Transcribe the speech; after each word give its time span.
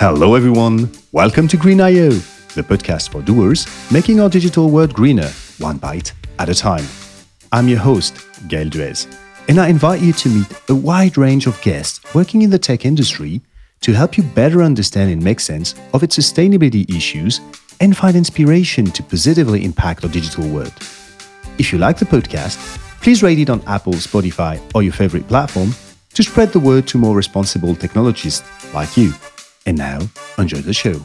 Hello, 0.00 0.34
everyone. 0.34 0.90
Welcome 1.12 1.46
to 1.48 1.58
Green 1.58 1.78
I/O, 1.78 2.08
the 2.54 2.62
podcast 2.62 3.10
for 3.10 3.20
doers 3.20 3.66
making 3.92 4.18
our 4.18 4.30
digital 4.30 4.70
world 4.70 4.94
greener, 4.94 5.30
one 5.58 5.76
bite 5.76 6.14
at 6.38 6.48
a 6.48 6.54
time. 6.54 6.86
I'm 7.52 7.68
your 7.68 7.80
host, 7.80 8.14
Gaël 8.48 8.70
Duez, 8.70 9.06
and 9.46 9.60
I 9.60 9.68
invite 9.68 10.00
you 10.00 10.14
to 10.14 10.30
meet 10.30 10.46
a 10.70 10.74
wide 10.74 11.18
range 11.18 11.46
of 11.46 11.60
guests 11.60 12.00
working 12.14 12.40
in 12.40 12.48
the 12.48 12.58
tech 12.58 12.86
industry 12.86 13.42
to 13.82 13.92
help 13.92 14.16
you 14.16 14.22
better 14.22 14.62
understand 14.62 15.10
and 15.10 15.22
make 15.22 15.38
sense 15.38 15.74
of 15.92 16.02
its 16.02 16.16
sustainability 16.16 16.88
issues 16.96 17.42
and 17.80 17.94
find 17.94 18.16
inspiration 18.16 18.86
to 18.86 19.02
positively 19.02 19.66
impact 19.66 20.02
our 20.02 20.10
digital 20.10 20.48
world. 20.48 20.72
If 21.58 21.74
you 21.74 21.78
like 21.78 21.98
the 21.98 22.06
podcast, 22.06 22.56
please 23.02 23.22
rate 23.22 23.38
it 23.38 23.50
on 23.50 23.60
Apple, 23.66 23.92
Spotify, 23.92 24.62
or 24.74 24.82
your 24.82 24.94
favorite 24.94 25.28
platform 25.28 25.74
to 26.14 26.22
spread 26.22 26.52
the 26.52 26.58
word 26.58 26.86
to 26.88 26.96
more 26.96 27.14
responsible 27.14 27.76
technologists 27.76 28.48
like 28.72 28.96
you. 28.96 29.12
And 29.66 29.76
now, 29.76 30.00
enjoy 30.38 30.58
the 30.58 30.72
show. 30.72 31.04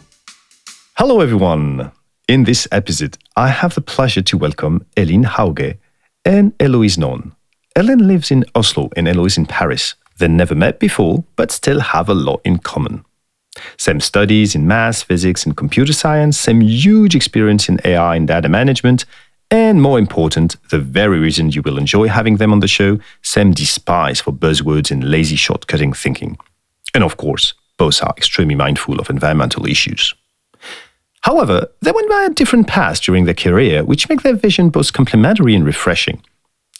Hello, 0.98 1.20
everyone. 1.20 1.92
In 2.28 2.46
this 2.46 2.68
episode, 2.72 3.18
I 3.36 3.50
have 3.50 3.76
the 3.76 3.82
pleasure 3.82 4.22
to 4.22 4.38
welcome 4.38 4.86
Elin 4.96 5.24
Hauge 5.24 5.78
and 6.24 6.54
Eloise 6.60 6.98
Nonne. 6.98 7.34
Elin 7.76 8.08
lives 8.08 8.32
in 8.32 8.46
Oslo 8.56 8.90
and 8.96 9.08
Eloise 9.08 9.38
in 9.38 9.46
Paris. 9.46 9.96
They 10.18 10.28
never 10.30 10.56
met 10.56 10.80
before, 10.80 11.26
but 11.36 11.52
still 11.52 11.82
have 11.82 12.08
a 12.08 12.14
lot 12.14 12.42
in 12.46 12.60
common. 12.60 13.04
Same 13.78 14.00
studies 14.00 14.56
in 14.56 14.68
math, 14.68 15.04
physics, 15.04 15.46
and 15.46 15.56
computer 15.56 15.94
science, 15.94 16.40
same 16.40 16.62
huge 16.62 17.16
experience 17.16 17.70
in 17.70 17.80
AI 17.84 18.16
and 18.16 18.28
data 18.28 18.50
management, 18.50 19.06
and 19.52 19.82
more 19.82 20.00
important, 20.00 20.56
the 20.70 20.80
very 20.80 21.20
reason 21.20 21.52
you 21.52 21.62
will 21.62 21.78
enjoy 21.78 22.08
having 22.08 22.38
them 22.38 22.52
on 22.52 22.62
the 22.62 22.68
show, 22.68 23.00
same 23.22 23.52
despise 23.52 24.20
for 24.20 24.32
buzzwords 24.32 24.92
and 24.92 25.04
lazy 25.04 25.36
shortcutting 25.36 25.96
thinking. 25.96 26.38
And 26.94 27.04
of 27.04 27.18
course, 27.18 27.54
both 27.78 28.02
are 28.04 28.14
extremely 28.18 28.56
mindful 28.56 29.00
of 29.00 29.10
environmental 29.10 29.66
issues. 29.66 30.14
However, 31.22 31.68
they 31.82 31.92
went 31.92 32.10
by 32.10 32.24
a 32.24 32.34
different 32.34 32.68
path 32.68 33.02
during 33.02 33.26
their 33.26 33.34
career, 33.34 33.84
which 33.84 34.08
make 34.10 34.22
their 34.22 34.36
vision 34.36 34.70
both 34.70 34.94
complementary 34.94 35.56
and 35.56 35.66
refreshing. 35.66 36.22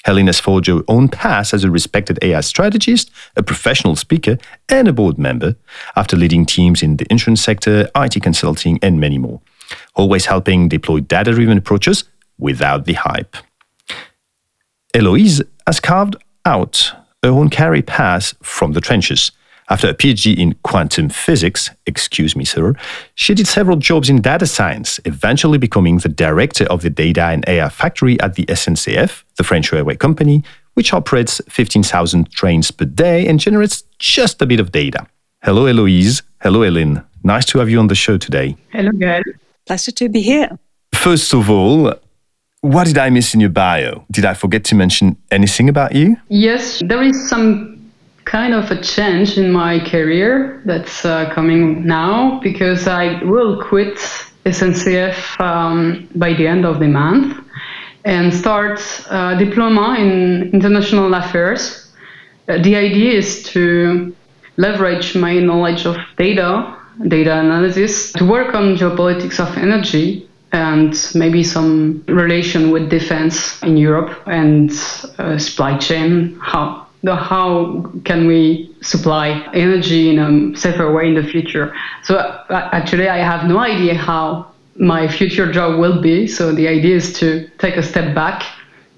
Elin 0.06 0.28
has 0.28 0.40
forged 0.40 0.68
her 0.68 0.84
own 0.88 1.10
path 1.10 1.52
as 1.52 1.64
a 1.64 1.72
respected 1.72 2.20
AI 2.22 2.42
strategist, 2.42 3.10
a 3.36 3.42
professional 3.42 3.96
speaker, 3.96 4.38
and 4.70 4.88
a 4.88 4.94
board 4.94 5.18
member, 5.18 5.56
after 5.96 6.16
leading 6.16 6.46
teams 6.46 6.84
in 6.84 6.98
the 6.98 7.08
insurance 7.10 7.42
sector, 7.42 7.90
IT 7.96 8.22
consulting, 8.22 8.78
and 8.84 9.00
many 9.00 9.18
more, 9.18 9.42
always 9.96 10.28
helping 10.28 10.70
deploy 10.70 11.00
data 11.00 11.32
driven 11.32 11.58
approaches 11.58 12.04
without 12.38 12.86
the 12.86 12.94
hype. 12.94 13.36
Eloise 14.94 15.42
has 15.66 15.80
carved 15.80 16.16
out 16.46 16.94
her 17.24 17.30
own 17.30 17.50
career 17.50 17.82
path 17.82 18.36
from 18.44 18.74
the 18.74 18.82
trenches 18.82 19.32
after 19.70 19.90
a 19.90 19.94
PhD 19.94 20.38
in 20.38 20.54
quantum 20.64 21.10
physics, 21.10 21.72
excuse 21.86 22.36
me, 22.36 22.46
sir, 22.46 22.76
she 23.16 23.34
did 23.34 23.48
several 23.48 23.78
jobs 23.78 24.10
in 24.10 24.22
data 24.22 24.46
science, 24.46 25.00
eventually 25.06 25.58
becoming 25.58 25.98
the 25.98 26.10
director 26.10 26.66
of 26.66 26.82
the 26.82 26.90
data 26.90 27.24
and 27.24 27.44
AI 27.48 27.70
factory 27.70 28.20
at 28.20 28.36
the 28.36 28.46
SNCF, 28.46 29.24
the 29.38 29.44
French 29.44 29.72
railway 29.72 29.96
company, 29.96 30.44
which 30.76 30.94
operates 30.94 31.42
15,000 31.50 32.30
trains 32.32 32.70
per 32.70 32.86
day 32.86 33.28
and 33.28 33.40
generates 33.40 33.84
just 33.98 34.42
a 34.42 34.46
bit 34.46 34.60
of 34.60 34.72
data. 34.72 35.08
Hello, 35.44 35.66
Eloise. 35.66 36.22
Hello, 36.42 36.62
Elin. 36.62 37.04
Nice 37.24 37.46
to 37.46 37.60
have 37.60 37.70
you 37.70 37.80
on 37.80 37.88
the 37.88 37.96
show 37.96 38.18
today. 38.18 38.56
Hello, 38.72 38.92
Gaël. 38.92 39.24
Pleasure 39.66 39.92
to 39.92 40.10
be 40.10 40.22
here. 40.22 40.60
First 40.94 41.34
of 41.34 41.50
all, 41.50 41.94
what 42.62 42.88
did 42.88 42.98
I 42.98 43.10
miss 43.10 43.34
in 43.34 43.40
your 43.40 43.50
bio? 43.50 44.06
Did 44.12 44.26
I 44.26 44.34
forget 44.34 44.64
to 44.66 44.76
mention 44.76 45.18
anything 45.32 45.70
about 45.70 45.96
you? 45.96 46.18
Yes, 46.30 46.82
there 46.86 47.02
is 47.02 47.30
some 47.30 47.75
kind 48.26 48.54
of 48.54 48.70
a 48.72 48.82
change 48.82 49.38
in 49.38 49.52
my 49.52 49.80
career 49.80 50.62
that's 50.66 51.06
uh, 51.06 51.32
coming 51.34 51.86
now 51.86 52.40
because 52.42 52.88
I 52.88 53.24
will 53.24 53.62
quit 53.64 53.96
SNCF 54.46 55.40
um, 55.40 56.08
by 56.16 56.34
the 56.34 56.48
end 56.48 56.66
of 56.66 56.80
the 56.80 56.88
month 56.88 57.38
and 58.04 58.34
start 58.34 58.80
a 59.10 59.36
diploma 59.38 59.96
in 60.00 60.52
international 60.54 61.14
affairs. 61.14 61.92
Uh, 62.48 62.62
the 62.62 62.76
idea 62.76 63.14
is 63.14 63.44
to 63.44 64.16
leverage 64.58 65.16
my 65.16 65.40
knowledge 65.40 65.86
of 65.86 65.98
data, 66.18 66.76
data 67.08 67.40
analysis, 67.40 68.12
to 68.14 68.26
work 68.26 68.54
on 68.54 68.76
geopolitics 68.76 69.40
of 69.40 69.58
energy 69.58 70.30
and 70.52 71.12
maybe 71.16 71.44
some 71.44 72.04
relation 72.08 72.72
with 72.72 72.90
defense 72.90 73.62
in 73.64 73.76
Europe 73.76 74.22
and 74.28 74.72
uh, 75.18 75.38
supply 75.38 75.78
chain, 75.78 76.38
how 76.40 76.85
how 77.14 77.92
can 78.06 78.26
we 78.26 78.74
supply 78.82 79.48
energy 79.54 80.10
in 80.10 80.20
a 80.20 80.58
safer 80.58 80.92
way 80.92 81.08
in 81.08 81.16
the 81.16 81.24
future. 81.24 81.76
So 82.04 82.18
actually, 82.50 83.10
I 83.10 83.18
have 83.18 83.48
no 83.48 83.60
idea 83.60 83.96
how 83.96 84.52
my 84.76 85.08
future 85.08 85.52
job 85.52 85.80
will 85.80 86.02
be. 86.02 86.28
So 86.28 86.52
the 86.52 86.68
idea 86.68 86.96
is 86.96 87.14
to 87.20 87.48
take 87.58 87.78
a 87.78 87.84
step 87.84 88.14
back, 88.14 88.44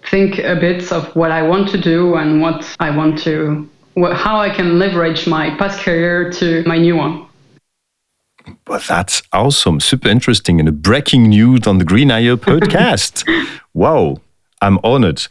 think 0.09 0.39
a 0.39 0.55
bit 0.55 0.91
of 0.91 1.15
what 1.15 1.31
I 1.31 1.41
want 1.41 1.69
to 1.69 1.77
do 1.77 2.15
and 2.15 2.41
what 2.41 2.75
I 2.79 2.89
want 2.89 3.19
to, 3.19 3.69
how 4.13 4.39
I 4.39 4.49
can 4.49 4.79
leverage 4.79 5.27
my 5.27 5.55
past 5.57 5.79
career 5.79 6.31
to 6.33 6.63
my 6.65 6.77
new 6.77 6.95
one. 6.95 7.25
Well, 8.67 8.81
that's 8.87 9.21
awesome. 9.33 9.79
Super 9.79 10.07
interesting 10.07 10.59
and 10.59 10.69
a 10.69 10.71
breaking 10.71 11.29
news 11.29 11.67
on 11.67 11.79
the 11.79 11.85
Green 11.85 12.11
I/O 12.11 12.37
podcast. 12.37 13.25
wow, 13.73 14.21
I'm 14.61 14.79
honored. 14.83 15.27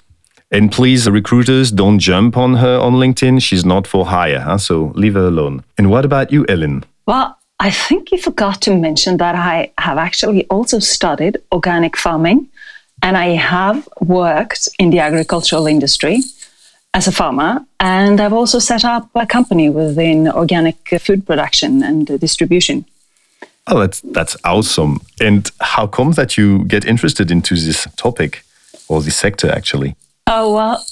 And 0.51 0.71
please, 0.71 1.09
recruiters, 1.11 1.73
don't 1.73 1.99
jump 1.99 2.37
on 2.37 2.55
her 2.55 2.79
on 2.79 2.95
LinkedIn. 2.95 3.43
She's 3.43 3.65
not 3.65 3.87
for 3.87 4.07
hire, 4.07 4.41
huh? 4.41 4.59
so 4.59 4.93
leave 4.95 5.15
her 5.15 5.27
alone. 5.27 5.65
And 5.77 5.91
what 5.91 6.05
about 6.05 6.31
you, 6.31 6.47
Elin? 6.49 6.85
Well, 7.07 7.37
I 7.59 7.71
think 7.71 8.13
you 8.13 8.19
forgot 8.19 8.61
to 8.63 8.77
mention 8.77 9.17
that 9.17 9.35
I 9.35 9.73
have 9.79 9.99
actually 9.99 10.47
also 10.47 10.79
studied 10.79 11.39
organic 11.51 11.97
farming 11.97 12.49
and 13.03 13.17
I 13.17 13.29
have 13.29 13.89
worked 14.01 14.69
in 14.79 14.91
the 14.91 15.01
agricultural 15.01 15.67
industry 15.67 16.21
as 16.95 17.09
a 17.09 17.13
farmer. 17.13 17.65
And 17.81 18.21
I've 18.21 18.33
also 18.33 18.59
set 18.59 18.85
up 18.85 19.09
a 19.15 19.27
company 19.27 19.69
within 19.69 20.29
organic 20.29 20.77
food 21.01 21.27
production 21.27 21.83
and 21.83 22.07
distribution. 22.21 22.85
Oh, 23.67 23.81
that's, 23.81 24.01
that's 24.01 24.37
awesome. 24.45 25.01
And 25.21 25.51
how 25.61 25.87
come 25.87 26.13
that 26.13 26.39
you 26.39 26.65
get 26.67 26.85
interested 26.85 27.31
into 27.31 27.57
this 27.57 27.89
topic 27.97 28.45
or 28.89 29.03
this 29.03 29.17
sector 29.17 29.51
actually? 29.51 29.97
Oh, 30.29 30.55
well, 30.55 30.85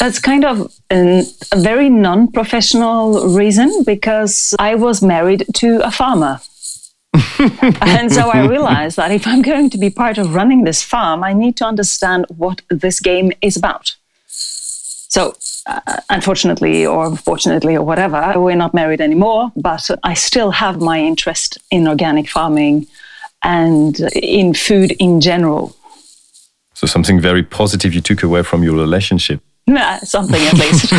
that's 0.00 0.18
kind 0.18 0.44
of 0.44 0.72
an, 0.88 1.26
a 1.52 1.60
very 1.60 1.90
non 1.90 2.32
professional 2.32 3.28
reason 3.34 3.82
because 3.84 4.54
I 4.58 4.74
was 4.74 5.02
married 5.02 5.44
to 5.54 5.80
a 5.86 5.90
farmer. 5.90 6.40
and 7.82 8.12
so 8.12 8.30
I 8.30 8.46
realized 8.46 8.96
that 8.96 9.10
if 9.10 9.26
I'm 9.26 9.42
going 9.42 9.70
to 9.70 9.78
be 9.78 9.90
part 9.90 10.18
of 10.18 10.34
running 10.34 10.64
this 10.64 10.82
farm, 10.82 11.24
I 11.24 11.32
need 11.32 11.56
to 11.58 11.64
understand 11.64 12.26
what 12.36 12.62
this 12.70 13.00
game 13.00 13.32
is 13.42 13.56
about. 13.56 13.96
So, 14.26 15.34
uh, 15.66 15.80
unfortunately, 16.10 16.86
or 16.86 17.16
fortunately, 17.16 17.76
or 17.76 17.84
whatever, 17.84 18.34
we're 18.36 18.56
not 18.56 18.74
married 18.74 19.00
anymore, 19.00 19.52
but 19.56 19.90
I 20.04 20.14
still 20.14 20.50
have 20.52 20.80
my 20.80 21.00
interest 21.00 21.58
in 21.70 21.88
organic 21.88 22.28
farming 22.28 22.86
and 23.42 23.98
in 24.14 24.54
food 24.54 24.92
in 24.98 25.20
general. 25.20 25.74
So 26.78 26.86
something 26.86 27.20
very 27.20 27.42
positive 27.42 27.92
you 27.92 28.00
took 28.00 28.22
away 28.22 28.44
from 28.44 28.62
your 28.62 28.76
relationship. 28.76 29.40
Nah, 29.68 29.98
something 29.98 30.40
at 30.40 30.54
least. 30.54 30.94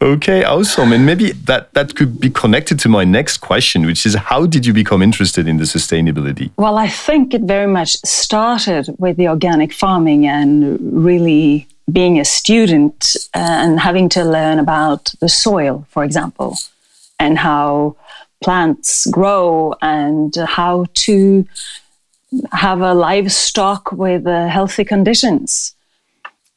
okay, 0.02 0.44
awesome. 0.44 0.92
And 0.92 1.04
maybe 1.04 1.32
that, 1.32 1.74
that 1.74 1.96
could 1.96 2.20
be 2.20 2.30
connected 2.30 2.78
to 2.78 2.88
my 2.88 3.02
next 3.02 3.38
question, 3.38 3.84
which 3.84 4.06
is 4.06 4.14
how 4.14 4.46
did 4.46 4.64
you 4.64 4.72
become 4.72 5.02
interested 5.02 5.48
in 5.48 5.56
the 5.56 5.64
sustainability? 5.64 6.52
Well, 6.58 6.78
I 6.78 6.86
think 6.86 7.34
it 7.34 7.42
very 7.42 7.66
much 7.66 7.96
started 8.04 8.94
with 8.98 9.16
the 9.16 9.26
organic 9.26 9.72
farming 9.72 10.28
and 10.28 10.78
really 11.04 11.66
being 11.90 12.20
a 12.20 12.24
student 12.24 13.16
uh, 13.34 13.62
and 13.64 13.80
having 13.80 14.08
to 14.10 14.22
learn 14.22 14.60
about 14.60 15.12
the 15.18 15.28
soil, 15.28 15.84
for 15.88 16.04
example, 16.04 16.56
and 17.18 17.36
how 17.36 17.96
plants 18.44 19.06
grow 19.06 19.74
and 19.82 20.36
how 20.36 20.86
to 20.94 21.44
have 22.52 22.80
a 22.80 22.94
livestock 22.94 23.92
with 23.92 24.26
uh, 24.26 24.48
healthy 24.48 24.84
conditions. 24.84 25.74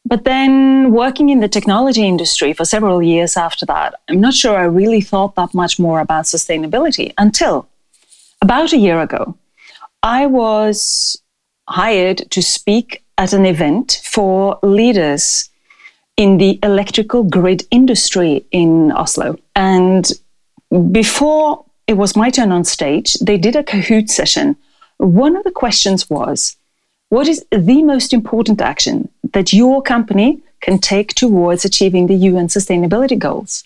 But 0.07 0.23
then 0.23 0.91
working 0.91 1.29
in 1.29 1.39
the 1.39 1.49
technology 1.49 2.03
industry 2.07 2.53
for 2.53 2.63
several 2.63 3.01
years 3.01 3.35
after 3.35 3.65
that, 3.65 3.95
I'm 4.07 4.21
not 4.21 4.35
sure 4.35 4.55
I 4.55 4.65
really 4.65 5.01
thought 5.01 5.35
that 5.35 5.53
much 5.53 5.79
more 5.79 5.99
about 5.99 6.25
sustainability 6.25 7.13
until 7.17 7.67
about 8.41 8.71
a 8.71 8.77
year 8.77 9.01
ago. 9.01 9.35
I 10.03 10.27
was 10.27 11.19
hired 11.67 12.29
to 12.29 12.41
speak 12.43 13.03
at 13.17 13.33
an 13.33 13.45
event 13.45 14.01
for 14.03 14.59
leaders 14.61 15.49
in 16.17 16.37
the 16.37 16.59
electrical 16.61 17.23
grid 17.23 17.63
industry 17.71 18.45
in 18.51 18.91
Oslo. 18.91 19.37
And 19.55 20.09
before 20.91 21.65
it 21.87 21.93
was 21.93 22.15
my 22.15 22.29
turn 22.29 22.51
on 22.51 22.63
stage, 22.63 23.15
they 23.15 23.37
did 23.37 23.55
a 23.55 23.63
Kahoot 23.63 24.09
session 24.09 24.55
one 25.05 25.35
of 25.35 25.43
the 25.43 25.51
questions 25.51 26.09
was 26.09 26.57
what 27.09 27.27
is 27.27 27.45
the 27.51 27.83
most 27.83 28.13
important 28.13 28.61
action 28.61 29.09
that 29.33 29.53
your 29.53 29.81
company 29.81 30.41
can 30.61 30.79
take 30.79 31.13
towards 31.13 31.65
achieving 31.65 32.07
the 32.07 32.15
UN 32.15 32.47
sustainability 32.47 33.17
goals? 33.17 33.63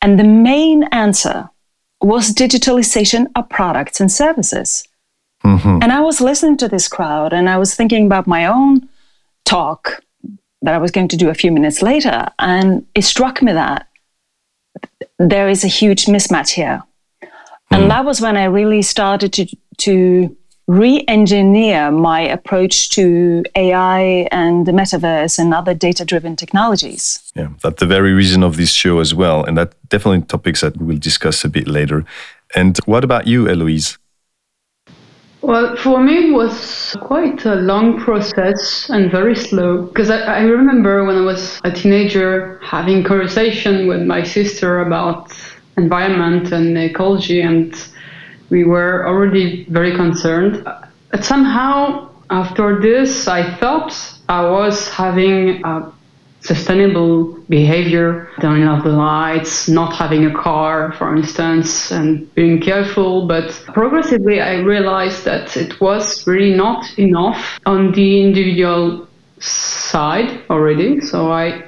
And 0.00 0.18
the 0.18 0.24
main 0.24 0.84
answer 0.84 1.50
was 2.00 2.32
digitalization 2.32 3.26
of 3.34 3.48
products 3.48 4.00
and 4.00 4.12
services. 4.12 4.86
Mm-hmm. 5.44 5.78
And 5.82 5.92
I 5.92 6.00
was 6.00 6.20
listening 6.20 6.56
to 6.58 6.68
this 6.68 6.88
crowd 6.88 7.32
and 7.32 7.48
I 7.48 7.58
was 7.58 7.74
thinking 7.74 8.06
about 8.06 8.26
my 8.26 8.46
own 8.46 8.88
talk 9.44 10.02
that 10.62 10.74
I 10.74 10.78
was 10.78 10.90
going 10.90 11.08
to 11.08 11.16
do 11.16 11.28
a 11.28 11.34
few 11.34 11.52
minutes 11.52 11.82
later. 11.82 12.28
And 12.38 12.86
it 12.94 13.02
struck 13.02 13.42
me 13.42 13.52
that 13.52 13.88
there 15.18 15.48
is 15.48 15.64
a 15.64 15.68
huge 15.68 16.06
mismatch 16.06 16.50
here. 16.50 16.82
Mm. 17.22 17.28
And 17.70 17.90
that 17.90 18.04
was 18.04 18.20
when 18.20 18.36
I 18.36 18.44
really 18.44 18.82
started 18.82 19.32
to, 19.34 19.46
to 19.78 20.36
re 20.66 21.04
engineer 21.06 21.90
my 21.90 22.20
approach 22.20 22.90
to 22.90 23.44
AI 23.54 24.28
and 24.32 24.66
the 24.66 24.72
metaverse 24.72 25.38
and 25.38 25.54
other 25.54 25.74
data 25.74 26.04
driven 26.04 26.34
technologies. 26.34 27.20
Yeah, 27.34 27.50
that's 27.62 27.78
the 27.78 27.86
very 27.86 28.12
reason 28.12 28.42
of 28.42 28.56
this 28.56 28.72
show 28.72 28.98
as 28.98 29.14
well. 29.14 29.44
And 29.44 29.56
that 29.56 29.74
definitely 29.88 30.22
topics 30.26 30.60
that 30.62 30.76
we 30.76 30.86
will 30.86 30.98
discuss 30.98 31.44
a 31.44 31.48
bit 31.48 31.68
later. 31.68 32.04
And 32.54 32.78
what 32.86 33.04
about 33.04 33.26
you, 33.26 33.48
Eloise? 33.48 33.98
Well, 35.42 35.76
for 35.76 36.00
me, 36.02 36.30
it 36.30 36.32
was 36.32 36.96
quite 37.02 37.44
a 37.44 37.54
long 37.54 38.00
process 38.00 38.90
and 38.90 39.12
very 39.12 39.36
slow 39.36 39.82
because 39.82 40.10
I, 40.10 40.18
I, 40.18 40.40
remember 40.40 41.04
when 41.04 41.16
I 41.16 41.20
was 41.20 41.60
a 41.62 41.70
teenager 41.70 42.58
having 42.64 43.04
conversation 43.04 43.86
with 43.86 44.02
my 44.02 44.24
sister 44.24 44.80
about 44.80 45.32
environment 45.76 46.50
and 46.50 46.76
ecology, 46.76 47.42
and 47.42 47.72
we 48.50 48.64
were 48.64 49.06
already 49.06 49.64
very 49.68 49.94
concerned. 49.94 50.62
But 51.10 51.24
somehow, 51.24 52.10
after 52.30 52.80
this, 52.80 53.28
I 53.28 53.54
thought 53.56 53.92
I 54.28 54.48
was 54.48 54.88
having 54.88 55.64
a 55.64 55.92
sustainable 56.40 57.38
behavior, 57.48 58.28
turning 58.40 58.68
off 58.68 58.84
the 58.84 58.90
lights, 58.90 59.68
not 59.68 59.94
having 59.94 60.26
a 60.26 60.34
car, 60.34 60.92
for 60.92 61.16
instance, 61.16 61.90
and 61.90 62.32
being 62.34 62.60
careful. 62.60 63.26
But 63.26 63.50
progressively, 63.74 64.40
I 64.40 64.56
realized 64.58 65.24
that 65.24 65.56
it 65.56 65.80
was 65.80 66.26
really 66.26 66.54
not 66.54 66.98
enough 66.98 67.58
on 67.66 67.92
the 67.92 68.22
individual 68.22 69.08
side 69.38 70.42
already. 70.48 71.00
So 71.00 71.32
I 71.32 71.64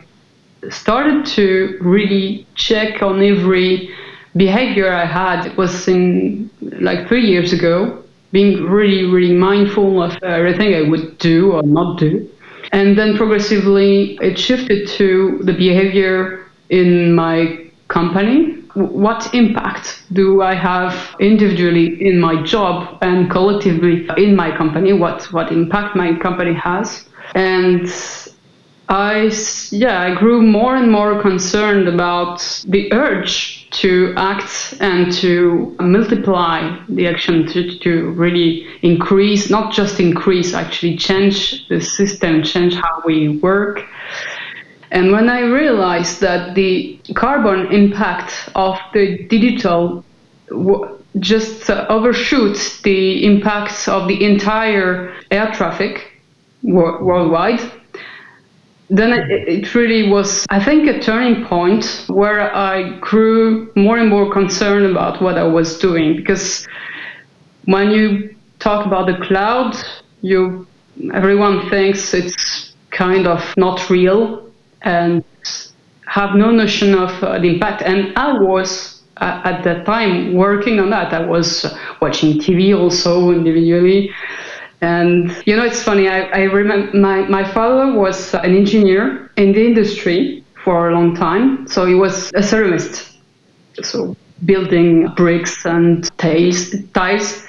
started 0.70 1.26
to 1.26 1.78
really 1.80 2.46
check 2.54 3.02
on 3.02 3.22
every 3.22 3.94
behavior 4.38 4.90
I 4.92 5.04
had. 5.04 5.56
Was 5.56 5.88
in 5.88 6.50
like 6.80 7.08
three 7.08 7.26
years 7.26 7.52
ago, 7.52 8.02
being 8.32 8.64
really, 8.64 9.04
really 9.04 9.34
mindful 9.34 10.02
of 10.02 10.16
everything 10.22 10.74
I 10.74 10.88
would 10.88 11.18
do 11.18 11.52
or 11.52 11.62
not 11.62 11.98
do. 11.98 12.28
And 12.72 12.98
then 12.98 13.16
progressively, 13.16 14.18
it 14.20 14.38
shifted 14.38 14.88
to 14.88 15.40
the 15.42 15.52
behavior 15.52 16.46
in 16.68 17.14
my 17.14 17.66
company. 17.88 18.54
What 18.74 19.34
impact 19.34 20.02
do 20.12 20.42
I 20.42 20.54
have 20.54 21.16
individually 21.18 22.06
in 22.06 22.20
my 22.20 22.42
job 22.42 22.98
and 23.00 23.30
collectively 23.30 24.06
in 24.18 24.36
my 24.36 24.54
company? 24.56 24.92
What, 24.92 25.24
what 25.32 25.50
impact 25.50 25.96
my 25.96 26.14
company 26.18 26.52
has? 26.54 27.08
And 27.34 27.90
I, 28.88 29.32
yeah, 29.70 30.02
I 30.02 30.14
grew 30.14 30.42
more 30.42 30.76
and 30.76 30.92
more 30.92 31.20
concerned 31.22 31.88
about 31.88 32.64
the 32.68 32.92
urge 32.92 33.57
to 33.70 34.14
act 34.16 34.74
and 34.80 35.12
to 35.12 35.76
multiply 35.80 36.78
the 36.88 37.06
action 37.06 37.46
to, 37.48 37.78
to 37.78 38.10
really 38.12 38.66
increase, 38.82 39.50
not 39.50 39.72
just 39.72 40.00
increase, 40.00 40.54
actually 40.54 40.96
change 40.96 41.68
the 41.68 41.80
system, 41.80 42.42
change 42.42 42.74
how 42.74 43.02
we 43.04 43.38
work. 43.38 43.84
And 44.90 45.12
when 45.12 45.28
I 45.28 45.40
realized 45.40 46.20
that 46.22 46.54
the 46.54 46.98
carbon 47.14 47.72
impact 47.72 48.48
of 48.54 48.78
the 48.94 49.24
digital 49.24 50.04
just 51.18 51.68
overshoots 51.68 52.80
the 52.82 53.24
impacts 53.26 53.88
of 53.88 54.08
the 54.08 54.24
entire 54.24 55.14
air 55.30 55.52
traffic 55.52 56.22
worldwide, 56.62 57.60
then 58.90 59.12
it, 59.12 59.74
really 59.74 60.08
was, 60.08 60.46
I 60.48 60.64
think, 60.64 60.88
a 60.88 60.98
turning 60.98 61.44
point 61.44 62.04
where 62.08 62.54
I 62.54 62.98
grew 63.00 63.70
more 63.76 63.98
and 63.98 64.08
more 64.08 64.32
concerned 64.32 64.86
about 64.86 65.20
what 65.20 65.36
I 65.36 65.44
was 65.44 65.78
doing. 65.78 66.16
Because 66.16 66.66
when 67.66 67.90
you 67.90 68.34
talk 68.58 68.86
about 68.86 69.06
the 69.06 69.24
cloud, 69.24 69.76
you 70.22 70.66
everyone 71.14 71.68
thinks 71.70 72.12
it's 72.12 72.74
kind 72.90 73.26
of 73.28 73.54
not 73.56 73.88
real 73.88 74.50
and 74.82 75.22
have 76.06 76.34
no 76.34 76.50
notion 76.50 76.94
of 76.94 77.10
uh, 77.22 77.38
the 77.38 77.48
impact. 77.54 77.82
And 77.82 78.16
I 78.16 78.32
was 78.32 79.02
uh, 79.18 79.42
at 79.44 79.62
that 79.64 79.84
time 79.84 80.34
working 80.34 80.80
on 80.80 80.90
that. 80.90 81.12
I 81.12 81.24
was 81.24 81.66
watching 82.00 82.40
TV 82.40 82.76
also 82.76 83.30
individually. 83.30 84.10
And 84.80 85.34
you 85.44 85.56
know, 85.56 85.64
it's 85.64 85.82
funny. 85.82 86.08
I, 86.08 86.20
I 86.20 86.42
remember 86.42 86.96
my, 86.96 87.22
my 87.22 87.50
father 87.52 87.92
was 87.92 88.34
an 88.34 88.54
engineer 88.56 89.30
in 89.36 89.52
the 89.52 89.64
industry 89.64 90.44
for 90.64 90.90
a 90.90 90.94
long 90.94 91.14
time. 91.16 91.66
So 91.66 91.86
he 91.86 91.94
was 91.94 92.30
a 92.30 92.40
ceramist, 92.40 93.16
so 93.82 94.16
building 94.44 95.08
bricks 95.16 95.64
and 95.64 96.08
tiles. 96.18 96.74
tiles. 96.94 97.44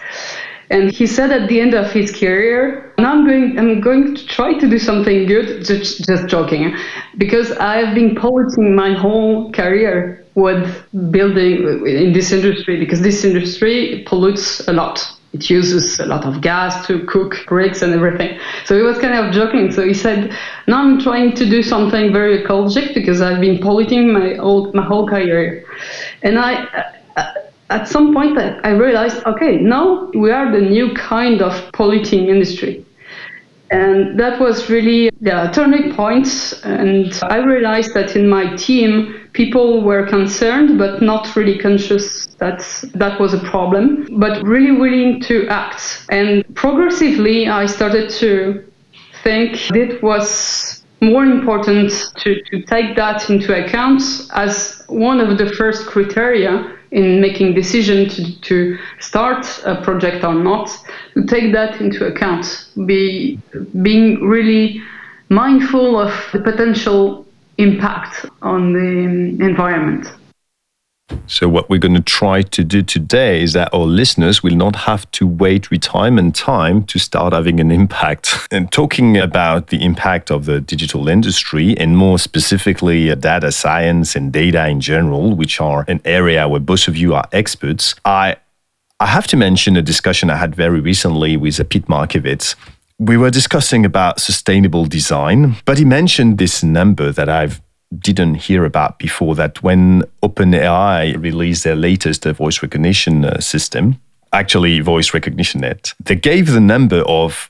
And 0.72 0.92
he 0.92 1.08
said 1.08 1.32
at 1.32 1.50
the 1.50 1.60
end 1.60 1.74
of 1.74 1.92
his 1.92 2.12
career, 2.12 2.94
now 3.00 3.14
I'm 3.14 3.26
going, 3.26 3.58
I'm 3.58 3.82
going 3.82 4.16
to 4.16 4.26
try 4.28 4.54
to 4.54 4.70
do 4.70 4.78
something 4.78 5.26
good. 5.26 5.66
Just, 5.66 6.06
just 6.06 6.28
joking, 6.28 6.76
because 7.18 7.52
I've 7.54 7.96
been 7.96 8.16
polluting 8.16 8.76
my 8.76 8.94
whole 8.94 9.52
career 9.52 10.24
with 10.36 10.86
building 11.12 11.86
in 11.88 12.14
this 12.14 12.32
industry 12.32 12.80
because 12.80 13.02
this 13.02 13.26
industry 13.26 14.04
pollutes 14.08 14.68
a 14.68 14.74
lot 14.74 15.19
it 15.34 15.50
uses 15.50 16.00
a 16.00 16.06
lot 16.06 16.26
of 16.26 16.42
gas 16.42 16.88
to 16.88 17.06
cook 17.06 17.46
bricks 17.48 17.82
and 17.82 17.94
everything. 17.94 18.40
So 18.66 18.76
he 18.76 18.82
was 18.82 18.98
kind 18.98 19.14
of 19.14 19.32
joking. 19.34 19.72
So 19.72 19.86
he 19.86 19.94
said, 19.94 20.36
"Now 20.68 20.82
I'm 20.82 21.00
trying 21.00 21.34
to 21.36 21.46
do 21.46 21.62
something 21.62 22.12
very 22.12 22.44
ecologic 22.44 22.94
because 22.94 23.22
I've 23.22 23.40
been 23.40 23.60
polluting 23.60 24.12
my 24.12 24.36
whole 24.36 24.72
my 24.74 24.84
whole 24.84 25.08
career." 25.08 25.64
And 26.24 26.40
I, 26.40 26.68
uh, 27.16 27.34
at 27.70 27.88
some 27.88 28.14
point, 28.14 28.38
I 28.38 28.72
realized, 28.72 29.24
okay, 29.26 29.58
now 29.58 30.10
we 30.16 30.32
are 30.32 30.52
the 30.52 30.62
new 30.62 30.94
kind 30.96 31.42
of 31.42 31.72
polluting 31.74 32.28
industry. 32.28 32.84
And 33.72 34.20
that 34.20 34.40
was 34.40 34.70
really 34.70 35.12
the 35.22 35.52
turning 35.54 35.94
point. 35.94 36.28
And 36.64 37.14
I 37.22 37.38
realized 37.38 37.94
that 37.94 38.16
in 38.16 38.28
my 38.28 38.56
team, 38.56 39.19
people 39.34 39.82
were 39.82 40.06
concerned 40.06 40.78
but 40.78 41.02
not 41.02 41.36
really 41.36 41.58
conscious 41.58 42.28
that 42.38 42.60
that 42.96 43.20
was 43.20 43.34
a 43.34 43.40
problem, 43.40 44.08
but 44.20 44.44
really 44.44 44.72
willing 44.72 45.22
to 45.22 45.48
act. 45.48 46.06
And 46.10 46.44
progressively, 46.56 47.48
I 47.48 47.66
started 47.66 48.10
to 48.12 48.64
think 49.24 49.72
it 49.72 50.02
was 50.02 50.84
more 51.02 51.24
important 51.24 51.92
to, 52.18 52.42
to 52.44 52.62
take 52.64 52.96
that 52.96 53.30
into 53.30 53.66
account 53.66 54.02
as 54.34 54.84
one 54.88 55.22
of 55.22 55.38
the 55.38 55.50
first 55.54 55.86
criteria 55.86 56.76
in 56.92 57.22
making 57.22 57.54
decision 57.54 58.10
to, 58.10 58.42
to 58.42 58.78
start 59.00 59.46
a 59.66 59.82
project 59.84 60.24
or 60.24 60.34
not, 60.34 60.70
to 61.14 61.26
take 61.26 61.54
that 61.54 61.80
into 61.80 62.06
account, 62.06 62.66
be 62.86 63.40
being 63.82 64.28
really 64.28 64.82
mindful 65.30 66.00
of 66.00 66.12
the 66.34 66.40
potential 66.40 67.26
impact 67.60 68.26
on 68.42 68.74
the 68.74 69.46
environment. 69.46 70.08
So, 71.26 71.50
what 71.50 71.70
we're 71.70 71.80
going 71.80 71.96
to 71.96 72.02
try 72.02 72.44
to 72.44 72.64
do 72.64 72.82
today 72.84 73.42
is 73.42 73.54
that 73.54 73.74
our 73.74 73.86
listeners 73.86 74.44
will 74.44 74.56
not 74.56 74.76
have 74.76 75.10
to 75.12 75.26
wait 75.26 75.72
retirement 75.72 76.36
time 76.36 76.84
to 76.86 77.00
start 77.00 77.34
having 77.34 77.60
an 77.60 77.72
impact. 77.72 78.36
And 78.52 78.72
talking 78.72 79.18
about 79.18 79.68
the 79.68 79.84
impact 79.84 80.32
of 80.32 80.46
the 80.46 80.60
digital 80.60 81.08
industry, 81.08 81.78
and 81.78 81.98
more 81.98 82.18
specifically, 82.18 83.12
uh, 83.12 83.16
data 83.16 83.52
science 83.52 84.16
and 84.16 84.32
data 84.32 84.68
in 84.68 84.82
general, 84.82 85.36
which 85.36 85.62
are 85.62 85.86
an 85.88 86.02
area 86.06 86.48
where 86.48 86.60
both 86.60 86.88
of 86.88 86.96
you 86.96 87.14
are 87.14 87.28
experts, 87.32 87.96
I, 88.06 88.38
I 89.00 89.08
have 89.08 89.28
to 89.28 89.38
mention 89.38 89.78
a 89.78 89.82
discussion 89.82 90.30
I 90.30 90.36
had 90.36 90.56
very 90.56 90.80
recently 90.80 91.38
with 91.38 91.58
Pete 91.70 91.88
Markiewicz. 91.88 92.56
We 93.00 93.16
were 93.16 93.30
discussing 93.30 93.86
about 93.86 94.20
sustainable 94.20 94.86
design, 94.86 95.56
but 95.64 95.78
he 95.78 95.86
mentioned 95.86 96.38
this 96.38 96.64
number 96.64 97.14
that 97.14 97.30
I've 97.30 97.62
didn't 97.98 98.36
hear 98.36 98.66
about 98.66 99.00
before 99.00 99.34
that 99.36 99.64
when 99.64 100.04
OpenAI 100.22 101.20
released 101.20 101.64
their 101.64 101.76
latest 101.76 102.28
uh, 102.28 102.34
voice 102.34 102.62
recognition 102.62 103.26
uh, 103.26 103.40
system, 103.40 104.00
actually 104.32 104.80
voice 104.80 105.12
recognition 105.14 105.62
net, 105.62 105.96
they 106.00 106.16
gave 106.16 106.52
the 106.52 106.60
number 106.60 107.00
of 107.08 107.50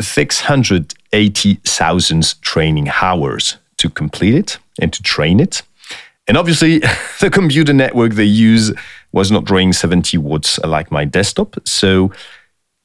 680,000 0.00 2.42
training 2.42 2.90
hours 3.00 3.58
to 3.76 3.88
complete 3.88 4.34
it 4.34 4.58
and 4.80 4.92
to 4.92 5.00
train 5.02 5.38
it. 5.38 5.62
And 6.26 6.36
obviously, 6.36 6.78
the 7.20 7.30
computer 7.30 7.72
network 7.72 8.14
they 8.14 8.24
use 8.24 8.72
was 9.12 9.30
not 9.30 9.44
drawing 9.44 9.72
70 9.72 10.18
watts 10.18 10.58
like 10.58 10.90
my 10.90 11.04
desktop. 11.04 11.56
So 11.64 12.10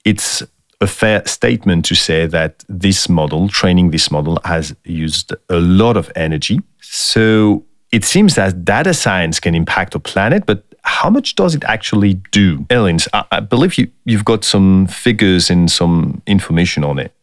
it's 0.06 0.44
a 0.82 0.88
fair 0.88 1.26
statement 1.26 1.86
to 1.86 1.96
say 1.96 2.26
that 2.26 2.66
this 2.68 3.08
model, 3.08 3.48
training 3.48 3.92
this 3.92 4.10
model, 4.12 4.40
has 4.44 4.76
used 4.84 5.32
a 5.50 5.60
lot 5.60 5.96
of 5.96 6.12
energy. 6.16 6.60
So 6.82 7.64
it 7.92 8.04
seems 8.04 8.36
that 8.36 8.66
data 8.66 8.94
science 8.94 9.40
can 9.40 9.54
impact 9.56 9.96
a 9.96 10.00
planet, 10.00 10.46
but 10.46 10.66
how 10.84 11.10
much 11.10 11.36
does 11.36 11.54
it 11.54 11.64
actually 11.66 12.16
do? 12.32 12.66
Elin, 12.70 12.98
I, 13.14 13.24
I 13.32 13.40
believe 13.40 13.78
you, 13.78 13.92
you've 14.06 14.26
got 14.26 14.44
some 14.44 14.88
figures 14.88 15.52
and 15.52 15.72
some 15.72 16.22
information 16.26 16.84
on 16.84 16.98
it. 16.98 17.14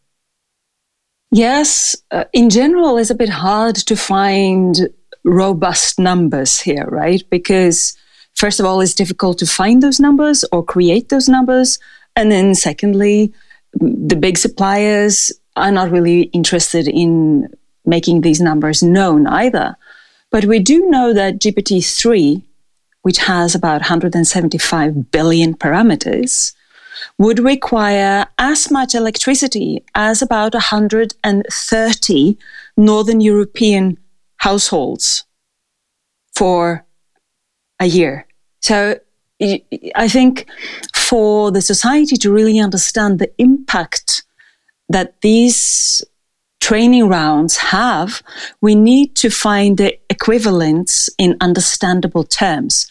Yes, 1.30 1.96
uh, 2.10 2.24
in 2.32 2.48
general, 2.48 2.96
it's 2.96 3.10
a 3.10 3.14
bit 3.14 3.28
hard 3.28 3.74
to 3.74 3.96
find 3.96 4.88
robust 5.24 5.98
numbers 5.98 6.60
here, 6.60 6.86
right? 6.86 7.22
Because, 7.28 7.98
first 8.34 8.60
of 8.60 8.66
all, 8.66 8.80
it's 8.80 8.94
difficult 8.94 9.38
to 9.38 9.46
find 9.46 9.82
those 9.82 10.00
numbers 10.00 10.44
or 10.52 10.64
create 10.64 11.08
those 11.08 11.28
numbers. 11.28 11.78
And 12.16 12.32
then, 12.32 12.54
secondly, 12.54 13.32
the 13.72 14.16
big 14.16 14.38
suppliers 14.38 15.32
are 15.56 15.72
not 15.72 15.90
really 15.90 16.22
interested 16.22 16.88
in 16.88 17.48
making 17.84 18.20
these 18.20 18.40
numbers 18.40 18.82
known 18.82 19.26
either. 19.26 19.76
But 20.30 20.44
we 20.44 20.58
do 20.58 20.88
know 20.90 21.12
that 21.14 21.38
GPT 21.40 21.84
3, 21.84 22.44
which 23.02 23.18
has 23.18 23.54
about 23.54 23.80
175 23.80 25.10
billion 25.10 25.54
parameters, 25.54 26.54
would 27.16 27.38
require 27.38 28.26
as 28.38 28.70
much 28.70 28.94
electricity 28.94 29.84
as 29.94 30.22
about 30.22 30.54
130 30.54 32.38
Northern 32.76 33.20
European 33.20 33.98
households 34.36 35.24
for 36.34 36.84
a 37.80 37.86
year. 37.86 38.26
So 38.60 38.98
I 39.40 40.08
think 40.08 40.46
for 41.08 41.50
the 41.50 41.62
society 41.62 42.16
to 42.18 42.30
really 42.30 42.58
understand 42.58 43.18
the 43.18 43.30
impact 43.38 44.24
that 44.90 45.20
these 45.22 46.02
training 46.60 47.08
rounds 47.08 47.56
have, 47.56 48.22
we 48.60 48.74
need 48.74 49.14
to 49.16 49.30
find 49.30 49.78
the 49.78 49.98
equivalents 50.10 51.08
in 51.16 51.34
understandable 51.40 52.24
terms. 52.24 52.90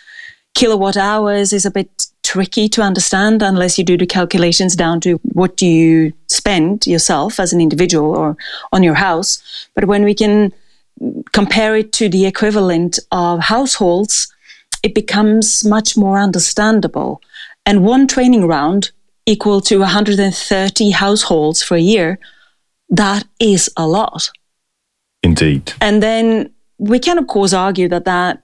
Kilowatt 0.55 0.97
hours 0.97 1.53
is 1.53 1.65
a 1.65 1.69
bit 1.69 2.07
tricky 2.23 2.67
to 2.67 2.81
understand 2.81 3.43
unless 3.43 3.77
you 3.77 3.83
do 3.83 3.97
the 3.97 4.07
calculations 4.07 4.75
down 4.75 4.99
to 4.99 5.17
what 5.33 5.55
do 5.55 5.67
you 5.67 6.11
spend 6.27 6.87
yourself 6.87 7.39
as 7.39 7.53
an 7.53 7.61
individual 7.61 8.15
or 8.15 8.35
on 8.71 8.81
your 8.81 8.95
house. 8.95 9.67
But 9.75 9.85
when 9.85 10.03
we 10.03 10.15
can 10.15 10.51
compare 11.33 11.75
it 11.75 11.93
to 11.93 12.09
the 12.09 12.25
equivalent 12.25 12.97
of 13.11 13.41
households, 13.41 14.33
it 14.81 14.95
becomes 14.95 15.63
much 15.63 15.95
more 15.95 16.17
understandable. 16.17 17.21
And 17.67 17.83
one 17.83 18.07
training 18.07 18.47
round 18.47 18.91
equal 19.25 19.59
to 19.61 19.79
130 19.79 20.89
households 20.91 21.61
for 21.61 21.75
a 21.75 21.81
year, 21.81 22.17
that 22.89 23.25
is 23.39 23.69
a 23.75 23.85
lot. 23.85 24.31
Indeed. 25.21 25.73
And 25.81 26.01
then 26.01 26.53
we 26.77 26.97
can, 26.97 27.17
of 27.17 27.27
course, 27.27 27.51
argue 27.51 27.89
that 27.89 28.05
that 28.05 28.41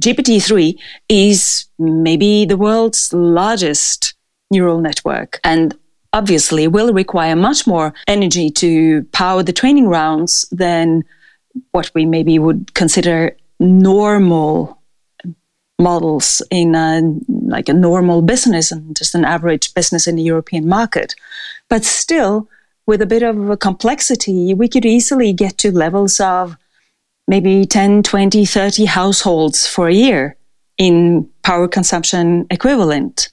GPT-3 0.00 0.78
is 1.10 1.66
maybe 1.78 2.46
the 2.46 2.56
world's 2.56 3.12
largest 3.12 4.14
neural 4.50 4.80
network 4.80 5.40
and 5.44 5.76
obviously 6.14 6.66
will 6.66 6.94
require 6.94 7.36
much 7.36 7.66
more 7.66 7.92
energy 8.06 8.50
to 8.50 9.04
power 9.12 9.42
the 9.42 9.52
training 9.52 9.88
rounds 9.88 10.48
than 10.50 11.04
what 11.72 11.90
we 11.94 12.06
maybe 12.06 12.38
would 12.38 12.72
consider 12.72 13.36
normal 13.60 14.77
models 15.78 16.42
in 16.50 16.74
a, 16.74 17.02
like 17.46 17.68
a 17.68 17.74
normal 17.74 18.22
business 18.22 18.72
and 18.72 18.96
just 18.96 19.14
an 19.14 19.24
average 19.24 19.74
business 19.74 20.06
in 20.06 20.16
the 20.16 20.22
European 20.22 20.68
market. 20.68 21.14
But 21.68 21.84
still, 21.84 22.48
with 22.86 23.02
a 23.02 23.06
bit 23.06 23.22
of 23.22 23.50
a 23.50 23.56
complexity, 23.56 24.54
we 24.54 24.68
could 24.68 24.84
easily 24.84 25.32
get 25.32 25.58
to 25.58 25.70
levels 25.70 26.20
of 26.20 26.56
maybe 27.28 27.66
10, 27.66 28.02
20, 28.02 28.44
30 28.44 28.86
households 28.86 29.66
for 29.66 29.88
a 29.88 29.94
year 29.94 30.36
in 30.78 31.28
power 31.42 31.68
consumption 31.68 32.46
equivalent. 32.50 33.30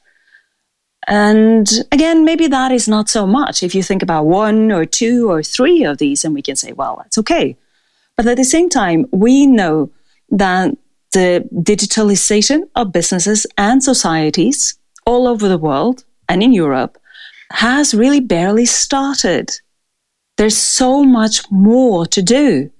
And 1.08 1.68
again, 1.92 2.26
maybe 2.26 2.48
that 2.48 2.72
is 2.72 2.88
not 2.88 3.10
so 3.10 3.26
much 3.26 3.64
if 3.64 3.74
you 3.74 3.84
think 3.84 4.02
about 4.02 4.26
one 4.26 4.72
or 4.72 4.86
two 4.86 5.30
or 5.30 5.42
three 5.44 5.84
of 5.84 6.00
these, 6.00 6.26
and 6.26 6.34
we 6.34 6.42
can 6.42 6.56
say, 6.56 6.74
well, 6.74 6.98
that's 6.98 7.18
okay. 7.20 7.56
But 8.18 8.28
at 8.28 8.38
the 8.38 8.44
same 8.44 8.70
time, 8.70 9.06
we 9.12 9.46
know 9.46 9.92
that 10.32 10.76
the 11.12 11.48
digitalization 11.54 12.64
of 12.76 12.92
businesses 12.92 13.48
and 13.58 13.84
societies 13.84 14.78
all 15.06 15.28
over 15.28 15.48
the 15.48 15.58
world 15.58 16.04
and 16.28 16.44
in 16.44 16.54
Europe 16.54 16.98
has 17.52 17.94
really 17.94 18.20
barely 18.20 18.66
started. 18.66 19.52
There's 20.38 20.58
so 20.58 21.04
much 21.04 21.50
more 21.52 22.06
to 22.08 22.22
do. 22.22 22.72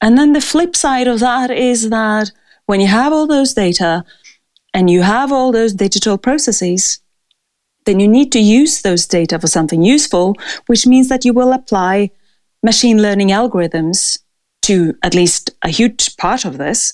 And 0.00 0.16
then 0.16 0.32
the 0.32 0.40
flip 0.40 0.76
side 0.76 1.08
of 1.08 1.20
that 1.20 1.50
is 1.50 1.90
that 1.90 2.30
when 2.66 2.80
you 2.80 2.86
have 2.86 3.12
all 3.12 3.26
those 3.26 3.54
data 3.54 4.04
and 4.72 4.90
you 4.90 5.02
have 5.02 5.32
all 5.32 5.52
those 5.52 5.72
digital 5.72 6.18
processes, 6.18 7.00
then 7.86 8.00
you 8.00 8.08
need 8.08 8.32
to 8.32 8.40
use 8.40 8.82
those 8.82 9.06
data 9.06 9.38
for 9.38 9.46
something 9.46 9.82
useful, 9.82 10.36
which 10.66 10.86
means 10.86 11.08
that 11.08 11.24
you 11.24 11.32
will 11.32 11.52
apply 11.52 12.10
machine 12.62 13.00
learning 13.00 13.28
algorithms 13.28 14.18
to 14.62 14.94
at 15.02 15.14
least 15.14 15.50
a 15.62 15.68
huge 15.68 16.16
part 16.16 16.44
of 16.44 16.58
this 16.58 16.92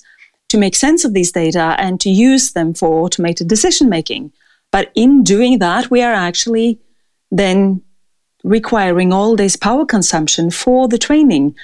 to 0.53 0.59
make 0.59 0.75
sense 0.75 1.03
of 1.03 1.15
these 1.15 1.31
data 1.31 1.75
and 1.79 1.99
to 1.99 2.11
use 2.11 2.53
them 2.53 2.75
for 2.75 3.01
automated 3.03 3.47
decision 3.47 3.89
making. 3.89 4.31
But 4.71 4.91
in 4.93 5.23
doing 5.23 5.57
that, 5.57 5.89
we 5.89 6.03
are 6.03 6.13
actually 6.13 6.79
then 7.31 7.81
requiring 8.43 9.11
all 9.11 9.35
this 9.35 9.55
power 9.55 9.83
consumption 9.83 10.51
for 10.51 10.87
the 10.87 10.99
training. 10.99 11.55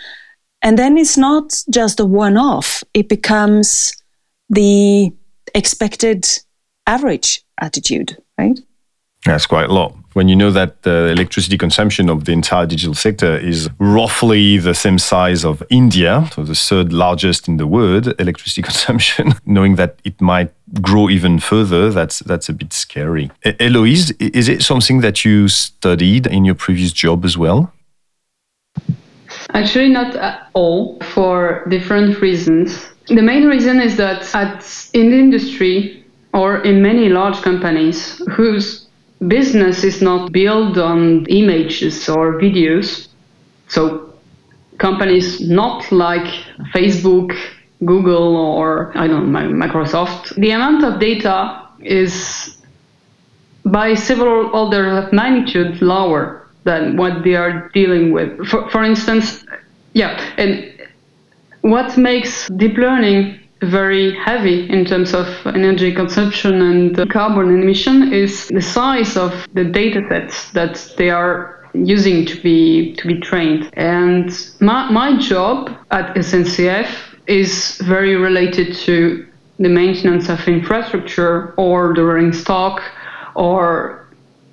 And 0.64 0.76
then 0.76 0.98
it's 0.98 1.18
not 1.18 1.54
just 1.70 2.00
a 2.00 2.06
one 2.06 2.36
off, 2.36 2.84
it 2.96 3.10
becomes 3.10 3.94
the 4.50 5.12
expected 5.54 6.28
average 6.88 7.44
attitude, 7.62 8.18
right? 8.40 8.60
That's 9.24 9.46
quite 9.46 9.70
a 9.70 9.74
lot. 9.74 9.94
When 10.14 10.28
you 10.28 10.36
know 10.36 10.52
that 10.52 10.84
the 10.84 11.08
electricity 11.08 11.58
consumption 11.58 12.10
of 12.10 12.26
the 12.26 12.32
entire 12.32 12.66
digital 12.66 12.96
sector 12.96 13.38
is 13.38 13.70
roughly 13.78 14.58
the 14.58 14.74
same 14.74 14.98
size 14.98 15.46
of 15.46 15.62
India, 15.70 16.28
so 16.34 16.44
the 16.44 16.56
third 16.56 16.92
largest 16.92 17.48
in 17.48 17.58
the 17.58 17.68
world 17.68 18.14
electricity 18.20 18.62
consumption, 18.70 19.34
knowing 19.46 19.76
that 19.76 20.00
it 20.04 20.20
might 20.20 20.52
grow 20.82 21.10
even 21.10 21.40
further, 21.40 21.92
that's 21.92 22.20
that's 22.20 22.50
a 22.50 22.54
bit 22.54 22.74
scary. 22.74 23.32
Eloise, 23.60 24.12
is 24.20 24.48
it 24.50 24.62
something 24.64 25.02
that 25.02 25.26
you 25.26 25.48
studied 25.48 26.28
in 26.28 26.46
your 26.46 26.56
previous 26.56 26.92
job 26.92 27.26
as 27.26 27.38
well? 27.38 27.72
Actually, 29.54 29.90
not 29.90 30.16
at 30.16 30.50
all, 30.54 31.00
for 31.14 31.66
different 31.70 32.22
reasons. 32.22 32.88
The 33.08 33.22
main 33.22 33.46
reason 33.46 33.80
is 33.82 33.98
that 33.98 34.34
at, 34.36 34.90
in 34.94 35.10
the 35.10 35.18
industry 35.18 36.06
or 36.34 36.60
in 36.64 36.82
many 36.82 37.10
large 37.10 37.42
companies 37.42 38.22
whose 38.30 38.88
business 39.28 39.84
is 39.84 40.02
not 40.02 40.32
built 40.32 40.78
on 40.78 41.26
images 41.28 42.08
or 42.08 42.40
videos, 42.40 43.08
so 43.68 44.14
companies 44.78 45.42
not 45.42 45.92
like 45.92 46.28
Facebook, 46.74 47.38
Google, 47.86 48.36
or 48.36 48.92
I 48.98 49.08
don't 49.08 49.32
know, 49.32 49.40
Microsoft, 49.40 50.36
the 50.36 50.52
amount 50.52 50.84
of 50.84 51.00
data 51.00 51.68
is 51.82 52.58
by 53.66 53.94
several 53.94 54.50
orders 54.56 55.06
of 55.06 55.14
magnitude 55.14 55.82
lower 55.82 56.48
than 56.64 56.98
what 56.98 57.24
they 57.24 57.36
are 57.36 57.70
dealing 57.74 58.12
with. 58.12 58.48
For, 58.48 58.70
for 58.70 58.84
instance, 58.84 59.46
yeah, 59.94 60.20
and 60.38 60.72
what 61.62 61.98
makes 61.98 62.48
deep 62.50 62.78
learning 62.78 63.40
very 63.62 64.16
heavy 64.16 64.70
in 64.70 64.86
terms 64.86 65.14
of 65.14 65.28
energy 65.48 65.94
consumption 65.94 66.62
and 66.62 67.12
carbon 67.12 67.62
emission 67.62 68.14
is 68.14 68.48
the 68.48 68.62
size 68.62 69.18
of 69.18 69.48
the 69.54 69.66
data 69.66 70.02
sets 70.10 70.52
that 70.52 70.94
they 70.98 71.10
are 71.10 71.68
using 71.74 72.26
to 72.26 72.42
be 72.42 72.94
to 72.96 73.08
be 73.08 73.20
trained. 73.20 73.70
And 73.74 74.32
my, 74.60 74.90
my 74.92 75.18
job 75.18 75.72
at 75.92 76.16
SNCF 76.16 76.90
is 77.28 77.78
very 77.78 78.16
related 78.16 78.76
to 78.76 79.28
the 79.60 79.70
maintenance 79.70 80.30
of 80.30 80.48
infrastructure 80.48 81.54
or 81.58 81.94
the 81.94 82.04
running 82.04 82.34
stock 82.34 82.82
or 83.36 84.08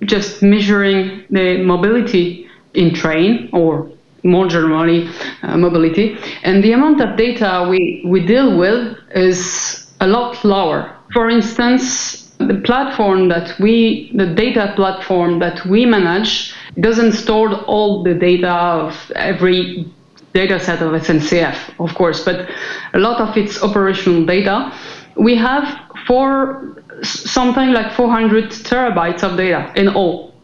just 0.04 0.42
measuring 0.42 1.24
the 1.30 1.62
mobility 1.62 2.48
in 2.74 2.92
train 2.92 3.48
or 3.52 3.90
more 4.26 4.46
generally 4.48 5.08
uh, 5.42 5.56
mobility. 5.56 6.18
And 6.42 6.62
the 6.62 6.72
amount 6.72 7.00
of 7.00 7.16
data 7.16 7.66
we, 7.68 8.02
we 8.04 8.26
deal 8.26 8.56
with 8.58 8.96
is 9.14 9.86
a 10.00 10.06
lot 10.06 10.44
lower. 10.44 10.96
For 11.12 11.30
instance 11.30 12.24
the 12.38 12.60
platform 12.64 13.28
that 13.28 13.58
we 13.58 14.10
the 14.14 14.26
data 14.26 14.72
platform 14.76 15.38
that 15.38 15.64
we 15.64 15.86
manage 15.86 16.54
doesn't 16.80 17.12
store 17.12 17.54
all 17.64 18.02
the 18.02 18.12
data 18.12 18.52
of 18.52 19.10
every 19.16 19.86
data 20.34 20.60
set 20.60 20.82
of 20.82 20.92
SNCF 20.92 21.56
of 21.80 21.94
course 21.94 22.22
but 22.22 22.46
a 22.92 22.98
lot 22.98 23.20
of 23.20 23.36
its 23.36 23.62
operational 23.62 24.26
data. 24.26 24.70
We 25.16 25.34
have 25.36 25.64
four 26.06 26.82
something 27.02 27.72
like 27.72 27.92
400 27.92 28.50
terabytes 28.50 29.22
of 29.22 29.36
data 29.36 29.72
in 29.76 29.88
all. 29.88 30.34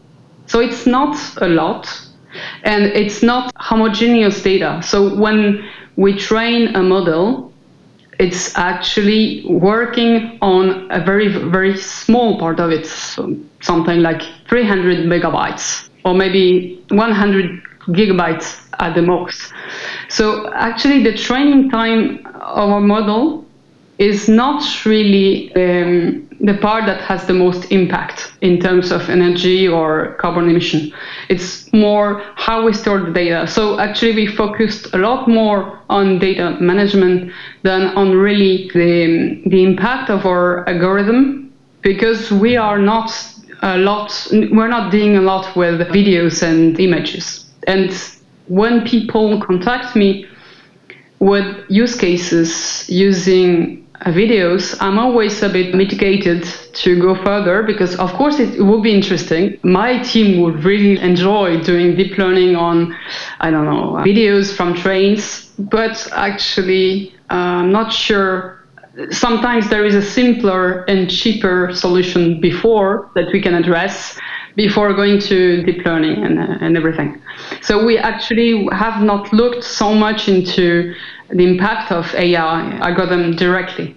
So 0.45 0.59
it's 0.59 0.85
not 0.85 1.17
a 1.41 1.47
lot, 1.47 1.87
and 2.63 2.85
it's 2.85 3.23
not 3.23 3.51
homogeneous 3.57 4.41
data. 4.41 4.81
So 4.83 5.15
when 5.15 5.63
we 5.95 6.17
train 6.17 6.75
a 6.75 6.81
model, 6.81 7.51
it's 8.19 8.55
actually 8.57 9.43
working 9.47 10.37
on 10.41 10.91
a 10.91 11.03
very, 11.03 11.27
very 11.49 11.77
small 11.77 12.39
part 12.39 12.59
of 12.59 12.71
it, 12.71 12.85
so 12.85 13.35
something 13.61 14.01
like 14.01 14.21
300 14.47 15.05
megabytes 15.07 15.89
or 16.05 16.13
maybe 16.13 16.83
100 16.89 17.61
gigabytes 17.87 18.67
at 18.79 18.95
the 18.95 19.01
most. 19.01 19.51
So 20.09 20.51
actually, 20.53 21.03
the 21.03 21.17
training 21.17 21.69
time 21.69 22.25
of 22.35 22.69
our 22.69 22.81
model 22.81 23.45
is 23.99 24.27
not 24.27 24.63
really 24.85 25.53
um, 25.55 26.27
the 26.41 26.55
part 26.55 26.85
that 26.85 26.99
has 27.01 27.25
the 27.27 27.33
most 27.33 27.71
impact 27.71 28.33
in 28.41 28.59
terms 28.59 28.91
of 28.91 29.07
energy 29.09 29.67
or 29.67 30.15
carbon 30.15 30.49
emission. 30.49 30.91
It's 31.29 31.71
more 31.73 32.23
how 32.35 32.65
we 32.65 32.73
store 32.73 32.99
the 32.99 33.11
data. 33.11 33.47
So 33.47 33.79
actually, 33.79 34.15
we 34.15 34.27
focused 34.27 34.93
a 34.93 34.97
lot 34.97 35.27
more 35.27 35.79
on 35.89 36.19
data 36.19 36.57
management 36.59 37.31
than 37.61 37.95
on 37.95 38.15
really 38.15 38.69
the, 38.73 39.41
the 39.45 39.63
impact 39.63 40.09
of 40.09 40.25
our 40.25 40.67
algorithm 40.67 41.53
because 41.81 42.31
we 42.31 42.57
are 42.57 42.79
not 42.79 43.11
a 43.61 43.77
lot, 43.77 44.27
we're 44.31 44.67
not 44.67 44.91
doing 44.91 45.17
a 45.17 45.21
lot 45.21 45.55
with 45.55 45.79
videos 45.89 46.41
and 46.41 46.79
images. 46.79 47.45
And 47.67 47.91
when 48.47 48.85
people 48.85 49.39
contact 49.41 49.95
me 49.95 50.27
with 51.19 51.63
use 51.69 51.95
cases 51.95 52.85
using 52.89 53.82
videos, 54.11 54.75
I'm 54.79 54.99
always 54.99 55.41
a 55.43 55.49
bit 55.49 55.73
mitigated 55.73 56.43
to 56.73 56.99
go 56.99 57.15
further 57.23 57.63
because, 57.63 57.95
of 57.95 58.11
course, 58.13 58.39
it, 58.39 58.61
would 58.63 58.83
be 58.83 58.93
interesting. 58.93 59.57
My 59.63 59.99
team 59.99 60.41
would 60.41 60.63
really 60.63 60.99
enjoy 60.99 61.61
doing 61.61 61.95
deep 61.95 62.17
learning 62.17 62.55
on, 62.55 62.95
I 63.39 63.51
don't 63.51 63.65
know, 63.65 63.93
videos 64.03 64.55
from 64.55 64.73
trains, 64.73 65.51
but 65.57 66.07
actually, 66.11 67.13
uh, 67.29 67.61
I'm 67.61 67.71
not 67.71 67.93
sure. 67.93 68.59
Sometimes 69.11 69.69
there 69.69 69.85
is 69.85 69.95
a 69.95 70.01
simpler 70.01 70.83
and 70.83 71.09
cheaper 71.09 71.71
solution 71.73 72.39
before 72.41 73.09
that 73.15 73.31
we 73.33 73.41
can 73.41 73.55
address 73.55 74.19
before 74.55 74.93
going 74.93 75.19
to 75.19 75.63
deep 75.63 75.83
learning 75.85 76.23
and, 76.23 76.39
uh, 76.39 76.57
and 76.61 76.77
everything. 76.77 77.21
So 77.61 77.83
we 77.83 77.97
actually 77.97 78.67
have 78.71 79.01
not 79.01 79.33
looked 79.33 79.63
so 79.63 79.93
much 79.93 80.27
into 80.27 80.93
the 81.33 81.43
impact 81.43 81.91
of 81.91 82.13
AI 82.15 82.71
algorithm 82.77 83.35
directly. 83.35 83.95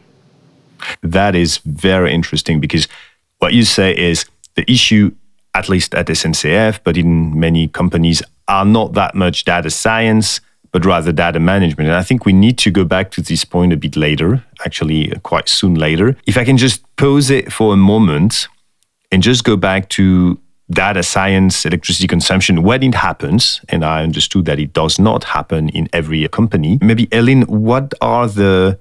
That 1.02 1.34
is 1.34 1.58
very 1.58 2.12
interesting 2.12 2.60
because 2.60 2.88
what 3.38 3.52
you 3.52 3.64
say 3.64 3.96
is 3.96 4.24
the 4.54 4.70
issue, 4.70 5.12
at 5.54 5.68
least 5.68 5.94
at 5.94 6.06
SNCF, 6.06 6.80
but 6.84 6.96
in 6.96 7.38
many 7.38 7.68
companies, 7.68 8.22
are 8.48 8.64
not 8.64 8.94
that 8.94 9.14
much 9.14 9.44
data 9.44 9.70
science, 9.70 10.40
but 10.72 10.84
rather 10.84 11.12
data 11.12 11.40
management. 11.40 11.88
And 11.88 11.96
I 11.96 12.02
think 12.02 12.24
we 12.24 12.32
need 12.32 12.58
to 12.58 12.70
go 12.70 12.84
back 12.84 13.10
to 13.12 13.22
this 13.22 13.44
point 13.44 13.72
a 13.72 13.76
bit 13.76 13.96
later, 13.96 14.44
actually, 14.64 15.12
quite 15.22 15.48
soon 15.48 15.74
later. 15.74 16.16
If 16.26 16.36
I 16.36 16.44
can 16.44 16.56
just 16.56 16.84
pose 16.96 17.30
it 17.30 17.52
for 17.52 17.72
a 17.72 17.76
moment 17.76 18.48
and 19.10 19.22
just 19.22 19.44
go 19.44 19.56
back 19.56 19.88
to 19.90 20.38
data 20.70 21.02
science, 21.02 21.64
electricity 21.64 22.06
consumption, 22.06 22.62
when 22.62 22.82
it 22.82 22.94
happens, 22.94 23.60
and 23.68 23.84
I 23.84 24.02
understood 24.02 24.46
that 24.46 24.58
it 24.58 24.72
does 24.72 24.98
not 24.98 25.24
happen 25.24 25.68
in 25.70 25.88
every 25.92 26.26
company. 26.28 26.78
Maybe, 26.80 27.08
Elin, 27.12 27.42
what 27.42 27.94
are 28.00 28.26
the 28.26 28.78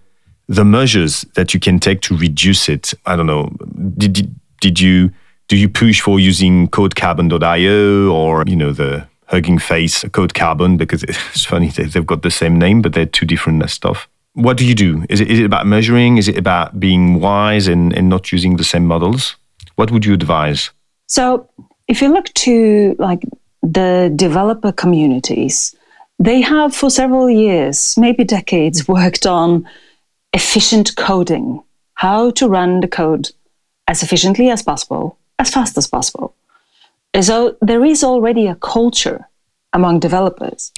the 0.47 0.63
measures 0.63 1.25
that 1.33 1.53
you 1.53 1.59
can 1.59 1.79
take 1.79 2.01
to 2.01 2.17
reduce 2.17 2.69
it? 2.69 2.93
I 3.05 3.15
don't 3.15 3.27
know. 3.27 3.49
Did 3.97 4.33
did 4.61 4.79
you 4.79 5.11
do 5.47 5.57
you 5.57 5.69
push 5.69 6.01
for 6.01 6.19
using 6.19 6.67
codecarbon.io 6.69 8.11
or 8.11 8.43
you 8.47 8.55
know 8.55 8.71
the 8.71 9.07
Hugging 9.27 9.59
Face 9.59 10.03
Code 10.11 10.33
Carbon 10.33 10.77
because 10.77 11.03
it's 11.07 11.45
funny 11.45 11.69
they've 11.69 12.05
got 12.05 12.21
the 12.21 12.31
same 12.31 12.57
name 12.57 12.81
but 12.81 12.93
they're 12.93 13.05
two 13.05 13.25
different 13.25 13.69
stuff. 13.69 14.07
What 14.33 14.57
do 14.57 14.65
you 14.65 14.75
do? 14.75 15.05
Is 15.09 15.21
it 15.21 15.31
is 15.31 15.39
it 15.39 15.45
about 15.45 15.65
measuring? 15.65 16.17
Is 16.17 16.27
it 16.27 16.37
about 16.37 16.79
being 16.79 17.19
wise 17.19 17.67
and, 17.67 17.93
and 17.93 18.09
not 18.09 18.31
using 18.31 18.57
the 18.57 18.63
same 18.63 18.85
models? 18.85 19.35
What 19.75 19.91
would 19.91 20.05
you 20.05 20.13
advise? 20.13 20.71
So 21.07 21.49
if 21.87 22.01
you 22.01 22.11
look 22.11 22.33
to 22.33 22.95
like 22.99 23.23
the 23.61 24.11
developer 24.15 24.71
communities, 24.71 25.75
they 26.19 26.41
have 26.41 26.75
for 26.75 26.89
several 26.89 27.29
years, 27.29 27.95
maybe 27.97 28.23
decades, 28.23 28.87
worked 28.87 29.25
on 29.25 29.67
efficient 30.33 30.95
coding, 30.95 31.61
how 31.95 32.31
to 32.31 32.47
run 32.47 32.79
the 32.79 32.87
code 32.87 33.29
as 33.87 34.01
efficiently 34.03 34.49
as 34.49 34.63
possible, 34.63 35.17
as 35.39 35.49
fast 35.49 35.77
as 35.77 35.87
possible. 35.87 36.35
So 37.21 37.55
there 37.61 37.85
is 37.85 38.03
already 38.03 38.47
a 38.47 38.55
culture 38.55 39.27
among 39.73 39.99
developers 39.99 40.71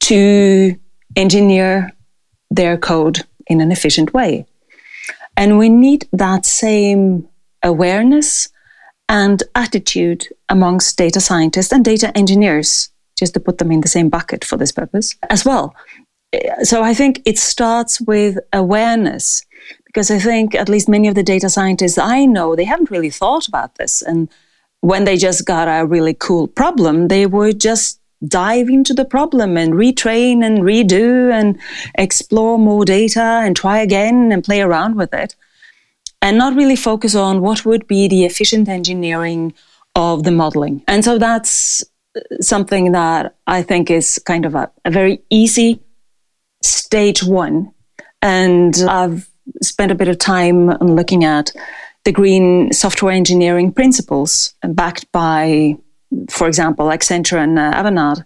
to 0.00 0.76
engineer 1.16 1.92
their 2.50 2.78
code 2.78 3.24
in 3.46 3.60
an 3.60 3.72
efficient 3.72 4.14
way. 4.14 4.46
And 5.36 5.58
we 5.58 5.68
need 5.68 6.08
that 6.12 6.46
same 6.46 7.28
awareness 7.62 8.48
and 9.08 9.42
attitude 9.54 10.28
amongst 10.48 10.96
data 10.96 11.20
scientists 11.20 11.72
and 11.72 11.84
data 11.84 12.16
engineers, 12.16 12.90
just 13.18 13.34
to 13.34 13.40
put 13.40 13.58
them 13.58 13.70
in 13.70 13.80
the 13.80 13.88
same 13.88 14.08
bucket 14.08 14.44
for 14.44 14.56
this 14.56 14.72
purpose 14.72 15.14
as 15.30 15.44
well. 15.44 15.74
Eh, 16.32 16.64
so 16.64 16.82
I 16.82 16.94
think 16.94 17.22
it 17.24 17.38
starts 17.38 18.00
with 18.00 18.38
awareness 18.52 19.42
because 19.86 20.10
I 20.10 20.18
think 20.18 20.54
at 20.54 20.68
least 20.68 20.88
many 20.88 21.08
of 21.08 21.14
the 21.14 21.22
data 21.22 21.50
scientists 21.50 21.98
I 21.98 22.24
know, 22.24 22.56
they 22.56 22.64
haven't 22.64 22.90
really 22.90 23.10
thought 23.10 23.46
about 23.46 23.74
this. 23.76 24.02
And 24.02 24.28
when 24.80 25.04
they 25.04 25.16
just 25.16 25.44
got 25.46 25.68
a 25.68 25.86
really 25.86 26.14
cool 26.14 26.48
problem, 26.48 27.08
they 27.08 27.26
would 27.26 27.60
just 27.60 28.00
dive 28.26 28.68
into 28.68 28.94
the 28.94 29.04
problem 29.04 29.56
and 29.56 29.74
retrain 29.74 30.44
and 30.44 30.60
redo 30.60 31.32
and 31.32 31.58
explore 31.96 32.58
more 32.58 32.84
data 32.84 33.20
and 33.20 33.56
try 33.56 33.78
again 33.78 34.32
and 34.32 34.44
play 34.44 34.60
around 34.60 34.94
with 34.94 35.12
it 35.12 35.34
and 36.22 36.38
not 36.38 36.54
really 36.54 36.76
focus 36.76 37.14
on 37.14 37.42
what 37.42 37.66
would 37.66 37.86
be 37.86 38.08
the 38.08 38.24
efficient 38.24 38.68
engineering 38.68 39.52
of 39.94 40.22
the 40.22 40.30
modeling. 40.30 40.82
And 40.88 41.04
so 41.04 41.18
that's 41.18 41.84
something 42.40 42.92
that 42.92 43.34
I 43.46 43.62
think 43.62 43.90
is 43.90 44.18
kind 44.24 44.46
of 44.46 44.54
a, 44.54 44.70
a 44.84 44.90
very 44.90 45.22
easy 45.28 45.80
stage 46.62 47.22
one. 47.24 47.72
And 48.22 48.74
I've 48.88 49.28
spent 49.60 49.90
a 49.90 49.96
bit 49.96 50.08
of 50.08 50.18
time 50.18 50.68
looking 50.80 51.24
at 51.24 51.52
the 52.04 52.12
green 52.12 52.72
software 52.72 53.12
engineering 53.12 53.72
principles 53.72 54.54
backed 54.62 55.10
by, 55.12 55.76
for 56.30 56.46
example, 56.46 56.86
Accenture 56.86 57.42
and 57.42 57.58
uh, 57.58 57.72
Avanade 57.72 58.24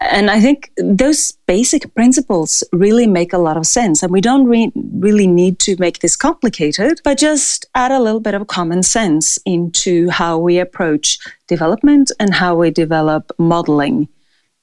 and 0.00 0.30
I 0.30 0.40
think 0.40 0.70
those 0.76 1.32
basic 1.46 1.92
principles 1.94 2.62
really 2.72 3.06
make 3.06 3.32
a 3.32 3.38
lot 3.38 3.56
of 3.56 3.66
sense. 3.66 4.02
And 4.02 4.12
we 4.12 4.20
don't 4.20 4.46
re- 4.46 4.72
really 4.74 5.26
need 5.26 5.58
to 5.60 5.76
make 5.78 5.98
this 5.98 6.16
complicated, 6.16 7.00
but 7.02 7.18
just 7.18 7.66
add 7.74 7.90
a 7.90 8.00
little 8.00 8.20
bit 8.20 8.34
of 8.34 8.46
common 8.46 8.82
sense 8.82 9.38
into 9.44 10.08
how 10.10 10.38
we 10.38 10.58
approach 10.58 11.18
development 11.48 12.12
and 12.20 12.34
how 12.34 12.54
we 12.54 12.70
develop 12.70 13.32
modeling 13.38 14.08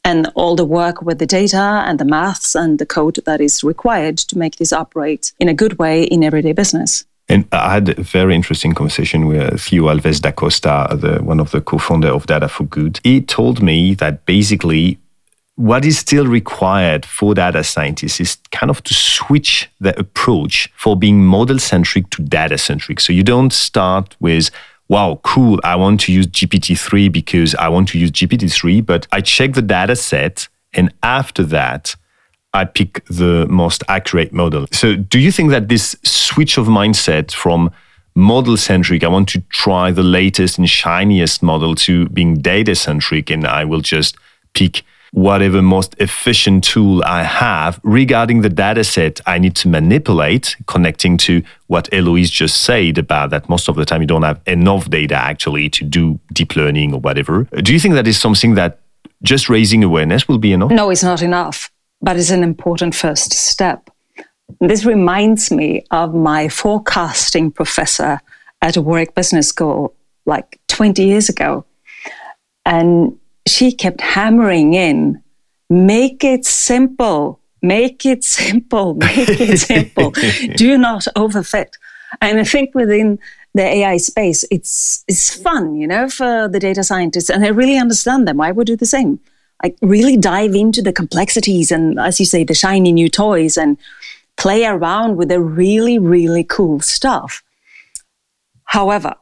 and 0.03 0.31
all 0.35 0.55
the 0.55 0.65
work 0.65 1.01
with 1.01 1.19
the 1.19 1.27
data 1.27 1.83
and 1.85 1.99
the 1.99 2.05
maths 2.05 2.55
and 2.55 2.79
the 2.79 2.85
code 2.85 3.19
that 3.25 3.41
is 3.41 3.63
required 3.63 4.17
to 4.17 4.37
make 4.37 4.55
this 4.55 4.73
operate 4.73 5.33
in 5.39 5.47
a 5.47 5.53
good 5.53 5.77
way 5.77 6.03
in 6.03 6.23
everyday 6.23 6.53
business. 6.53 7.05
And 7.31 7.47
I 7.53 7.71
had 7.71 7.97
a 7.97 8.03
very 8.03 8.35
interesting 8.35 8.73
conversation 8.73 9.25
with 9.25 9.61
Theo 9.61 9.85
Alves 9.85 10.19
da 10.19 10.31
Costa, 10.31 10.97
the, 10.99 11.23
one 11.23 11.39
of 11.39 11.51
the 11.51 11.61
co-founder 11.61 12.09
of 12.09 12.25
Data 12.25 12.49
for 12.49 12.65
Good. 12.65 12.99
He 13.05 13.21
told 13.21 13.61
me 13.61 13.93
that 13.95 14.25
basically 14.25 14.99
what 15.55 15.85
is 15.85 15.97
still 15.97 16.27
required 16.27 17.05
for 17.05 17.33
data 17.33 17.63
scientists 17.63 18.19
is 18.19 18.37
kind 18.51 18.69
of 18.69 18.83
to 18.83 18.93
switch 18.93 19.69
the 19.79 19.97
approach 19.97 20.69
for 20.75 20.97
being 20.97 21.23
model 21.23 21.57
centric 21.57 22.09
to 22.09 22.21
data 22.21 22.57
centric. 22.57 22.99
So 22.99 23.13
you 23.13 23.23
don't 23.23 23.53
start 23.53 24.13
with, 24.19 24.51
wow, 24.89 25.21
cool, 25.23 25.57
I 25.63 25.77
want 25.77 26.01
to 26.01 26.11
use 26.11 26.27
GPT-3 26.27 27.09
because 27.13 27.55
I 27.55 27.69
want 27.69 27.87
to 27.89 27.97
use 27.97 28.11
GPT-3, 28.11 28.85
but 28.85 29.07
I 29.13 29.21
check 29.21 29.53
the 29.53 29.61
data 29.61 29.95
set 29.95 30.49
and 30.73 30.93
after 31.01 31.43
that, 31.43 31.95
I 32.53 32.65
pick 32.65 33.05
the 33.05 33.47
most 33.47 33.83
accurate 33.87 34.33
model. 34.33 34.67
So, 34.71 34.95
do 34.95 35.19
you 35.19 35.31
think 35.31 35.51
that 35.51 35.69
this 35.69 35.95
switch 36.03 36.57
of 36.57 36.67
mindset 36.67 37.31
from 37.31 37.71
model 38.13 38.57
centric, 38.57 39.03
I 39.03 39.07
want 39.07 39.29
to 39.29 39.41
try 39.49 39.91
the 39.91 40.03
latest 40.03 40.57
and 40.57 40.69
shiniest 40.69 41.41
model, 41.41 41.75
to 41.75 42.09
being 42.09 42.35
data 42.35 42.75
centric, 42.75 43.29
and 43.29 43.47
I 43.47 43.63
will 43.63 43.81
just 43.81 44.17
pick 44.53 44.83
whatever 45.11 45.61
most 45.61 45.93
efficient 45.99 46.63
tool 46.63 47.03
I 47.05 47.23
have 47.23 47.79
regarding 47.83 48.41
the 48.41 48.49
data 48.49 48.83
set 48.83 49.19
I 49.25 49.39
need 49.39 49.55
to 49.57 49.67
manipulate, 49.67 50.55
connecting 50.67 51.17
to 51.17 51.43
what 51.67 51.89
Eloise 51.93 52.29
just 52.29 52.61
said 52.61 52.97
about 52.97 53.29
that 53.29 53.49
most 53.49 53.67
of 53.67 53.75
the 53.75 53.85
time 53.85 54.01
you 54.01 54.07
don't 54.07 54.23
have 54.23 54.39
enough 54.45 54.89
data 54.89 55.15
actually 55.15 55.69
to 55.69 55.83
do 55.83 56.19
deep 56.31 56.55
learning 56.55 56.93
or 56.93 56.99
whatever. 56.99 57.43
Do 57.61 57.73
you 57.73 57.79
think 57.79 57.95
that 57.95 58.07
is 58.07 58.17
something 58.17 58.55
that 58.55 58.79
just 59.21 59.49
raising 59.49 59.83
awareness 59.83 60.27
will 60.27 60.37
be 60.37 60.53
enough? 60.53 60.71
No, 60.71 60.89
it's 60.89 61.03
not 61.03 61.21
enough 61.21 61.70
but 62.01 62.17
it's 62.17 62.31
an 62.31 62.43
important 62.43 62.95
first 62.95 63.33
step. 63.33 63.89
This 64.59 64.85
reminds 64.85 65.51
me 65.51 65.85
of 65.91 66.13
my 66.13 66.49
forecasting 66.49 67.51
professor 67.51 68.19
at 68.61 68.77
Warwick 68.77 69.15
Business 69.15 69.47
School 69.47 69.93
like 70.25 70.59
20 70.67 71.03
years 71.03 71.29
ago. 71.29 71.65
And 72.65 73.17
she 73.47 73.71
kept 73.71 74.01
hammering 74.01 74.73
in 74.73 75.21
make 75.69 76.23
it 76.23 76.45
simple, 76.45 77.39
make 77.61 78.05
it 78.05 78.23
simple, 78.23 78.93
make 78.95 79.29
it 79.29 79.57
simple. 79.57 80.11
Do 80.55 80.77
not 80.77 81.07
overfit. 81.15 81.73
And 82.21 82.39
I 82.39 82.43
think 82.43 82.75
within 82.75 83.19
the 83.53 83.63
AI 83.63 83.97
space, 83.97 84.45
it's 84.51 85.03
it's 85.07 85.33
fun, 85.33 85.75
you 85.75 85.87
know, 85.87 86.09
for 86.09 86.49
the 86.49 86.59
data 86.59 86.83
scientists, 86.83 87.29
and 87.29 87.45
I 87.45 87.49
really 87.49 87.77
understand 87.77 88.27
them. 88.27 88.41
I 88.41 88.51
would 88.51 88.67
do 88.67 88.75
the 88.75 88.85
same. 88.85 89.19
I 89.63 89.73
really 89.81 90.17
dive 90.17 90.55
into 90.55 90.81
the 90.81 90.93
complexities 90.93 91.71
and, 91.71 91.99
as 91.99 92.19
you 92.19 92.25
say, 92.25 92.43
the 92.43 92.53
shiny 92.53 92.91
new 92.91 93.09
toys, 93.09 93.57
and 93.57 93.77
play 94.37 94.65
around 94.65 95.17
with 95.17 95.29
the 95.29 95.39
really, 95.39 95.99
really 95.99 96.43
cool 96.43 96.79
stuff. 96.79 97.43
However, 98.65 99.15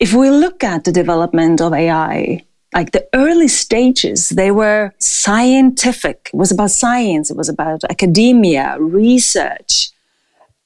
if 0.00 0.12
we 0.12 0.30
look 0.30 0.62
at 0.62 0.84
the 0.84 0.92
development 0.92 1.60
of 1.60 1.72
AI, 1.72 2.44
like 2.74 2.92
the 2.92 3.08
early 3.14 3.48
stages, 3.48 4.28
they 4.28 4.50
were 4.50 4.92
scientific. 4.98 6.30
It 6.32 6.36
was 6.36 6.52
about 6.52 6.70
science, 6.70 7.30
it 7.30 7.36
was 7.36 7.48
about 7.48 7.84
academia, 7.84 8.76
research. 8.78 9.90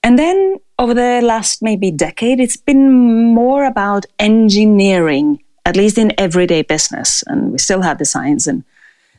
And 0.02 0.18
then 0.18 0.56
over 0.78 0.94
the 0.94 1.20
last 1.22 1.62
maybe 1.62 1.90
decade, 1.90 2.40
it's 2.40 2.56
been 2.56 2.90
more 3.35 3.64
about 3.64 4.04
engineering, 4.18 5.42
at 5.64 5.77
least 5.77 5.98
in 5.98 6.12
everyday 6.18 6.62
business. 6.62 7.22
And 7.27 7.53
we 7.53 7.59
still 7.59 7.83
have 7.83 7.98
the 7.98 8.05
science 8.05 8.46
and 8.46 8.64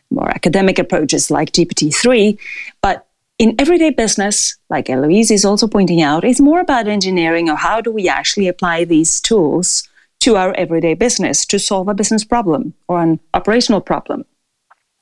more 0.09 0.29
academic 0.29 0.79
approaches 0.79 1.31
like 1.31 1.51
GPT-3. 1.51 2.37
But 2.81 3.07
in 3.39 3.55
everyday 3.59 3.89
business, 3.89 4.57
like 4.69 4.89
Eloise 4.89 5.31
is 5.31 5.45
also 5.45 5.67
pointing 5.67 6.01
out, 6.01 6.23
it's 6.23 6.39
more 6.39 6.59
about 6.59 6.87
engineering 6.87 7.49
or 7.49 7.55
how 7.55 7.81
do 7.81 7.91
we 7.91 8.07
actually 8.07 8.47
apply 8.47 8.85
these 8.85 9.19
tools 9.19 9.87
to 10.21 10.37
our 10.37 10.53
everyday 10.53 10.93
business 10.93 11.45
to 11.45 11.59
solve 11.59 11.87
a 11.89 11.93
business 11.93 12.23
problem 12.23 12.73
or 12.87 13.01
an 13.01 13.19
operational 13.33 13.81
problem. 13.81 14.23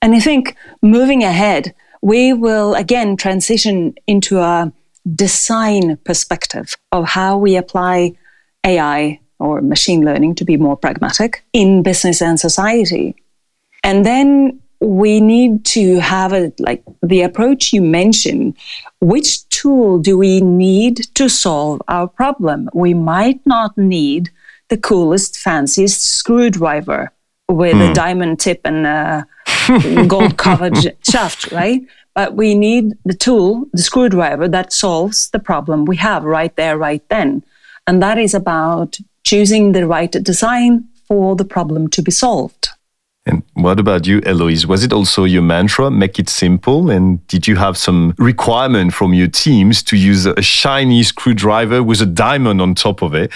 And 0.01 0.15
I 0.15 0.19
think 0.19 0.55
moving 0.81 1.23
ahead, 1.23 1.75
we 2.01 2.33
will 2.33 2.73
again 2.73 3.15
transition 3.15 3.93
into 4.07 4.39
a 4.39 4.73
design 5.15 5.97
perspective 5.97 6.75
of 6.91 7.09
how 7.09 7.37
we 7.37 7.55
apply 7.55 8.13
AI 8.65 9.19
or 9.41 9.61
machine 9.61 10.05
learning 10.05 10.35
to 10.35 10.45
be 10.45 10.57
more 10.57 10.77
pragmatic 10.77 11.43
in 11.53 11.83
business 11.83 12.21
and 12.21 12.39
society. 12.39 13.15
And 13.83 14.05
then 14.05 14.59
we 14.79 15.21
need 15.21 15.65
to 15.65 15.99
have 15.99 16.33
a 16.33 16.51
like 16.59 16.83
the 17.03 17.21
approach 17.21 17.71
you 17.71 17.81
mentioned 17.81 18.55
which 18.99 19.47
tool 19.49 19.99
do 19.99 20.17
we 20.17 20.41
need 20.41 20.95
to 21.13 21.29
solve 21.29 21.79
our 21.87 22.07
problem 22.07 22.67
we 22.73 22.91
might 22.91 23.39
not 23.45 23.77
need 23.77 24.31
the 24.69 24.77
coolest 24.77 25.37
fanciest 25.37 26.01
screwdriver 26.01 27.11
with 27.47 27.75
mm. 27.75 27.83
a 27.83 27.87
hmm. 27.89 27.93
diamond 27.93 28.39
tip 28.39 28.59
and 28.65 28.87
a 28.87 29.23
gold 30.07 30.35
covered 30.37 30.75
shaft 31.03 31.51
right 31.51 31.83
but 32.13 32.35
we 32.35 32.55
need 32.55 32.93
the 33.05 33.13
tool, 33.13 33.67
the 33.71 33.81
screwdriver 33.81 34.47
that 34.49 34.73
solves 34.73 35.29
the 35.29 35.39
problem 35.39 35.85
we 35.85 35.97
have 35.97 36.23
right 36.23 36.55
there, 36.55 36.77
right 36.77 37.07
then. 37.09 37.43
And 37.87 38.01
that 38.03 38.17
is 38.17 38.33
about 38.33 38.99
choosing 39.23 39.71
the 39.71 39.87
right 39.87 40.11
design 40.11 40.87
for 41.07 41.35
the 41.35 41.45
problem 41.45 41.87
to 41.89 42.01
be 42.01 42.11
solved. 42.11 42.69
And 43.27 43.43
what 43.53 43.79
about 43.79 44.07
you, 44.07 44.19
Eloise? 44.25 44.65
Was 44.65 44.83
it 44.83 44.91
also 44.91 45.25
your 45.25 45.43
mantra, 45.43 45.91
make 45.91 46.17
it 46.17 46.27
simple? 46.27 46.89
And 46.89 47.25
did 47.27 47.47
you 47.47 47.55
have 47.55 47.77
some 47.77 48.15
requirement 48.17 48.95
from 48.95 49.13
your 49.13 49.27
teams 49.27 49.83
to 49.83 49.95
use 49.95 50.25
a 50.25 50.41
shiny 50.41 51.03
screwdriver 51.03 51.83
with 51.83 52.01
a 52.01 52.07
diamond 52.07 52.61
on 52.61 52.73
top 52.73 53.03
of 53.03 53.13
it? 53.13 53.31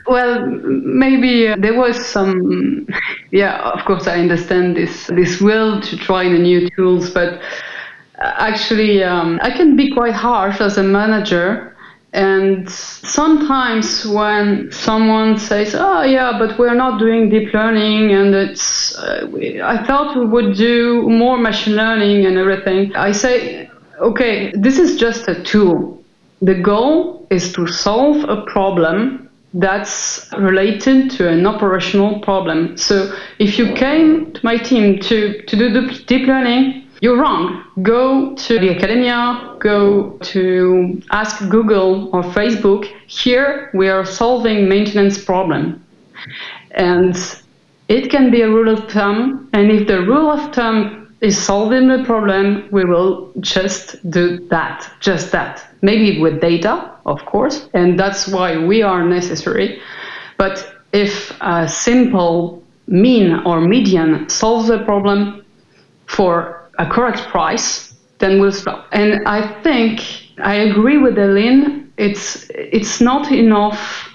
well, 0.06 0.46
maybe 0.46 1.48
uh, 1.48 1.56
there 1.58 1.78
was 1.78 2.02
some, 2.06 2.86
yeah, 3.32 3.58
of 3.70 3.84
course, 3.84 4.06
I 4.06 4.18
understand 4.18 4.76
this, 4.76 5.08
this 5.08 5.42
will 5.42 5.82
to 5.82 5.96
try 5.98 6.24
the 6.24 6.38
new 6.38 6.70
tools, 6.70 7.10
but 7.10 7.34
uh, 7.34 8.32
actually, 8.38 9.04
um, 9.04 9.38
I 9.42 9.50
can 9.50 9.76
be 9.76 9.92
quite 9.92 10.14
harsh 10.14 10.62
as 10.62 10.78
a 10.78 10.82
manager 10.82 11.76
and 12.12 12.68
sometimes 12.70 14.06
when 14.06 14.72
someone 14.72 15.38
says, 15.38 15.74
"Oh 15.74 16.02
yeah, 16.02 16.38
but 16.38 16.58
we're 16.58 16.74
not 16.74 16.98
doing 16.98 17.28
deep 17.28 17.52
learning," 17.52 18.12
and 18.12 18.34
it's, 18.34 18.96
uh, 18.96 19.26
we, 19.30 19.60
I 19.60 19.84
thought 19.84 20.16
we 20.16 20.24
would 20.24 20.56
do 20.56 21.08
more 21.08 21.36
machine 21.36 21.76
learning 21.76 22.24
and 22.26 22.38
everything, 22.38 22.96
I 22.96 23.12
say, 23.12 23.70
"Okay, 24.00 24.52
this 24.54 24.78
is 24.78 24.98
just 24.98 25.28
a 25.28 25.42
tool. 25.42 26.02
The 26.40 26.54
goal 26.54 27.26
is 27.30 27.52
to 27.52 27.66
solve 27.66 28.24
a 28.28 28.42
problem 28.42 29.28
that's 29.54 30.28
related 30.38 31.10
to 31.10 31.28
an 31.28 31.46
operational 31.46 32.20
problem. 32.20 32.76
So 32.76 33.14
if 33.38 33.58
you 33.58 33.74
came 33.74 34.32
to 34.32 34.40
my 34.42 34.56
team 34.56 34.98
to 35.00 35.42
to 35.42 35.56
do 35.56 35.90
deep 36.06 36.26
learning, 36.26 36.87
you're 37.00 37.20
wrong. 37.20 37.64
Go 37.82 38.34
to 38.34 38.58
the 38.58 38.70
academia, 38.74 39.56
go 39.60 40.18
to 40.32 41.00
ask 41.10 41.48
Google 41.48 42.10
or 42.12 42.22
Facebook. 42.22 42.84
Here 43.06 43.70
we 43.74 43.88
are 43.88 44.04
solving 44.04 44.68
maintenance 44.68 45.22
problem. 45.22 45.84
And 46.72 47.16
it 47.88 48.10
can 48.10 48.30
be 48.30 48.42
a 48.42 48.48
rule 48.48 48.68
of 48.68 48.90
thumb. 48.90 49.48
And 49.52 49.70
if 49.70 49.86
the 49.86 50.02
rule 50.02 50.30
of 50.30 50.54
thumb 50.54 51.16
is 51.20 51.36
solving 51.36 51.88
the 51.88 52.04
problem, 52.04 52.68
we 52.70 52.84
will 52.84 53.32
just 53.40 54.10
do 54.10 54.46
that, 54.48 54.90
just 55.00 55.32
that. 55.32 55.66
Maybe 55.82 56.20
with 56.20 56.40
data, 56.40 56.92
of 57.06 57.24
course, 57.26 57.68
and 57.74 57.98
that's 57.98 58.28
why 58.28 58.58
we 58.58 58.82
are 58.82 59.04
necessary. 59.04 59.80
But 60.36 60.74
if 60.92 61.36
a 61.40 61.68
simple 61.68 62.62
mean 62.86 63.34
or 63.44 63.60
median 63.60 64.28
solves 64.28 64.68
the 64.68 64.84
problem 64.84 65.44
for 66.06 66.57
a 66.78 66.86
correct 66.86 67.28
price, 67.28 67.94
then 68.18 68.40
we'll 68.40 68.52
stop. 68.52 68.86
And 68.92 69.26
I 69.26 69.60
think 69.62 70.00
I 70.38 70.54
agree 70.54 70.98
with 70.98 71.18
Elin. 71.18 71.92
It's 71.96 72.48
it's 72.50 73.00
not 73.00 73.30
enough 73.32 74.08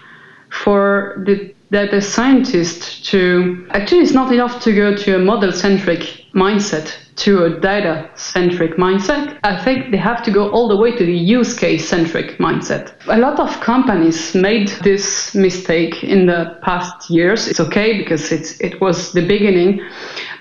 for 0.49 1.23
the 1.25 1.53
data 1.71 2.01
scientist 2.01 3.05
to 3.05 3.65
actually 3.71 4.01
it's 4.01 4.13
not 4.13 4.31
enough 4.31 4.61
to 4.61 4.73
go 4.73 4.95
to 4.95 5.15
a 5.15 5.19
model 5.19 5.51
centric 5.51 6.01
mindset 6.33 6.95
to 7.15 7.45
a 7.45 7.59
data 7.59 8.09
centric 8.15 8.77
mindset. 8.77 9.37
I 9.43 9.63
think 9.63 9.91
they 9.91 9.97
have 9.97 10.23
to 10.23 10.31
go 10.31 10.49
all 10.49 10.67
the 10.67 10.77
way 10.77 10.91
to 10.95 11.05
the 11.05 11.13
use 11.13 11.53
case 11.53 11.87
centric 11.87 12.37
mindset. 12.37 12.93
A 13.07 13.17
lot 13.17 13.39
of 13.39 13.59
companies 13.61 14.33
made 14.33 14.69
this 14.83 15.35
mistake 15.35 16.03
in 16.03 16.25
the 16.25 16.57
past 16.61 17.09
years. 17.09 17.47
It's 17.47 17.59
okay 17.59 17.97
because 17.97 18.31
it's 18.31 18.59
it 18.59 18.81
was 18.81 19.11
the 19.13 19.25
beginning, 19.25 19.81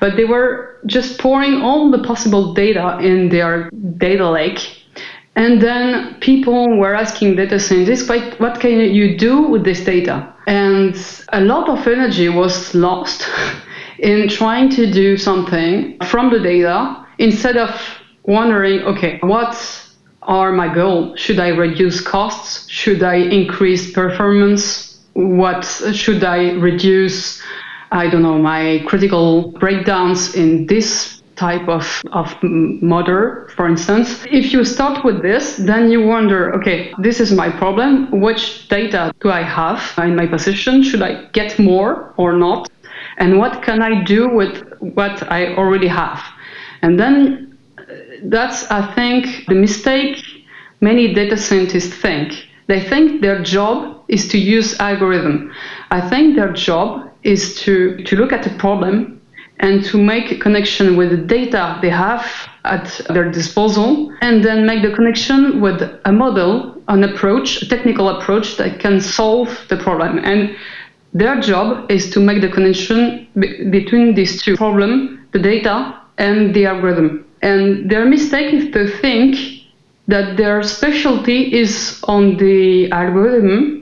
but 0.01 0.17
they 0.17 0.25
were 0.25 0.72
just 0.87 1.19
pouring 1.19 1.63
all 1.63 1.91
the 1.91 2.03
possible 2.03 2.55
data 2.55 2.99
in 3.01 3.29
their 3.29 3.71
data 3.99 4.29
lake. 4.29 4.83
And 5.35 5.63
then 5.63 6.17
people 6.21 6.77
were 6.77 6.95
asking 6.95 7.37
data 7.37 7.59
scientists, 7.59 8.09
what, 8.09 8.39
what 8.39 8.61
can 8.61 8.79
you 8.81 9.17
do 9.17 9.43
with 9.43 9.65
this 9.65 9.85
data? 9.85 10.33
And 10.47 10.95
a 11.33 11.41
lot 11.41 11.69
of 11.69 11.87
energy 11.87 12.29
was 12.29 12.75
lost 12.75 13.29
in 13.99 14.29
trying 14.29 14.69
to 14.71 14.91
do 14.91 15.17
something 15.17 15.99
from 16.05 16.31
the 16.31 16.41
data 16.41 17.07
instead 17.19 17.57
of 17.57 17.71
wondering, 18.25 18.81
okay, 18.81 19.19
what 19.23 19.57
are 20.23 20.53
my 20.53 20.73
goals? 20.73 21.19
Should 21.19 21.41
I 21.41 21.49
reduce 21.49 22.01
costs? 22.01 22.69
Should 22.69 23.03
I 23.03 23.17
increase 23.17 23.93
performance? 23.93 25.01
What 25.15 25.65
should 25.65 26.25
I 26.25 26.53
reduce? 26.53 27.43
I 27.93 28.09
don't 28.09 28.23
know, 28.23 28.39
my 28.39 28.83
critical 28.87 29.53
breakdowns 29.53 30.35
in 30.35 30.67
this 30.67 31.23
type 31.37 31.69
of, 31.69 32.03
of 32.13 32.35
model, 32.43 33.47
for 33.55 33.69
instance. 33.69 34.25
If 34.31 34.53
you 34.53 34.65
start 34.65 35.05
with 35.05 35.23
this, 35.23 35.57
then 35.57 35.91
you 35.91 36.07
wonder, 36.07 36.55
okay, 36.55 36.93
this 36.99 37.21
is 37.21 37.33
my 37.33 37.51
problem. 37.51 38.21
Which 38.21 38.69
data 38.69 39.13
do 39.21 39.31
I 39.31 39.43
have 39.43 39.81
in 39.99 40.17
my 40.17 40.27
position? 40.27 40.83
Should 40.83 41.03
I 41.03 41.27
get 41.33 41.59
more 41.59 42.13
or 42.17 42.33
not? 42.35 42.69
and 43.19 43.39
what 43.39 43.63
can 43.63 43.83
I 43.83 44.03
do 44.03 44.29
with 44.29 44.63
what 44.81 45.31
I 45.31 45.55
already 45.55 45.89
have? 45.89 46.23
And 46.83 46.99
then 46.99 47.59
uh, 47.79 47.83
that's, 48.25 48.71
I 48.71 48.93
think, 48.95 49.47
the 49.47 49.55
mistake 49.55 50.25
many 50.81 51.15
data 51.15 51.37
scientists 51.37 51.95
think. 51.95 52.49
They 52.67 52.81
think 52.81 53.23
their 53.23 53.43
job 53.43 54.05
is 54.09 54.29
to 54.29 54.39
use 54.39 54.79
algorithm. 54.81 55.53
I 55.91 56.01
think 56.09 56.37
their 56.37 56.53
job 56.53 57.12
is 57.23 57.55
to, 57.63 58.03
to 58.05 58.17
look 58.17 58.33
at 58.33 58.43
the 58.43 58.51
problem 58.51 59.21
and 59.61 59.85
to 59.85 59.97
make 59.97 60.33
a 60.33 60.39
connection 60.39 60.97
with 60.97 61.11
the 61.11 61.17
data 61.17 61.79
they 61.81 61.91
have 61.91 62.27
at 62.65 63.01
their 63.09 63.31
disposal 63.31 64.13
and 64.21 64.45
then 64.45 64.67
make 64.67 64.83
the 64.83 64.93
connection 64.93 65.61
with 65.61 65.81
a 66.05 66.13
model, 66.13 66.83
an 66.89 67.05
approach, 67.05 67.63
a 67.63 67.69
technical 67.69 68.09
approach 68.09 68.57
that 68.57 68.81
can 68.81 69.01
solve 69.01 69.49
the 69.69 69.77
problem. 69.77 70.19
And 70.19 70.57
their 71.15 71.41
job 71.41 71.91
is 71.91 72.11
to 72.11 72.21
make 72.21 72.41
the 72.41 72.49
connection 72.49 73.29
b- 73.39 73.69
between 73.71 74.15
these 74.15 74.43
two 74.43 74.57
problems, 74.57 75.21
the 75.33 75.39
data 75.39 76.01
and 76.19 76.55
the 76.55 76.67
algorithm. 76.67 77.25
And 77.43 77.91
their 77.91 78.05
mistake 78.05 78.53
is 78.55 78.73
to 78.73 78.89
think 78.99 79.37
that 80.09 80.37
their 80.37 80.63
specialty 80.63 81.55
is 81.55 82.01
on 82.05 82.37
the 82.37 82.91
algorithm 82.91 83.82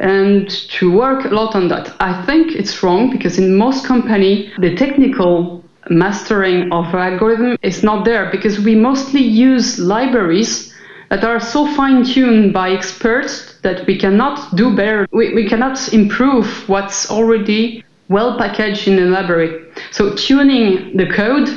and 0.00 0.48
to 0.70 0.90
work 0.90 1.26
a 1.26 1.28
lot 1.28 1.54
on 1.54 1.68
that. 1.68 1.94
I 2.00 2.24
think 2.24 2.52
it's 2.52 2.82
wrong 2.82 3.10
because 3.10 3.38
in 3.38 3.54
most 3.54 3.86
company 3.86 4.50
the 4.58 4.74
technical 4.74 5.62
mastering 5.90 6.72
of 6.72 6.86
algorithm 6.94 7.56
is 7.62 7.82
not 7.82 8.04
there 8.04 8.30
because 8.30 8.58
we 8.58 8.74
mostly 8.74 9.20
use 9.20 9.78
libraries 9.78 10.72
that 11.10 11.24
are 11.24 11.40
so 11.40 11.66
fine 11.74 12.04
tuned 12.04 12.52
by 12.52 12.70
experts 12.70 13.58
that 13.62 13.86
we 13.86 13.98
cannot 13.98 14.56
do 14.56 14.74
better. 14.74 15.06
We, 15.12 15.34
we 15.34 15.48
cannot 15.48 15.92
improve 15.92 16.46
what's 16.68 17.10
already 17.10 17.84
well 18.08 18.38
packaged 18.38 18.88
in 18.88 18.98
a 18.98 19.06
library. 19.06 19.66
So 19.90 20.14
tuning 20.14 20.96
the 20.96 21.10
code 21.12 21.48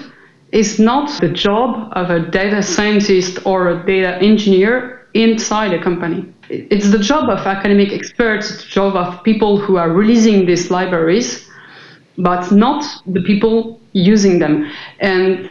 is 0.52 0.80
not 0.80 1.22
the 1.22 1.30
job 1.30 1.94
of 1.94 2.10
a 2.10 2.20
data 2.20 2.62
scientist 2.62 3.46
or 3.46 3.70
a 3.70 3.86
data 3.86 4.18
engineer 4.18 5.08
inside 5.14 5.74
a 5.74 5.82
company. 5.82 6.33
It's 6.50 6.92
the 6.92 7.00
job 7.00 7.30
of 7.30 7.40
academic 7.40 7.94
experts, 7.94 8.52
it's 8.52 8.64
the 8.64 8.70
job 8.70 8.96
of 8.96 9.24
people 9.24 9.58
who 9.58 9.78
are 9.78 9.90
releasing 9.90 10.46
these 10.46 10.70
libraries, 10.70 11.50
but 12.18 12.52
not 12.52 12.86
the 13.08 13.22
people 13.22 13.80
using 13.94 14.40
them. 14.40 14.70
And 15.00 15.50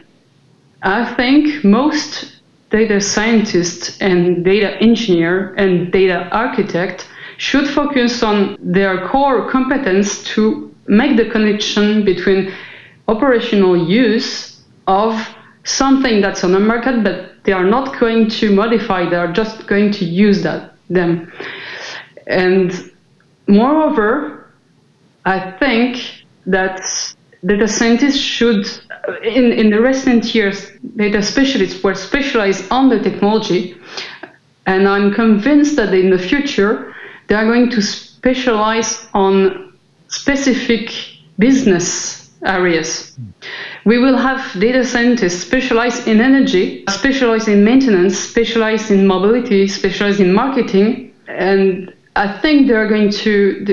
I 0.83 1.15
think 1.15 1.65
most 1.65 2.41
data 2.71 3.01
scientists 3.01 4.01
and 4.01 4.45
data 4.45 4.77
engineer 4.83 5.55
and 5.55 5.93
data 5.93 6.29
architect 6.31 7.09
should 7.39 7.69
focus 7.69 8.23
on 8.23 8.57
their 8.61 9.07
core 9.09 9.51
competence 9.51 10.23
to 10.35 10.75
make 10.87 11.17
the 11.17 11.29
connection 11.31 12.05
between 12.05 12.53
operational 13.09 13.77
use 13.89 14.63
of 14.87 15.15
something 15.65 16.21
that's 16.21 16.45
on 16.45 16.53
the 16.53 16.61
market, 16.61 17.03
but 17.03 17.43
they 17.45 17.53
are 17.53 17.65
not 17.65 17.99
going 17.99 18.29
to 18.29 18.53
modify, 18.55 19.09
they 19.09 19.17
are 19.17 19.33
just 19.33 19.67
going 19.67 19.91
to 19.93 20.05
use 20.05 20.43
that 20.43 20.72
them. 20.93 21.33
And 22.27 22.93
moreover, 23.47 24.53
I 25.25 25.53
think 25.53 26.25
that 26.47 26.81
data 27.45 27.69
scientists 27.69 28.19
should, 28.19 28.67
in, 29.23 29.53
in 29.53 29.71
the 29.71 29.81
recent 29.81 30.35
years, 30.35 30.71
data 30.97 31.23
specialists 31.23 31.83
were 31.83 31.95
specialized 31.95 32.71
on 32.71 32.89
the 32.89 33.01
technology. 33.01 33.77
And 34.67 34.87
I'm 34.89 35.13
convinced 35.13 35.77
that 35.77 35.93
in 35.93 36.11
the 36.11 36.19
future, 36.19 36.95
they 37.29 37.35
are 37.35 37.45
going 37.45 37.71
to 37.71 37.83
specialize 37.83 39.09
on 39.15 39.73
specific 40.09 40.93
business 41.39 42.22
areas. 42.45 43.17
We 43.85 43.99
will 43.99 44.17
have 44.17 44.59
data 44.61 44.85
scientists 44.85 45.41
specialized 45.41 46.07
in 46.07 46.21
energy, 46.21 46.85
specialized 46.89 47.49
in 47.49 47.65
maintenance, 47.65 48.19
specialized 48.19 48.91
in 48.91 49.07
mobility, 49.07 49.67
specialized 49.69 50.21
in 50.21 50.33
marketing, 50.33 51.13
and 51.29 51.93
I 52.15 52.39
think 52.41 52.69
there 52.69 52.79
are 52.85 52.89
going 52.89 53.11
to 53.11 53.65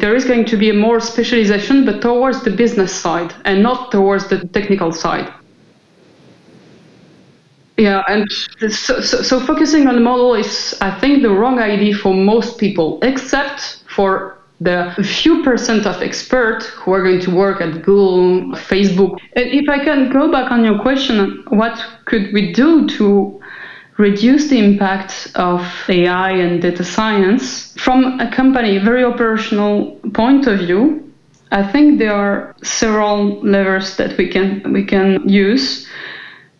there 0.00 0.14
is 0.14 0.24
going 0.24 0.46
to 0.46 0.56
be 0.56 0.70
a 0.70 0.74
more 0.74 0.98
specialization, 1.00 1.84
but 1.84 2.00
towards 2.00 2.42
the 2.42 2.50
business 2.50 2.94
side 2.94 3.34
and 3.44 3.62
not 3.62 3.92
towards 3.92 4.28
the 4.28 4.48
technical 4.48 4.92
side. 4.92 5.32
Yeah, 7.76 8.02
and 8.06 8.30
so, 8.30 9.00
so, 9.00 9.00
so 9.00 9.40
focusing 9.40 9.88
on 9.88 9.94
the 9.94 10.00
model 10.00 10.34
is, 10.34 10.76
I 10.80 10.90
think, 11.00 11.22
the 11.22 11.30
wrong 11.30 11.58
idea 11.58 11.94
for 11.94 12.14
most 12.14 12.58
people, 12.58 12.98
except 13.02 13.82
for 13.88 14.38
the 14.64 14.94
few 15.02 15.42
percent 15.42 15.86
of 15.86 16.02
experts 16.02 16.66
who 16.66 16.92
are 16.92 17.02
going 17.02 17.20
to 17.20 17.34
work 17.34 17.60
at 17.60 17.82
Google, 17.82 18.52
Facebook. 18.56 19.18
And 19.34 19.46
if 19.46 19.68
I 19.68 19.82
can 19.82 20.10
go 20.10 20.30
back 20.30 20.50
on 20.50 20.64
your 20.64 20.78
question, 20.80 21.44
what 21.48 21.84
could 22.04 22.32
we 22.32 22.52
do 22.52 22.86
to 22.88 23.40
reduce 23.98 24.48
the 24.48 24.58
impact 24.58 25.30
of 25.34 25.60
AI 25.88 26.30
and 26.30 26.62
data 26.62 26.84
science 26.84 27.74
from 27.78 28.20
a 28.20 28.30
company 28.30 28.78
very 28.78 29.04
operational 29.04 29.98
point 30.14 30.46
of 30.46 30.60
view? 30.60 31.12
I 31.50 31.70
think 31.70 31.98
there 31.98 32.14
are 32.14 32.54
several 32.62 33.40
levers 33.42 33.96
that 33.96 34.16
we 34.16 34.28
can 34.28 34.72
we 34.72 34.84
can 34.84 35.28
use. 35.28 35.86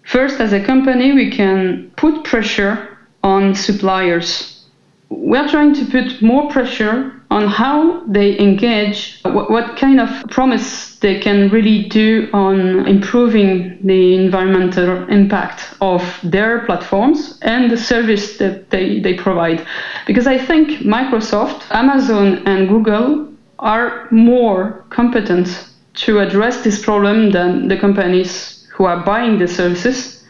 First, 0.05 0.41
as 0.41 0.53
a 0.53 0.63
company, 0.63 1.13
we 1.13 1.31
can 1.31 1.91
put 1.97 2.25
pressure 2.25 2.99
on 3.23 3.55
suppliers. 3.55 4.67
We're 5.09 5.49
trying 5.49 5.75
to 5.75 5.85
put 5.87 6.21
more 6.21 6.51
pressure 6.51 7.12
on 7.33 7.49
how 7.49 8.05
they 8.07 8.39
engage, 8.39 9.19
what, 9.23 9.51
what 9.51 9.77
kind 9.79 9.99
of 9.99 10.11
promise 10.29 10.97
they 10.97 11.19
can 11.19 11.49
really 11.49 11.89
do 11.89 12.29
on 12.35 12.87
improving 12.87 13.79
the 13.83 14.15
environmental 14.15 15.09
impact 15.09 15.75
of 15.81 16.03
their 16.23 16.67
platforms 16.67 17.39
and 17.41 17.71
the 17.71 17.77
service 17.77 18.37
that 18.37 18.69
they, 18.69 19.01
they 19.01 19.15
provide. 19.15 19.67
Because 20.07 20.27
I 20.27 20.37
think 20.37 20.81
Microsoft, 20.81 21.63
Amazon, 21.71 22.47
and 22.47 22.69
Google 22.69 23.33
are 23.59 24.09
more 24.11 24.85
competent 24.91 25.69
to 25.95 26.19
address 26.19 26.63
this 26.63 26.85
problem 26.85 27.31
than 27.31 27.69
the 27.69 27.79
companies 27.79 28.69
who 28.75 28.85
are 28.85 29.03
buying 29.05 29.39
the 29.39 29.49
services. 29.49 30.23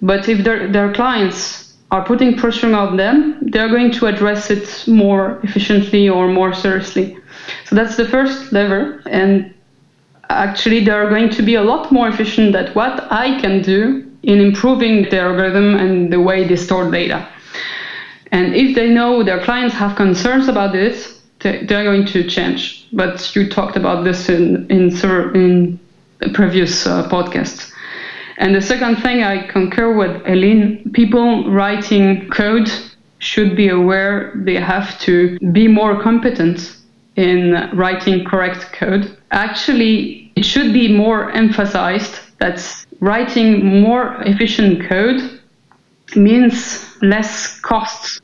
But 0.00 0.28
if 0.28 0.42
their, 0.42 0.66
their 0.72 0.92
clients 0.92 1.71
are 1.92 2.04
putting 2.04 2.34
pressure 2.36 2.74
on 2.74 2.96
them, 2.96 3.38
they're 3.42 3.68
going 3.68 3.92
to 3.92 4.06
address 4.06 4.50
it 4.50 4.88
more 4.88 5.38
efficiently 5.42 6.08
or 6.08 6.26
more 6.26 6.54
seriously. 6.54 7.18
So 7.66 7.76
that's 7.76 7.96
the 7.96 8.08
first 8.08 8.50
lever. 8.50 9.02
And 9.06 9.54
actually, 10.30 10.84
they 10.84 10.90
are 10.90 11.08
going 11.10 11.28
to 11.30 11.42
be 11.42 11.54
a 11.56 11.62
lot 11.62 11.92
more 11.92 12.08
efficient 12.08 12.56
at 12.56 12.74
what 12.74 13.12
I 13.12 13.38
can 13.42 13.60
do 13.60 14.10
in 14.22 14.40
improving 14.40 15.02
the 15.10 15.20
algorithm 15.20 15.74
and 15.74 16.10
the 16.10 16.20
way 16.20 16.48
they 16.48 16.56
store 16.56 16.90
data. 16.90 17.28
And 18.30 18.56
if 18.56 18.74
they 18.74 18.88
know 18.88 19.22
their 19.22 19.44
clients 19.44 19.74
have 19.74 19.94
concerns 19.94 20.48
about 20.48 20.72
this, 20.72 21.20
they're 21.40 21.84
going 21.84 22.06
to 22.06 22.26
change. 22.26 22.86
But 22.92 23.36
you 23.36 23.50
talked 23.50 23.76
about 23.76 24.04
this 24.04 24.30
in 24.30 24.66
in, 24.70 24.88
in 25.34 25.78
previous 26.32 26.86
uh, 26.86 27.06
podcasts. 27.10 27.71
And 28.42 28.56
the 28.56 28.60
second 28.60 28.96
thing 28.96 29.22
I 29.22 29.46
concur 29.46 29.96
with 29.96 30.20
Elin, 30.26 30.90
people 30.92 31.48
writing 31.48 32.28
code 32.28 32.68
should 33.20 33.54
be 33.54 33.68
aware 33.68 34.32
they 34.34 34.56
have 34.56 34.98
to 35.02 35.38
be 35.52 35.68
more 35.68 36.02
competent 36.02 36.76
in 37.14 37.70
writing 37.72 38.24
correct 38.24 38.72
code. 38.72 39.16
Actually, 39.30 40.32
it 40.34 40.44
should 40.44 40.72
be 40.72 40.88
more 40.88 41.30
emphasized 41.30 42.18
that 42.40 42.58
writing 42.98 43.80
more 43.80 44.20
efficient 44.26 44.88
code 44.88 45.40
means 46.16 46.84
less 47.00 47.60
costs 47.60 48.21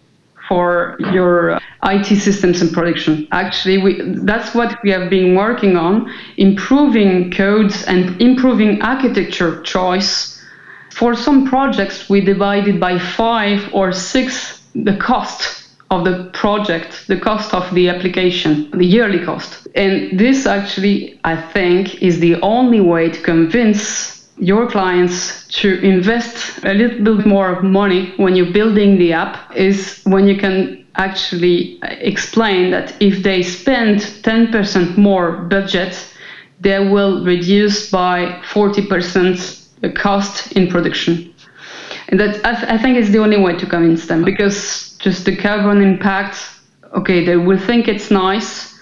for 0.49 0.97
your 1.13 1.53
uh, 1.53 1.61
IT 1.85 2.07
systems 2.07 2.63
and 2.63 2.73
production. 2.73 3.29
Actually, 3.31 3.79
we, 3.79 4.01
that's 4.25 4.55
what 4.55 4.83
we 4.83 4.91
have 4.91 5.11
been 5.11 5.37
working 5.37 5.77
on, 5.77 6.13
improving 6.37 7.31
codes 7.31 7.85
and 7.85 8.21
improving 8.21 8.81
architecture 8.83 9.63
choice. 9.63 10.43
For 10.91 11.15
some 11.15 11.47
projects, 11.47 12.09
we 12.09 12.21
divided 12.21 12.81
by 12.81 12.99
five 12.99 13.69
or 13.73 13.93
six 13.93 14.63
the 14.75 14.97
cost 14.97 15.69
of 15.91 16.05
the 16.05 16.31
project, 16.35 17.07
the 17.07 17.19
cost 17.19 17.55
of 17.55 17.75
the 17.75 17.89
application, 17.89 18.71
the 18.73 18.85
yearly 18.85 19.25
cost. 19.25 19.69
And 19.75 20.19
this 20.19 20.47
actually, 20.47 21.19
I 21.25 21.37
think, 21.37 22.03
is 22.03 22.21
the 22.21 22.41
only 22.43 22.81
way 22.81 23.11
to 23.11 23.21
convince 23.23 24.18
your 24.41 24.69
clients 24.69 25.47
to 25.49 25.81
invest 25.81 26.65
a 26.65 26.75
little 26.75 27.17
bit 27.17 27.27
more 27.27 27.61
money 27.63 28.13
when 28.17 28.37
you're 28.37 28.53
building 28.53 28.99
the 28.99 29.13
app 29.13 29.55
is 29.57 30.01
when 30.05 30.29
you 30.29 30.37
can 30.37 30.87
actually 30.97 31.79
explain 31.83 32.71
that 32.71 32.95
if 33.01 33.23
they 33.23 33.43
spend 33.43 34.01
10% 34.01 34.97
more 34.97 35.33
budget, 35.43 35.97
they 36.61 36.79
will 36.79 37.25
reduce 37.25 37.91
by 37.91 38.41
40% 38.51 39.81
the 39.81 39.91
cost 39.91 40.53
in 40.53 40.69
production. 40.69 41.33
And 42.09 42.19
that 42.21 42.45
I, 42.45 42.55
th- 42.55 42.73
I 42.73 42.79
think 42.79 42.97
is 42.97 43.13
the 43.13 43.19
only 43.19 43.39
way 43.39 43.57
to 43.57 43.67
convince 43.67 44.07
them 44.07 44.25
because 44.25 44.97
just 44.99 45.25
the 45.25 45.37
carbon 45.37 45.83
impact, 45.83 46.37
okay, 46.97 47.25
they 47.25 47.37
will 47.37 47.59
think 47.59 47.87
it's 47.87 48.11
nice, 48.11 48.75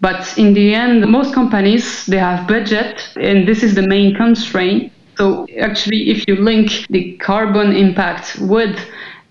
but 0.00 0.36
in 0.36 0.52
the 0.52 0.74
end, 0.74 1.08
most 1.08 1.32
companies 1.32 2.04
they 2.06 2.18
have 2.18 2.48
budget, 2.48 3.08
and 3.16 3.46
this 3.46 3.62
is 3.62 3.74
the 3.74 3.86
main 3.86 4.14
constraint. 4.16 4.92
So 5.22 5.46
actually, 5.60 6.10
if 6.10 6.26
you 6.26 6.34
link 6.34 6.88
the 6.90 7.12
carbon 7.18 7.76
impact 7.76 8.40
with 8.40 8.76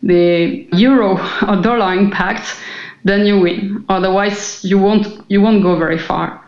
the 0.01 0.65
euro 0.71 1.19
or 1.45 1.61
dollar 1.61 1.91
impact, 1.93 2.55
then 3.03 3.25
you 3.25 3.41
win. 3.41 3.83
Otherwise, 3.89 4.63
you 4.63 4.79
won't 4.79 5.05
you 5.27 5.41
won't 5.41 5.61
go 5.61 5.77
very 5.77 5.97
far. 5.97 6.39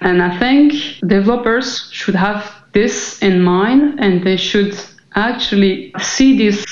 And 0.00 0.22
I 0.22 0.38
think 0.38 0.74
developers 1.00 1.88
should 1.92 2.14
have 2.14 2.44
this 2.72 3.22
in 3.22 3.40
mind, 3.40 4.00
and 4.00 4.22
they 4.22 4.36
should 4.36 4.78
actually 5.14 5.94
see 5.98 6.36
this 6.36 6.66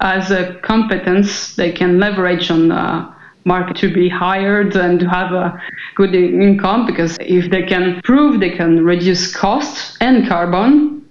as 0.00 0.30
a 0.30 0.60
competence 0.60 1.54
they 1.54 1.72
can 1.72 1.98
leverage 1.98 2.50
on 2.50 2.68
the 2.68 3.08
market 3.46 3.76
to 3.78 3.88
be 3.90 4.10
hired 4.10 4.76
and 4.76 5.00
to 5.00 5.08
have 5.08 5.32
a 5.32 5.58
good 5.94 6.14
income 6.14 6.84
because 6.84 7.16
if 7.20 7.50
they 7.50 7.62
can 7.62 8.02
prove 8.02 8.40
they 8.40 8.50
can 8.50 8.84
reduce 8.84 9.34
costs 9.34 9.96
and 10.00 10.28
carbon 10.28 11.03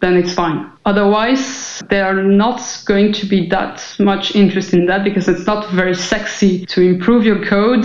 then 0.00 0.16
it's 0.16 0.32
fine. 0.32 0.70
Otherwise, 0.84 1.82
they 1.90 2.00
are 2.00 2.14
not 2.22 2.60
going 2.86 3.12
to 3.12 3.26
be 3.26 3.48
that 3.48 3.82
much 3.98 4.34
interested 4.34 4.78
in 4.78 4.86
that 4.86 5.04
because 5.04 5.28
it's 5.28 5.46
not 5.46 5.68
very 5.70 5.94
sexy 5.94 6.64
to 6.66 6.80
improve 6.80 7.24
your 7.24 7.44
code 7.44 7.84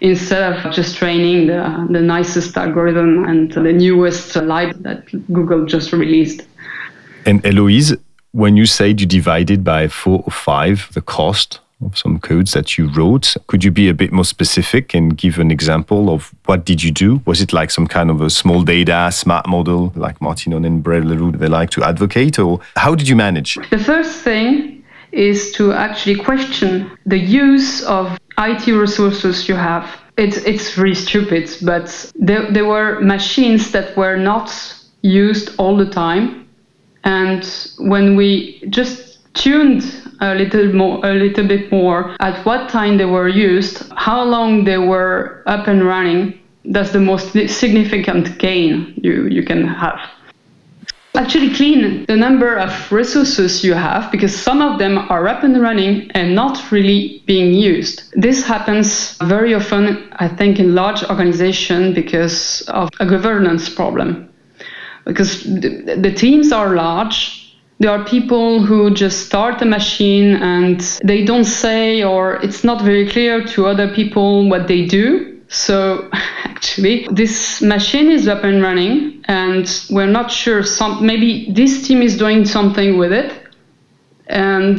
instead 0.00 0.52
of 0.52 0.72
just 0.72 0.96
training 0.96 1.46
the, 1.46 1.86
the 1.90 2.00
nicest 2.00 2.56
algorithm 2.56 3.24
and 3.24 3.52
the 3.52 3.72
newest 3.72 4.36
library 4.36 4.82
that 4.82 5.32
Google 5.32 5.64
just 5.64 5.92
released. 5.92 6.42
And 7.24 7.44
Eloise, 7.46 7.94
when 8.32 8.56
you 8.56 8.66
said 8.66 9.00
you 9.00 9.06
divided 9.06 9.64
by 9.64 9.88
four 9.88 10.22
or 10.26 10.30
five 10.30 10.88
the 10.92 11.00
cost 11.00 11.60
of 11.84 11.96
some 11.96 12.18
codes 12.18 12.52
that 12.52 12.76
you 12.78 12.88
wrote, 12.88 13.36
could 13.46 13.64
you 13.64 13.70
be 13.70 13.88
a 13.88 13.94
bit 13.94 14.12
more 14.12 14.24
specific 14.24 14.94
and 14.94 15.16
give 15.16 15.38
an 15.38 15.50
example 15.50 16.10
of 16.10 16.34
what 16.46 16.64
did 16.64 16.82
you 16.82 16.90
do? 16.90 17.20
Was 17.26 17.40
it 17.40 17.52
like 17.52 17.70
some 17.70 17.86
kind 17.86 18.10
of 18.10 18.20
a 18.20 18.30
small 18.30 18.62
data, 18.62 19.10
smart 19.12 19.46
model, 19.46 19.92
like 19.96 20.20
Martinon 20.20 20.64
and 20.64 20.82
Brel 20.82 21.32
they 21.32 21.48
like 21.48 21.70
to 21.70 21.84
advocate, 21.84 22.38
or 22.38 22.60
how 22.76 22.94
did 22.94 23.08
you 23.08 23.16
manage? 23.16 23.58
The 23.70 23.78
first 23.78 24.20
thing 24.22 24.84
is 25.12 25.52
to 25.52 25.72
actually 25.72 26.16
question 26.16 26.90
the 27.06 27.18
use 27.18 27.82
of 27.84 28.18
IT 28.38 28.66
resources 28.66 29.48
you 29.48 29.54
have. 29.54 29.88
It's, 30.16 30.38
it's 30.38 30.76
really 30.76 30.94
stupid, 30.94 31.50
but 31.62 32.12
there, 32.16 32.50
there 32.50 32.64
were 32.64 33.00
machines 33.00 33.70
that 33.72 33.96
were 33.96 34.16
not 34.16 34.50
used 35.02 35.54
all 35.58 35.76
the 35.76 35.86
time. 35.86 36.48
And 37.04 37.44
when 37.78 38.16
we 38.16 38.64
just 38.70 39.18
tuned 39.34 40.03
a 40.32 40.34
little 40.34 40.72
more, 40.72 41.04
a 41.04 41.14
little 41.14 41.46
bit 41.46 41.70
more 41.70 42.16
at 42.20 42.44
what 42.46 42.68
time 42.68 42.96
they 42.96 43.04
were 43.04 43.28
used, 43.28 43.90
how 43.96 44.24
long 44.24 44.64
they 44.64 44.78
were 44.78 45.42
up 45.46 45.68
and 45.68 45.84
running, 45.84 46.38
that's 46.64 46.92
the 46.92 47.00
most 47.00 47.32
significant 47.48 48.38
gain 48.38 48.94
you, 49.02 49.26
you 49.28 49.42
can 49.44 49.66
have 49.66 50.00
actually 51.16 51.54
clean 51.54 52.04
the 52.06 52.16
number 52.16 52.56
of 52.56 52.90
resources 52.90 53.62
you 53.62 53.72
have 53.72 54.10
because 54.10 54.34
some 54.34 54.60
of 54.60 54.78
them 54.78 54.98
are 54.98 55.28
up 55.28 55.44
and 55.44 55.60
running 55.60 56.10
and 56.12 56.34
not 56.34 56.72
really 56.72 57.22
being 57.26 57.54
used. 57.54 58.02
This 58.14 58.44
happens 58.44 59.16
very 59.18 59.54
often, 59.54 60.12
I 60.12 60.28
think, 60.28 60.58
in 60.58 60.74
large 60.74 61.04
organizations 61.04 61.94
because 61.94 62.62
of 62.68 62.88
a 62.98 63.06
governance 63.06 63.68
problem. 63.68 64.28
Because 65.04 65.44
the, 65.44 65.96
the 66.00 66.12
teams 66.12 66.50
are 66.50 66.74
large, 66.74 67.43
there 67.80 67.90
are 67.90 68.04
people 68.04 68.62
who 68.62 68.90
just 68.90 69.26
start 69.26 69.60
a 69.62 69.64
machine 69.64 70.36
and 70.36 70.80
they 71.04 71.24
don't 71.24 71.44
say 71.44 72.02
or 72.02 72.36
it's 72.36 72.64
not 72.64 72.82
very 72.82 73.08
clear 73.10 73.44
to 73.44 73.66
other 73.66 73.92
people 73.92 74.48
what 74.48 74.68
they 74.68 74.86
do 74.86 75.34
so 75.48 76.08
actually, 76.44 77.06
this 77.10 77.62
machine 77.62 78.10
is 78.10 78.26
up 78.26 78.44
and 78.44 78.62
running, 78.62 79.24
and 79.26 79.68
we're 79.90 80.06
not 80.06 80.30
sure. 80.30 80.62
Some 80.62 81.06
maybe 81.06 81.50
this 81.50 81.86
team 81.86 82.02
is 82.02 82.16
doing 82.16 82.44
something 82.44 82.98
with 82.98 83.12
it, 83.12 83.32
and 84.26 84.78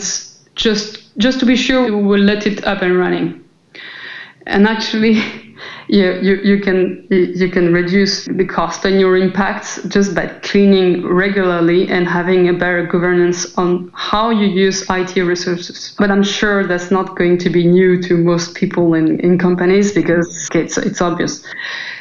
just 0.56 1.18
just 1.18 1.40
to 1.40 1.46
be 1.46 1.56
sure, 1.56 1.86
we 1.86 2.04
will 2.04 2.20
let 2.20 2.46
it 2.46 2.66
up 2.66 2.82
and 2.82 2.98
running. 2.98 3.44
And 4.46 4.68
actually, 4.68 5.22
you, 5.88 6.14
you, 6.22 6.36
you 6.38 6.60
can 6.60 7.08
you 7.10 7.50
can 7.50 7.72
reduce 7.72 8.26
the 8.26 8.46
cost 8.46 8.86
and 8.86 9.00
your 9.00 9.18
impacts 9.18 9.82
just 9.84 10.16
by 10.16 10.28
cleaning 10.42 11.06
regularly 11.06 11.88
and 11.90 12.08
having 12.08 12.50
a 12.50 12.54
better 12.54 12.86
governance 12.86 13.56
on 13.58 13.92
how 13.94 14.32
you 14.32 14.48
use 14.48 14.84
IT 14.90 15.16
resources. 15.16 15.96
But 16.00 16.10
I'm 16.10 16.24
sure 16.24 16.66
that's 16.66 16.90
not 16.90 17.16
going 17.16 17.38
to 17.40 17.50
be 17.50 17.68
new 17.68 18.02
to 18.04 18.18
most 18.18 18.56
people 18.56 18.96
in, 18.96 19.20
in 19.20 19.38
companies 19.38 19.94
because 19.94 20.50
it's, 20.54 20.78
it's 20.78 21.02
obvious. 21.02 21.46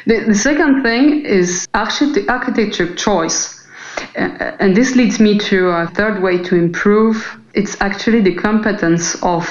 The, 0.07 0.25
the 0.27 0.35
second 0.35 0.81
thing 0.81 1.23
is 1.23 1.67
architect, 1.73 2.29
architecture 2.29 2.93
choice. 2.95 3.63
And 4.15 4.75
this 4.75 4.95
leads 4.95 5.19
me 5.19 5.37
to 5.39 5.69
a 5.69 5.87
third 5.87 6.21
way 6.21 6.37
to 6.43 6.55
improve. 6.55 7.39
It's 7.53 7.79
actually 7.81 8.21
the 8.21 8.35
competence 8.35 9.15
of 9.23 9.47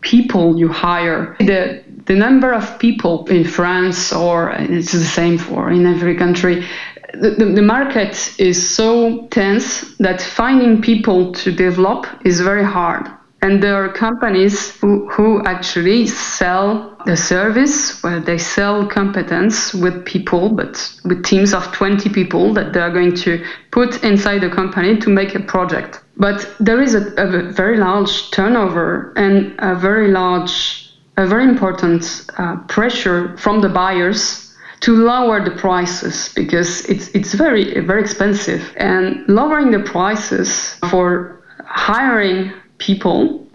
people 0.00 0.58
you 0.58 0.68
hire. 0.68 1.36
The 1.38 1.83
the 2.06 2.14
number 2.14 2.52
of 2.52 2.78
people 2.78 3.26
in 3.26 3.44
France, 3.44 4.12
or 4.12 4.52
uh, 4.52 4.66
it's 4.68 4.92
the 4.92 5.00
same 5.00 5.38
for 5.38 5.70
in 5.70 5.86
every 5.86 6.16
country, 6.16 6.66
the, 7.14 7.30
the, 7.30 7.44
the, 7.46 7.62
market 7.62 8.34
is 8.38 8.74
so 8.76 9.26
tense 9.28 9.96
that 9.98 10.20
finding 10.20 10.82
people 10.82 11.32
to 11.32 11.52
develop 11.52 12.06
is 12.24 12.40
very 12.40 12.64
hard. 12.64 13.06
And 13.40 13.62
there 13.62 13.84
are 13.84 13.92
companies 13.92 14.74
who, 14.76 15.08
who 15.10 15.44
actually 15.44 16.06
sell 16.06 16.96
the 17.04 17.16
service 17.16 18.02
where 18.02 18.18
they 18.18 18.38
sell 18.38 18.86
competence 18.86 19.74
with 19.74 20.04
people, 20.06 20.48
but 20.48 20.98
with 21.04 21.24
teams 21.24 21.52
of 21.52 21.70
20 21.72 22.08
people 22.08 22.54
that 22.54 22.72
they 22.72 22.80
are 22.80 22.90
going 22.90 23.14
to 23.16 23.44
put 23.70 24.02
inside 24.02 24.40
the 24.40 24.48
company 24.48 24.96
to 24.96 25.10
make 25.10 25.34
a 25.34 25.40
project. 25.40 26.00
But 26.16 26.54
there 26.58 26.80
is 26.80 26.94
a, 26.94 27.12
a 27.16 27.52
very 27.52 27.76
large 27.76 28.30
turnover 28.30 29.12
and 29.16 29.54
a 29.58 29.74
very 29.74 30.10
large 30.10 30.83
a 31.16 31.26
very 31.26 31.44
important 31.44 32.26
uh, 32.38 32.56
pressure 32.68 33.36
from 33.36 33.60
the 33.60 33.68
buyers 33.68 34.54
to 34.80 34.92
lower 34.96 35.42
the 35.42 35.52
prices 35.52 36.32
because 36.34 36.84
it's 36.86 37.08
it's 37.08 37.32
very 37.34 37.80
very 37.80 38.02
expensive. 38.02 38.74
And 38.76 39.24
lowering 39.28 39.70
the 39.70 39.80
prices 39.80 40.74
for 40.90 41.40
hiring 41.64 42.52
people 42.78 43.46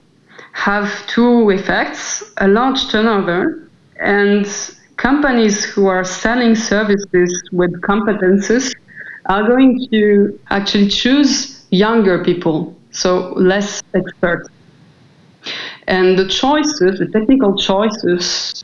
have 0.53 0.89
two 1.07 1.49
effects 1.51 2.23
a 2.37 2.47
large 2.47 2.89
turnover 2.89 3.69
and 4.01 4.45
companies 4.97 5.63
who 5.63 5.87
are 5.87 6.03
selling 6.03 6.55
services 6.55 7.31
with 7.51 7.71
competences 7.81 8.73
are 9.27 9.47
going 9.47 9.87
to 9.91 10.39
actually 10.49 10.87
choose 10.87 11.65
younger 11.69 12.23
people 12.23 12.75
so 12.91 13.33
less 13.33 13.81
experts 13.93 14.49
and 15.89 16.17
the 16.17 16.27
choices, 16.27 16.99
the 16.99 17.07
technical 17.07 17.57
choices 17.57 18.63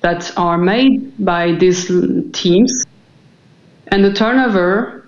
that 0.00 0.32
are 0.36 0.58
made 0.58 1.12
by 1.24 1.52
these 1.52 1.86
teams, 2.32 2.84
and 3.88 4.02
the 4.04 4.12
turnover, 4.12 5.04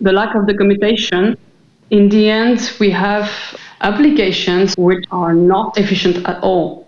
the 0.00 0.12
lack 0.12 0.34
of 0.36 0.46
documentation, 0.46 1.36
in 1.90 2.08
the 2.10 2.28
end, 2.28 2.72
we 2.78 2.90
have 2.90 3.30
applications 3.80 4.74
which 4.76 5.04
are 5.10 5.34
not 5.34 5.78
efficient 5.78 6.28
at 6.28 6.42
all. 6.42 6.86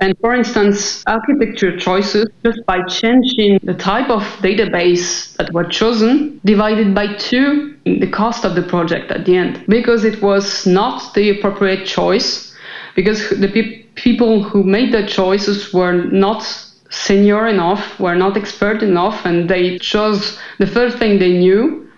And 0.00 0.16
for 0.20 0.34
instance, 0.34 1.04
architecture 1.06 1.76
choices, 1.76 2.28
just 2.44 2.64
by 2.66 2.82
changing 2.84 3.60
the 3.62 3.74
type 3.74 4.10
of 4.10 4.22
database 4.40 5.36
that 5.36 5.52
were 5.52 5.64
chosen, 5.64 6.40
divided 6.44 6.94
by 6.94 7.14
two 7.14 7.76
the 7.84 8.06
cost 8.06 8.44
of 8.44 8.54
the 8.54 8.62
project 8.62 9.10
at 9.10 9.24
the 9.24 9.36
end, 9.36 9.64
because 9.68 10.04
it 10.04 10.20
was 10.22 10.66
not 10.66 11.14
the 11.14 11.30
appropriate 11.30 11.86
choice 11.86 12.47
because 12.94 13.30
the 13.30 13.48
pe- 13.48 13.82
people 13.94 14.42
who 14.42 14.62
made 14.62 14.92
the 14.92 15.06
choices 15.06 15.72
were 15.72 15.92
not 15.92 16.42
senior 16.90 17.46
enough, 17.46 17.98
were 18.00 18.14
not 18.16 18.36
expert 18.36 18.82
enough, 18.82 19.24
and 19.24 19.48
they 19.48 19.78
chose 19.78 20.38
the 20.58 20.66
first 20.66 20.98
thing 20.98 21.18
they 21.18 21.32
knew, 21.38 21.88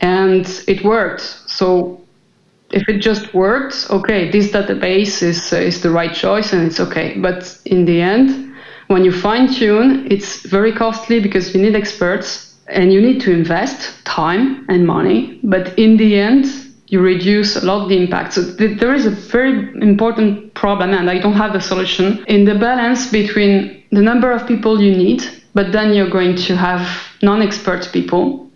and 0.00 0.62
it 0.66 0.84
worked. 0.84 1.22
So 1.46 2.00
if 2.70 2.88
it 2.88 2.98
just 2.98 3.32
worked, 3.34 3.86
okay, 3.90 4.30
this 4.30 4.50
database 4.50 5.22
is 5.22 5.52
uh, 5.52 5.56
is 5.56 5.80
the 5.80 5.90
right 5.90 6.14
choice, 6.14 6.52
and 6.52 6.66
it's 6.66 6.80
okay. 6.80 7.16
But 7.18 7.58
in 7.64 7.84
the 7.84 8.00
end, 8.00 8.54
when 8.88 9.04
you 9.04 9.12
fine 9.12 9.52
tune, 9.52 10.06
it's 10.10 10.42
very 10.46 10.72
costly 10.72 11.20
because 11.20 11.54
you 11.54 11.62
need 11.62 11.76
experts 11.76 12.56
and 12.68 12.92
you 12.92 13.00
need 13.00 13.20
to 13.22 13.32
invest 13.32 14.04
time 14.04 14.66
and 14.68 14.86
money. 14.86 15.40
But 15.42 15.78
in 15.78 15.96
the 15.96 16.18
end, 16.18 16.44
you 16.88 17.00
reduce 17.00 17.56
a 17.56 17.64
lot 17.64 17.88
the 17.88 17.96
impact. 17.96 18.32
So 18.32 18.56
th- 18.56 18.80
there 18.80 18.94
is 18.94 19.04
a 19.04 19.10
very 19.10 19.52
important 19.82 20.54
problem, 20.54 20.94
and 20.94 21.10
I 21.10 21.18
don't 21.18 21.34
have 21.34 21.52
the 21.52 21.60
solution 21.60 22.24
in 22.26 22.44
the 22.44 22.54
balance 22.54 23.10
between 23.10 23.82
the 23.90 24.00
number 24.00 24.32
of 24.32 24.46
people 24.46 24.80
you 24.80 24.96
need, 24.96 25.22
but 25.54 25.70
then 25.72 25.92
you're 25.92 26.10
going 26.10 26.36
to 26.36 26.56
have 26.56 26.88
non-expert 27.22 27.90
people, 27.92 28.48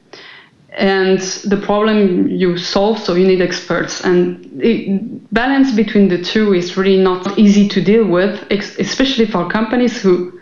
and 0.71 1.19
the 1.45 1.59
problem 1.59 2.29
you 2.29 2.57
solve. 2.57 2.99
So 2.99 3.15
you 3.15 3.27
need 3.27 3.43
experts, 3.43 4.03
and 4.03 4.51
the 4.57 4.99
balance 5.31 5.75
between 5.75 6.09
the 6.09 6.23
two 6.23 6.55
is 6.55 6.77
really 6.79 7.03
not 7.03 7.39
easy 7.39 7.69
to 7.69 7.83
deal 7.83 8.07
with, 8.07 8.47
ex- 8.51 8.79
especially 8.79 9.27
for 9.27 9.49
companies 9.49 10.01
who 10.01 10.41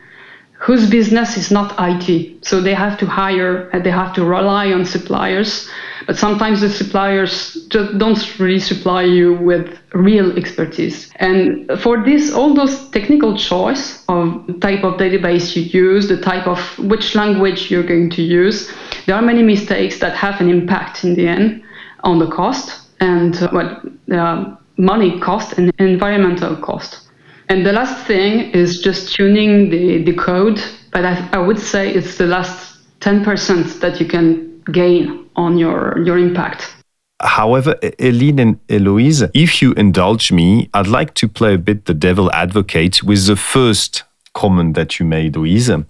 whose 0.53 0.91
business 0.91 1.39
is 1.39 1.51
not 1.51 1.75
IT. 1.79 2.45
So 2.45 2.61
they 2.61 2.75
have 2.75 2.99
to 2.99 3.07
hire 3.07 3.71
and 3.71 3.83
they 3.83 3.91
have 3.91 4.13
to 4.17 4.25
rely 4.25 4.71
on 4.73 4.85
suppliers 4.85 5.67
but 6.11 6.19
sometimes 6.19 6.61
the 6.61 6.69
suppliers 6.69 7.55
just 7.69 7.97
don't 7.99 8.41
really 8.41 8.59
supply 8.59 9.05
you 9.05 9.33
with 9.35 9.79
real 9.93 10.37
expertise. 10.37 11.09
And 11.21 11.71
for 11.81 12.03
this, 12.05 12.33
all 12.33 12.53
those 12.53 12.91
technical 12.91 13.37
choice 13.39 14.05
of 14.09 14.45
type 14.61 14.83
of 14.83 14.95
database 14.95 15.55
you 15.55 15.63
use, 15.63 16.09
the 16.09 16.21
type 16.21 16.49
of 16.49 16.59
which 16.81 17.15
language 17.15 17.71
you're 17.71 17.85
going 17.85 18.11
to 18.11 18.23
use, 18.23 18.73
there 19.07 19.15
are 19.15 19.23
many 19.23 19.45
mistakes 19.45 20.01
that 20.01 20.17
have 20.17 20.41
an 20.41 20.51
impact 20.51 21.05
in 21.05 21.15
the 21.15 21.29
end 21.29 21.63
on 22.03 22.19
the 22.19 22.27
cost 22.29 22.89
and 22.99 23.41
uh, 23.41 23.51
what 23.51 23.81
uh, 24.13 24.57
money 24.79 25.21
cost 25.21 25.59
and 25.59 25.73
environmental 25.79 26.57
cost. 26.57 27.07
And 27.49 27.65
the 27.65 27.73
last 27.73 28.05
thing 28.09 28.51
is 28.51 28.81
just 28.81 29.15
tuning 29.15 29.71
the, 29.71 30.03
the 30.03 30.15
code, 30.15 30.61
but 30.91 31.05
I, 31.05 31.29
I 31.33 31.39
would 31.39 31.61
say 31.61 31.89
it's 31.95 32.19
the 32.19 32.27
last 32.27 32.81
10% 32.99 33.79
that 33.79 34.01
you 34.01 34.07
can 34.07 34.50
gain 34.73 35.29
on 35.37 35.59
your, 35.59 35.99
your 36.05 36.19
impact. 36.19 36.75
However, 37.21 37.77
Elin 37.99 38.39
and 38.39 38.67
Héloïse, 38.69 39.31
if 39.35 39.61
you 39.61 39.73
indulge 39.75 40.33
me, 40.33 40.71
I'd 40.73 40.87
like 40.87 41.15
to 41.15 41.29
play 41.29 41.55
a 41.55 41.59
bit 41.59 41.85
the 41.85 41.95
devil 41.95 42.33
advocate 42.33 43.03
with 43.03 43.27
the 43.27 43.37
first 43.37 44.05
comment 44.33 44.75
that 44.75 44.99
you 44.99 45.05
made, 45.05 45.35
Héloïse, 45.35 45.85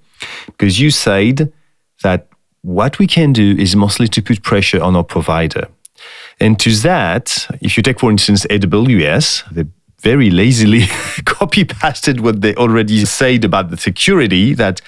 because 0.47 0.81
you 0.81 0.91
said 0.91 1.53
that 2.03 2.27
what 2.63 2.99
we 2.99 3.07
can 3.07 3.33
do 3.33 3.57
is 3.59 3.77
mostly 3.77 4.09
to 4.09 4.23
put 4.23 4.43
pressure 4.43 4.83
on 4.83 4.97
our 4.97 5.05
provider. 5.05 5.69
And 6.41 6.59
to 6.61 6.71
that, 6.77 7.47
if 7.61 7.77
you 7.77 7.83
take, 7.83 8.01
for 8.01 8.11
instance, 8.11 8.47
AWS, 8.47 9.45
they 9.53 9.65
very 10.01 10.31
lazily 10.31 10.87
copy 11.27 11.65
pasted 11.65 12.21
what 12.21 12.41
they 12.41 12.55
already 12.55 13.05
said 13.05 13.45
about 13.45 13.71
the 13.71 13.77
security 13.77 14.55
that 14.55 14.81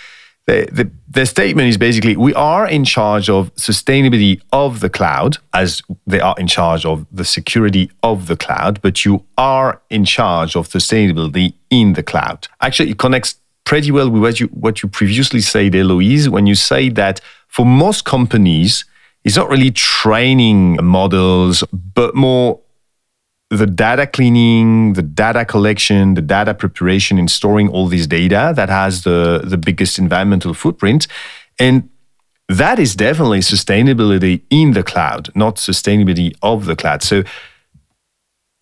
the, 0.46 0.68
the, 0.72 0.90
the, 1.08 1.24
statement 1.24 1.68
is 1.68 1.78
basically 1.78 2.16
we 2.16 2.34
are 2.34 2.66
in 2.66 2.84
charge 2.84 3.28
of 3.30 3.54
sustainability 3.54 4.40
of 4.52 4.80
the 4.80 4.90
cloud 4.90 5.38
as 5.52 5.82
they 6.06 6.20
are 6.20 6.34
in 6.36 6.48
charge 6.48 6.84
of 6.84 7.06
the 7.12 7.24
security 7.24 7.90
of 8.02 8.26
the 8.26 8.36
cloud 8.36 8.80
but 8.82 9.04
you 9.04 9.24
are 9.38 9.80
in 9.88 10.04
charge 10.04 10.56
of 10.56 10.68
sustainability 10.68 11.54
in 11.70 11.92
the 11.92 12.02
cloud. 12.02 12.48
Actually 12.60 12.90
it 12.90 12.98
connects 12.98 13.36
pretty 13.64 13.92
well 13.92 14.10
with 14.10 14.22
what 14.22 14.40
you 14.40 14.46
what 14.48 14.82
you 14.82 14.88
previously 14.88 15.40
said 15.40 15.72
Héloïse 15.72 16.28
when 16.28 16.46
you 16.46 16.56
say 16.56 16.88
that 16.88 17.20
for 17.46 17.64
most 17.64 18.04
companies 18.04 18.84
it's 19.24 19.36
not 19.36 19.48
really 19.48 19.70
training 19.70 20.76
models 20.82 21.62
but 21.72 22.16
more 22.16 22.60
the 23.52 23.66
data 23.66 24.06
cleaning, 24.06 24.94
the 24.94 25.02
data 25.02 25.44
collection, 25.44 26.14
the 26.14 26.22
data 26.22 26.54
preparation, 26.54 27.18
and 27.18 27.30
storing 27.30 27.68
all 27.68 27.86
this 27.86 28.06
data 28.06 28.54
that 28.56 28.70
has 28.70 29.04
the, 29.04 29.42
the 29.44 29.58
biggest 29.58 29.98
environmental 29.98 30.54
footprint. 30.54 31.06
And 31.58 31.90
that 32.48 32.78
is 32.78 32.96
definitely 32.96 33.40
sustainability 33.40 34.40
in 34.48 34.72
the 34.72 34.82
cloud, 34.82 35.28
not 35.34 35.56
sustainability 35.56 36.34
of 36.42 36.64
the 36.64 36.74
cloud. 36.74 37.02
So 37.02 37.24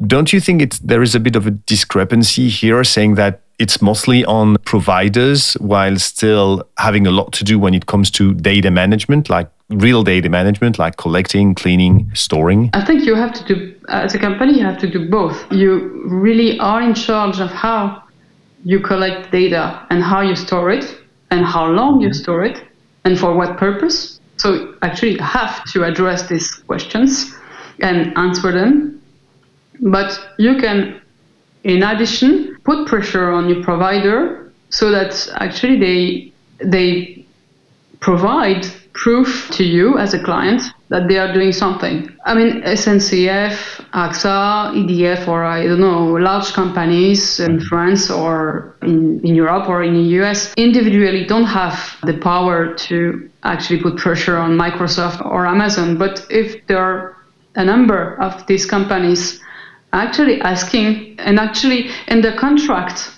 don't 0.05 0.33
you 0.33 0.41
think 0.41 0.61
it's, 0.61 0.81
there 0.81 1.03
is 1.03 1.15
a 1.15 1.21
bit 1.21 1.37
of 1.37 1.47
a 1.47 1.53
discrepancy 1.53 2.49
here 2.49 2.83
saying 2.83 3.15
that 3.15 3.43
it's 3.61 3.81
mostly 3.81 4.25
on 4.25 4.57
providers 4.65 5.53
while 5.61 5.97
still 5.99 6.69
having 6.79 7.07
a 7.07 7.13
lot 7.13 7.33
to 7.35 7.45
do 7.45 7.61
when 7.61 7.75
it 7.75 7.87
comes 7.87 8.11
to 8.13 8.35
data 8.35 8.73
management, 8.73 9.31
like 9.31 9.49
real 9.71 10.03
data 10.03 10.29
management 10.29 10.79
like 10.79 10.97
collecting, 10.97 11.55
cleaning, 11.55 12.11
storing? 12.15 12.71
I 12.75 12.85
think 12.85 13.05
you 13.05 13.15
have 13.15 13.33
to 13.35 13.45
do, 13.45 13.75
as 13.89 14.15
a 14.15 14.19
company, 14.19 14.59
you 14.59 14.65
have 14.65 14.79
to 14.79 14.91
do 14.91 15.09
both. 15.09 15.51
You 15.53 16.03
really 16.07 16.59
are 16.59 16.83
in 16.83 16.95
charge 16.95 17.41
of 17.41 17.51
how 17.51 18.03
you 18.65 18.81
collect 18.81 19.31
data 19.31 19.87
and 19.91 20.03
how 20.03 20.21
you 20.21 20.37
store 20.37 20.71
it 20.71 20.99
and 21.31 21.45
how 21.47 21.67
long 21.67 22.01
you 22.01 22.09
mm-hmm. 22.09 22.23
store 22.23 22.45
it 22.45 22.63
and 23.05 23.19
for 23.19 23.35
what 23.35 23.57
purpose. 23.57 24.21
So 24.37 24.75
actually 24.83 25.13
you 25.13 25.23
have 25.23 25.65
to 25.73 25.85
address 25.85 26.29
these 26.29 26.53
questions 26.53 27.35
and 27.81 28.17
answer 28.17 28.53
them. 28.53 29.01
But 29.81 30.19
you 30.39 30.59
can, 30.59 31.01
in 31.65 31.83
addition, 31.83 32.59
put 32.65 32.87
pressure 32.87 33.31
on 33.31 33.49
your 33.49 33.63
provider 33.63 34.53
so 34.69 34.91
that 34.91 35.29
actually 35.37 35.79
they 35.79 36.33
they 36.65 37.25
provide 38.01 38.67
proof 39.01 39.49
to 39.51 39.65
you 39.65 39.97
as 39.97 40.13
a 40.13 40.23
client 40.23 40.61
that 40.91 41.09
they 41.09 41.17
are 41.17 41.33
doing 41.33 41.53
something. 41.53 42.15
I 42.27 42.35
mean, 42.35 42.61
SNCF, 42.63 43.55
AXA, 43.95 44.75
EDF, 44.77 45.27
or 45.27 45.43
I 45.43 45.67
don't 45.67 45.81
know, 45.81 46.05
large 46.17 46.53
companies 46.53 47.41
in 47.41 47.61
France 47.61 48.11
or 48.11 48.77
in, 48.83 49.21
in 49.25 49.35
Europe 49.35 49.71
or 49.71 49.83
in 49.83 49.95
the 49.95 50.07
US 50.21 50.53
individually 50.57 51.25
don't 51.25 51.47
have 51.47 51.97
the 52.03 52.19
power 52.19 52.75
to 52.89 53.31
actually 53.43 53.81
put 53.81 53.97
pressure 53.97 54.37
on 54.37 54.59
Microsoft 54.59 55.25
or 55.25 55.47
Amazon. 55.47 55.97
But 55.97 56.27
if 56.29 56.67
there 56.67 56.83
are 56.85 57.17
a 57.55 57.65
number 57.65 58.21
of 58.21 58.47
these 58.49 58.67
companies 58.67 59.41
actually 59.95 60.43
asking, 60.43 61.17
and 61.19 61.41
actually 61.41 61.91
in 62.09 62.21
the 62.21 62.33
contract 62.35 63.11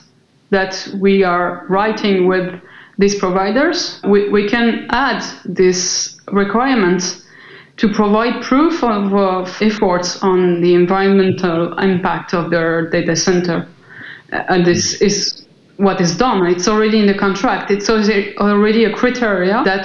that 0.51 0.89
we 1.01 1.25
are 1.25 1.67
writing 1.69 2.29
with 2.29 2.61
these 3.03 3.17
providers, 3.17 4.01
we, 4.05 4.29
we 4.29 4.49
can 4.49 4.87
add 4.91 5.23
this 5.45 6.17
requirement 6.29 7.23
to 7.77 7.93
provide 7.93 8.43
proof 8.43 8.85
of, 8.85 9.13
of 9.13 9.49
efforts 9.61 10.23
on 10.23 10.61
the 10.61 10.75
environmental 10.75 11.77
impact 11.79 12.33
of 12.33 12.51
their 12.51 12.89
data 12.91 13.17
center. 13.17 13.67
Uh, 14.33 14.45
and 14.49 14.65
this 14.65 15.03
is 15.03 15.47
what 15.79 16.01
is 16.01 16.17
done. 16.17 16.47
It's 16.47 16.69
already 16.69 17.01
in 17.01 17.07
the 17.07 17.19
contract. 17.19 17.71
It's 17.73 17.91
already 17.91 18.85
a 18.85 18.93
criteria 18.93 19.63
that 19.65 19.85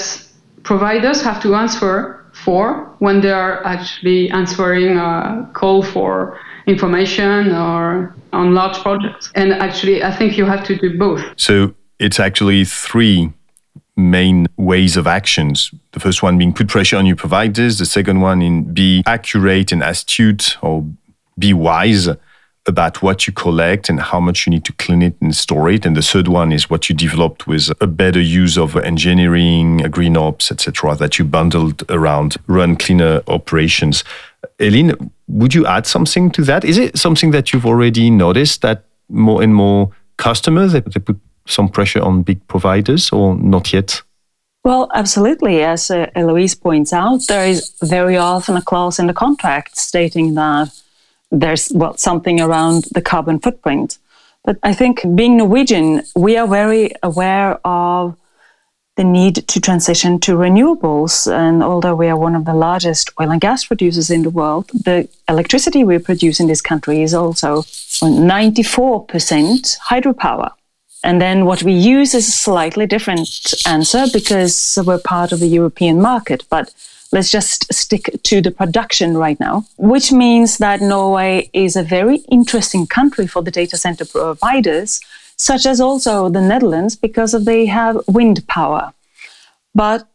providers 0.63 1.23
have 1.23 1.41
to 1.41 1.55
answer 1.55 2.23
for 2.33 2.95
when 2.99 3.21
they 3.21 3.31
are 3.31 3.65
actually 3.65 4.29
answering 4.29 4.97
a 4.97 5.49
call 5.53 5.81
for 5.81 6.39
information 6.67 7.51
or 7.51 8.15
on 8.31 8.53
large 8.53 8.77
projects. 8.83 9.31
And 9.33 9.53
actually, 9.53 10.03
I 10.03 10.15
think 10.15 10.37
you 10.37 10.45
have 10.45 10.63
to 10.65 10.77
do 10.77 10.99
both. 10.99 11.21
So 11.37 11.73
it's 11.99 12.19
actually 12.19 12.65
three 12.65 13.31
main 13.95 14.47
ways 14.57 14.95
of 14.95 15.07
actions. 15.07 15.71
The 15.91 15.99
first 15.99 16.21
one 16.21 16.37
being 16.37 16.53
put 16.53 16.67
pressure 16.67 16.97
on 16.97 17.05
your 17.05 17.15
providers. 17.15 17.79
The 17.79 17.85
second 17.85 18.21
one 18.21 18.41
in 18.41 18.73
be 18.73 19.03
accurate 19.05 19.71
and 19.71 19.83
astute 19.83 20.57
or 20.61 20.85
be 21.37 21.53
wise 21.53 22.07
about 22.67 23.01
what 23.01 23.25
you 23.25 23.33
collect 23.33 23.89
and 23.89 23.99
how 23.99 24.19
much 24.19 24.45
you 24.45 24.51
need 24.51 24.65
to 24.65 24.73
clean 24.73 25.01
it 25.01 25.15
and 25.21 25.33
store 25.33 25.69
it. 25.69 25.85
And 25.85 25.95
the 25.95 26.01
third 26.01 26.27
one 26.27 26.51
is 26.51 26.69
what 26.69 26.89
you 26.89 26.95
developed 26.95 27.47
with 27.47 27.71
a 27.81 27.87
better 27.87 28.19
use 28.19 28.57
of 28.57 28.75
engineering, 28.75 29.77
green 29.89 30.17
ops, 30.17 30.51
etc., 30.51 30.95
that 30.95 31.17
you 31.17 31.25
bundled 31.25 31.83
around 31.89 32.35
run 32.45 32.75
cleaner 32.75 33.21
operations. 33.27 34.03
Elin, 34.59 35.11
would 35.27 35.53
you 35.53 35.65
add 35.65 35.87
something 35.87 36.29
to 36.31 36.43
that? 36.43 36.65
Is 36.65 36.77
it 36.77 36.97
something 36.97 37.31
that 37.31 37.53
you've 37.53 37.65
already 37.65 38.09
noticed 38.09 38.61
that 38.61 38.83
more 39.09 39.41
and 39.41 39.55
more 39.55 39.91
customers 40.17 40.73
they, 40.73 40.81
they 40.81 40.99
put 40.99 41.17
some 41.47 41.69
pressure 41.69 42.01
on 42.01 42.23
big 42.23 42.45
providers 42.47 43.11
or 43.11 43.35
not 43.35 43.73
yet? 43.73 44.01
Well, 44.63 44.89
absolutely. 44.93 45.63
As 45.63 45.89
uh, 45.89 46.07
Héloïse 46.15 46.59
points 46.59 46.91
out, 46.91 47.21
there 47.27 47.47
is 47.47 47.73
very 47.81 48.17
often 48.17 48.57
a 48.57 48.61
clause 48.61 48.99
in 48.99 49.07
the 49.07 49.13
contract 49.13 49.77
stating 49.77 50.35
that 50.35 50.69
there's 51.31 51.71
well 51.73 51.95
something 51.97 52.41
around 52.41 52.85
the 52.93 53.01
carbon 53.01 53.39
footprint. 53.39 53.97
But 54.43 54.57
I 54.63 54.73
think 54.73 55.03
being 55.15 55.37
Norwegian, 55.37 56.03
we 56.15 56.37
are 56.37 56.47
very 56.47 56.91
aware 57.03 57.59
of 57.65 58.17
the 58.97 59.03
need 59.03 59.47
to 59.47 59.61
transition 59.61 60.19
to 60.19 60.35
renewables. 60.35 61.31
And 61.31 61.63
although 61.63 61.95
we 61.95 62.07
are 62.07 62.17
one 62.17 62.35
of 62.35 62.45
the 62.45 62.53
largest 62.53 63.11
oil 63.21 63.31
and 63.31 63.39
gas 63.39 63.65
producers 63.65 64.09
in 64.09 64.23
the 64.23 64.29
world, 64.29 64.69
the 64.73 65.07
electricity 65.29 65.83
we 65.83 65.99
produce 65.99 66.39
in 66.39 66.47
this 66.47 66.61
country 66.61 67.03
is 67.03 67.13
also 67.13 67.61
94% 67.61 69.77
hydropower. 69.89 70.51
And 71.07 71.21
then 71.21 71.45
what 71.45 71.63
we 71.63 71.71
use 71.71 72.13
is 72.13 72.27
a 72.27 72.31
slightly 72.31 72.85
different 72.85 73.29
answer 73.65 74.07
because 74.11 74.77
we're 74.85 74.99
part 74.99 75.31
of 75.31 75.39
the 75.39 75.47
European 75.47 76.01
market. 76.01 76.43
But 76.49 76.73
let's 77.13 77.31
just 77.31 77.73
stick 77.73 78.09
to 78.23 78.41
the 78.41 78.51
production 78.51 79.17
right 79.17 79.39
now, 79.39 79.65
which 79.77 80.11
means 80.11 80.57
that 80.57 80.81
Norway 80.81 81.49
is 81.53 81.77
a 81.77 81.89
very 81.97 82.17
interesting 82.29 82.87
country 82.87 83.25
for 83.25 83.41
the 83.41 83.51
data 83.51 83.77
center 83.77 84.03
providers, 84.03 84.99
such 85.37 85.65
as 85.65 85.79
also 85.79 86.27
the 86.27 86.41
Netherlands, 86.41 86.97
because 86.97 87.31
they 87.31 87.67
have 87.67 88.01
wind 88.09 88.45
power. 88.47 88.91
But 89.73 90.05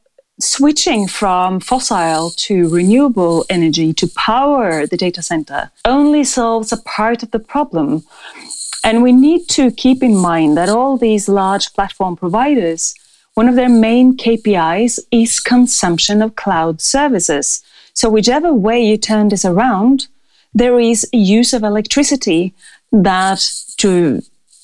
switching 0.41 1.09
from 1.09 1.61
fossil 1.61 2.31
to 2.37 2.69
renewable 2.69 3.47
energy 3.49 3.95
to 3.95 4.07
power 4.09 4.87
the 4.87 4.99
data 4.99 5.23
center 5.23 5.71
only 5.87 6.25
solves 6.25 6.71
a 6.71 6.83
part 6.83 7.23
of 7.23 7.31
the 7.31 7.39
problem 7.39 8.03
and 8.85 9.03
we 9.03 9.13
need 9.13 9.49
to 9.51 9.71
keep 9.71 10.03
in 10.03 10.17
mind 10.17 10.57
that 10.57 10.69
all 10.69 10.97
these 10.97 11.29
large 11.29 11.73
platform 11.73 12.17
providers, 12.17 12.95
one 13.35 13.49
of 13.49 13.55
their 13.55 13.69
main 13.69 14.17
KPIs 14.17 14.99
is 15.11 15.41
consumption 15.41 16.21
of 16.21 16.35
cloud 16.35 16.81
services. 16.81 17.63
So, 17.95 18.11
whichever 18.11 18.53
way 18.53 18.83
you 18.85 18.97
turn 18.97 19.29
this 19.29 19.45
around, 19.45 20.09
there 20.53 20.81
is 20.81 21.09
use 21.13 21.53
of 21.53 21.63
electricity 21.63 22.55
that, 22.91 23.49
to 23.79 24.23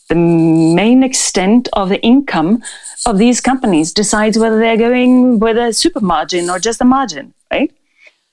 the 0.09 0.15
main 0.15 1.03
extent 1.03 1.69
of 1.75 1.89
the 1.89 2.01
income 2.03 2.63
of 3.07 3.19
these 3.19 3.41
companies, 3.41 3.93
decides 3.93 4.39
whether 4.39 4.59
they're 4.59 4.77
going 4.77 5.39
with 5.39 5.57
a 5.57 5.73
super 5.73 6.01
margin 6.01 6.51
or 6.51 6.59
just 6.59 6.81
a 6.81 6.85
margin, 6.85 7.35
right? 7.53 7.73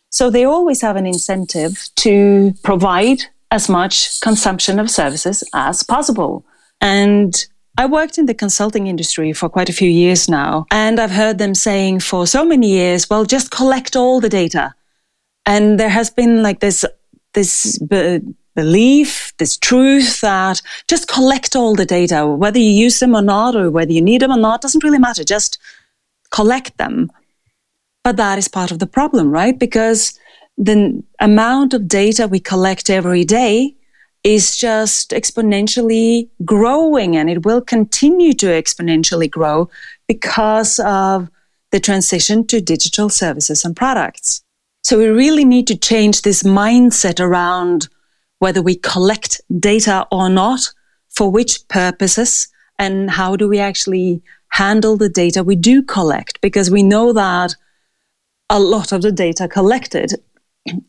So, 0.10 0.30
they 0.32 0.46
always 0.46 0.82
have 0.82 0.96
an 0.96 1.06
incentive 1.06 1.90
to 1.98 2.56
provide 2.64 3.26
as 3.52 3.70
much 3.70 4.20
consumption 4.22 4.80
of 4.80 4.90
services 4.90 5.44
as 5.54 5.84
possible. 5.84 6.46
And 6.82 7.34
I 7.78 7.86
worked 7.86 8.18
in 8.18 8.26
the 8.26 8.34
consulting 8.34 8.88
industry 8.88 9.34
for 9.34 9.50
quite 9.50 9.70
a 9.70 9.74
few 9.74 9.90
years 9.90 10.30
now, 10.30 10.66
and 10.72 11.00
I've 11.00 11.12
heard 11.12 11.38
them 11.38 11.54
saying 11.54 12.00
for 12.00 12.26
so 12.26 12.46
many 12.46 12.70
years, 12.70 13.10
well, 13.10 13.26
just 13.26 13.52
collect 13.52 13.96
all 13.96 14.22
the 14.22 14.30
data. 14.30 14.74
And 15.46 15.80
there 15.80 15.90
has 15.90 16.10
been 16.10 16.42
like 16.42 16.60
this, 16.60 16.86
this 17.34 17.78
be- 17.80 18.22
belief, 18.56 19.34
this 19.38 19.58
truth 19.58 20.22
that 20.22 20.62
just 20.88 21.08
collect 21.10 21.56
all 21.56 21.76
the 21.76 21.86
data, 21.86 22.26
whether 22.26 22.58
you 22.58 22.72
use 22.72 23.00
them 23.00 23.14
or 23.14 23.22
not, 23.22 23.56
or 23.56 23.70
whether 23.70 23.92
you 23.92 24.02
need 24.02 24.22
them 24.22 24.32
or 24.32 24.40
not, 24.40 24.62
doesn't 24.62 24.84
really 24.84 24.98
matter. 24.98 25.24
Just 25.24 25.58
collect 26.32 26.78
them. 26.78 27.12
But 28.04 28.18
that 28.18 28.38
is 28.38 28.48
part 28.48 28.72
of 28.72 28.80
the 28.80 28.88
problem, 28.88 29.32
right? 29.32 29.58
Because 29.60 30.18
the 30.58 31.04
amount 31.20 31.74
of 31.74 31.88
data 31.88 32.28
we 32.28 32.40
collect 32.40 32.90
every 32.90 33.26
day 33.26 33.76
is 34.24 34.58
just 34.58 35.12
exponentially 35.12 36.30
growing 36.44 37.16
and 37.16 37.30
it 37.30 37.46
will 37.46 37.62
continue 37.62 38.34
to 38.34 38.48
exponentially 38.48 39.30
grow 39.30 39.70
because 40.08 40.80
of 40.80 41.30
the 41.72 41.80
transition 41.80 42.46
to 42.48 42.62
digital 42.62 43.10
services 43.10 43.64
and 43.66 43.76
products. 43.76 44.44
So 44.84 44.98
we 44.98 45.08
really 45.08 45.46
need 45.46 45.68
to 45.68 45.78
change 45.78 46.22
this 46.22 46.44
mindset 46.44 47.20
around 47.20 47.88
whether 48.40 48.62
we 48.62 48.76
collect 48.76 49.42
data 49.60 50.08
or 50.12 50.30
not, 50.30 50.62
for 51.10 51.32
which 51.32 51.68
purposes, 51.68 52.48
and 52.78 53.10
how 53.10 53.36
do 53.36 53.48
we 53.48 53.60
actually 53.60 54.22
handle 54.50 54.98
the 54.98 55.10
data 55.10 55.44
we 55.44 55.56
do 55.56 55.82
collect? 55.82 56.40
Because 56.42 56.70
we 56.70 56.84
know 56.84 57.14
that 57.14 57.56
a 58.50 58.60
lot 58.60 58.92
of 58.92 59.02
the 59.02 59.12
data 59.12 59.48
collected 59.48 60.14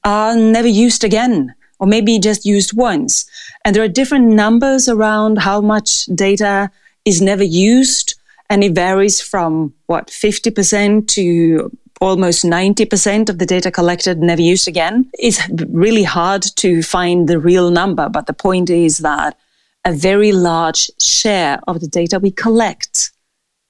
are 0.05 0.37
never 0.37 0.69
used 0.69 1.05
again, 1.05 1.55
or 1.79 1.87
maybe 1.87 2.19
just 2.19 2.45
used 2.45 2.77
once. 2.77 3.27
And 3.65 3.75
there 3.75 3.83
are 3.83 3.89
different 3.89 4.29
numbers 4.29 4.89
around 4.89 5.39
how 5.39 5.61
much 5.61 6.07
data 6.07 6.71
is 7.05 7.21
never 7.21 7.45
used. 7.45 8.15
And 8.49 8.63
it 8.63 8.75
varies 8.75 9.21
from 9.21 9.75
what, 9.87 10.09
50% 10.09 11.09
to 11.09 11.71
almost 12.01 12.45
90% 12.45 13.29
of 13.29 13.39
the 13.39 13.47
data 13.47 13.71
collected 13.71 14.19
never 14.19 14.43
used 14.43 14.69
again. 14.69 15.11
It's 15.15 15.41
really 15.49 16.05
hard 16.05 16.43
to 16.57 16.83
find 16.83 17.29
the 17.29 17.39
real 17.39 17.71
number, 17.71 18.09
but 18.09 18.27
the 18.27 18.35
point 18.35 18.71
is 18.71 18.99
that 18.99 19.37
a 19.85 19.93
very 19.93 20.33
large 20.33 20.91
share 21.01 21.61
of 21.67 21.81
the 21.81 21.89
data 21.89 22.19
we 22.19 22.31
collect 22.31 23.11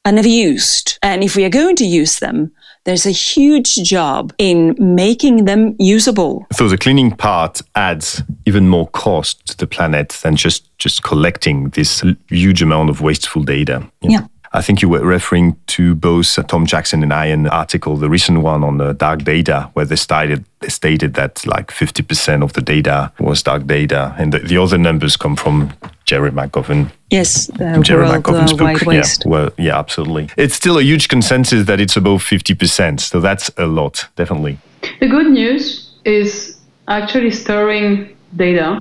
are 0.05 0.13
never 0.13 0.29
used. 0.29 0.99
And 1.03 1.23
if 1.23 1.37
we 1.37 1.45
are 1.45 1.51
going 1.51 1.77
to 1.77 1.85
use 1.85 2.19
them, 2.19 2.53
there's 2.87 3.05
a 3.05 3.11
huge 3.11 3.75
job 3.83 4.33
in 4.39 4.77
making 4.79 5.45
them 5.45 5.75
usable. 5.79 6.47
So 6.53 6.69
the 6.69 6.79
cleaning 6.79 7.11
part 7.11 7.61
adds 7.75 8.23
even 8.47 8.69
more 8.69 8.89
cost 8.89 9.45
to 9.49 9.57
the 9.57 9.67
planet 9.67 10.11
than 10.23 10.37
just 10.37 10.65
just 10.79 11.03
collecting 11.03 11.71
this 11.71 12.05
huge 12.29 12.63
amount 12.63 12.91
of 12.91 13.01
wasteful 13.01 13.43
data. 13.43 13.87
Yeah. 14.03 14.27
I 14.57 14.63
think 14.63 14.81
you 14.81 14.89
were 14.89 15.05
referring 15.05 15.55
to 15.67 15.95
both 15.95 16.39
Tom 16.47 16.65
Jackson 16.65 17.03
and 17.03 17.13
Ian 17.13 17.47
article, 17.47 17.97
the 17.97 18.09
recent 18.09 18.41
one 18.41 18.65
on 18.65 18.79
the 18.79 18.95
dark 18.95 19.23
data, 19.23 19.69
where 19.75 19.85
they 19.85 19.97
stated 19.97 20.47
they 20.61 20.69
stated 20.69 21.13
that 21.15 21.47
like 21.47 21.69
50% 21.69 22.43
of 22.43 22.55
the 22.55 22.63
data 22.63 23.13
was 23.21 23.43
dark 23.43 23.67
data, 23.67 24.15
and 24.19 24.33
the, 24.33 24.39
the 24.39 24.57
other 24.57 24.79
numbers 24.79 25.15
come 25.15 25.37
from 25.37 25.75
Gerry 26.07 26.31
McGovern. 26.31 26.91
Yes, 27.11 27.49
the 27.49 27.81
Gerry 27.83 28.07
world, 28.07 28.25
McGovern's 28.25 28.55
uh, 28.55 28.57
book. 28.57 28.87
Waste. 28.87 29.25
Yeah, 29.27 29.31
well, 29.31 29.51
yeah, 29.59 29.79
absolutely. 29.79 30.31
It's 30.39 30.55
still 30.55 30.79
a 30.79 30.83
huge 30.83 31.09
consensus 31.09 31.67
that 31.67 31.79
it's 31.79 31.97
above 31.97 32.23
50%, 32.23 33.01
so 33.01 33.21
that's 33.21 33.51
a 33.59 33.67
lot, 33.67 34.09
definitely. 34.17 34.59
The 35.01 35.09
good 35.09 35.31
news 35.31 35.91
is 36.07 36.59
actually 36.89 37.33
storing 37.33 38.17
data 38.35 38.81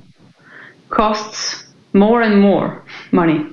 costs 0.88 1.64
more 1.92 2.22
and 2.22 2.40
more 2.40 2.82
money 3.12 3.46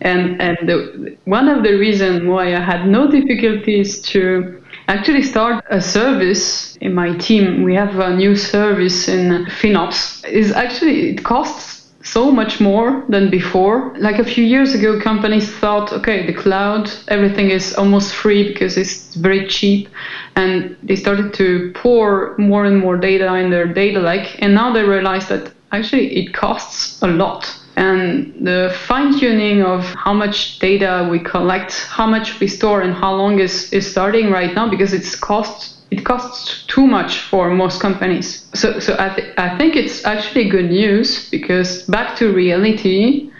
and 0.00 0.40
and 0.40 0.56
the, 0.68 1.16
one 1.24 1.48
of 1.48 1.62
the 1.62 1.74
reasons 1.74 2.24
why 2.24 2.54
I 2.54 2.60
had 2.60 2.86
no 2.86 3.10
difficulties 3.10 4.00
to 4.12 4.62
actually 4.88 5.22
start 5.22 5.64
a 5.70 5.80
service 5.80 6.76
in 6.76 6.94
my 6.94 7.16
team, 7.16 7.62
we 7.62 7.74
have 7.74 7.98
a 7.98 8.14
new 8.14 8.36
service 8.36 9.08
in 9.08 9.46
FinOps, 9.46 10.24
is 10.28 10.52
actually 10.52 11.10
it 11.10 11.24
costs 11.24 11.76
so 12.02 12.30
much 12.30 12.60
more 12.60 13.04
than 13.08 13.30
before. 13.30 13.92
Like 13.98 14.20
a 14.20 14.24
few 14.24 14.44
years 14.44 14.74
ago, 14.74 15.00
companies 15.00 15.50
thought, 15.50 15.92
okay, 15.92 16.24
the 16.24 16.32
cloud, 16.32 16.88
everything 17.08 17.50
is 17.50 17.74
almost 17.74 18.14
free 18.14 18.46
because 18.46 18.76
it's 18.76 19.14
very 19.16 19.48
cheap. 19.48 19.88
And 20.36 20.76
they 20.84 20.94
started 20.94 21.34
to 21.34 21.72
pour 21.74 22.36
more 22.38 22.64
and 22.64 22.78
more 22.78 22.96
data 22.96 23.34
in 23.34 23.50
their 23.50 23.66
data 23.66 23.98
lake. 23.98 24.36
And 24.38 24.54
now 24.54 24.72
they 24.72 24.84
realize 24.84 25.26
that 25.28 25.52
actually 25.72 26.16
it 26.16 26.32
costs 26.32 27.02
a 27.02 27.08
lot 27.08 27.58
and 27.76 28.34
the 28.40 28.74
fine 28.86 29.18
tuning 29.18 29.62
of 29.62 29.84
how 29.84 30.14
much 30.14 30.58
data 30.58 31.06
we 31.10 31.18
collect, 31.18 31.72
how 31.88 32.06
much 32.06 32.40
we 32.40 32.48
store, 32.48 32.80
and 32.80 32.94
how 32.94 33.14
long 33.14 33.38
is, 33.38 33.70
is 33.72 33.90
starting 33.90 34.30
right 34.30 34.54
now 34.54 34.68
because 34.68 34.92
it's 34.92 35.14
cost 35.14 35.74
it 35.90 36.04
costs 36.04 36.64
too 36.66 36.84
much 36.84 37.20
for 37.20 37.48
most 37.50 37.80
companies. 37.80 38.48
So, 38.54 38.80
so 38.80 38.96
I, 38.98 39.08
th- 39.14 39.32
I 39.38 39.56
think 39.56 39.76
it's 39.76 40.04
actually 40.04 40.48
good 40.48 40.68
news 40.68 41.30
because 41.30 41.82
back 41.84 42.16
to 42.16 42.32
reality, 42.32 43.30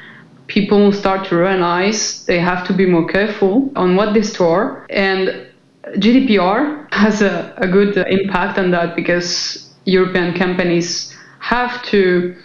people 0.46 0.92
start 0.92 1.26
to 1.28 1.36
realize 1.36 2.24
they 2.26 2.38
have 2.38 2.64
to 2.68 2.72
be 2.72 2.86
more 2.86 3.04
careful 3.08 3.70
on 3.74 3.96
what 3.96 4.14
they 4.14 4.22
store. 4.22 4.86
And 4.90 5.48
GDPR 5.94 6.92
has 6.92 7.20
a, 7.20 7.52
a 7.56 7.66
good 7.66 7.96
impact 7.96 8.58
on 8.58 8.70
that 8.70 8.94
because 8.94 9.68
European 9.84 10.32
companies 10.32 11.12
have 11.40 11.82
to 11.86 12.36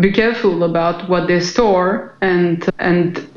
be 0.00 0.10
careful 0.10 0.64
about 0.64 1.08
what 1.08 1.28
they 1.28 1.40
store 1.40 2.14
and 2.20 2.68
and 2.78 3.28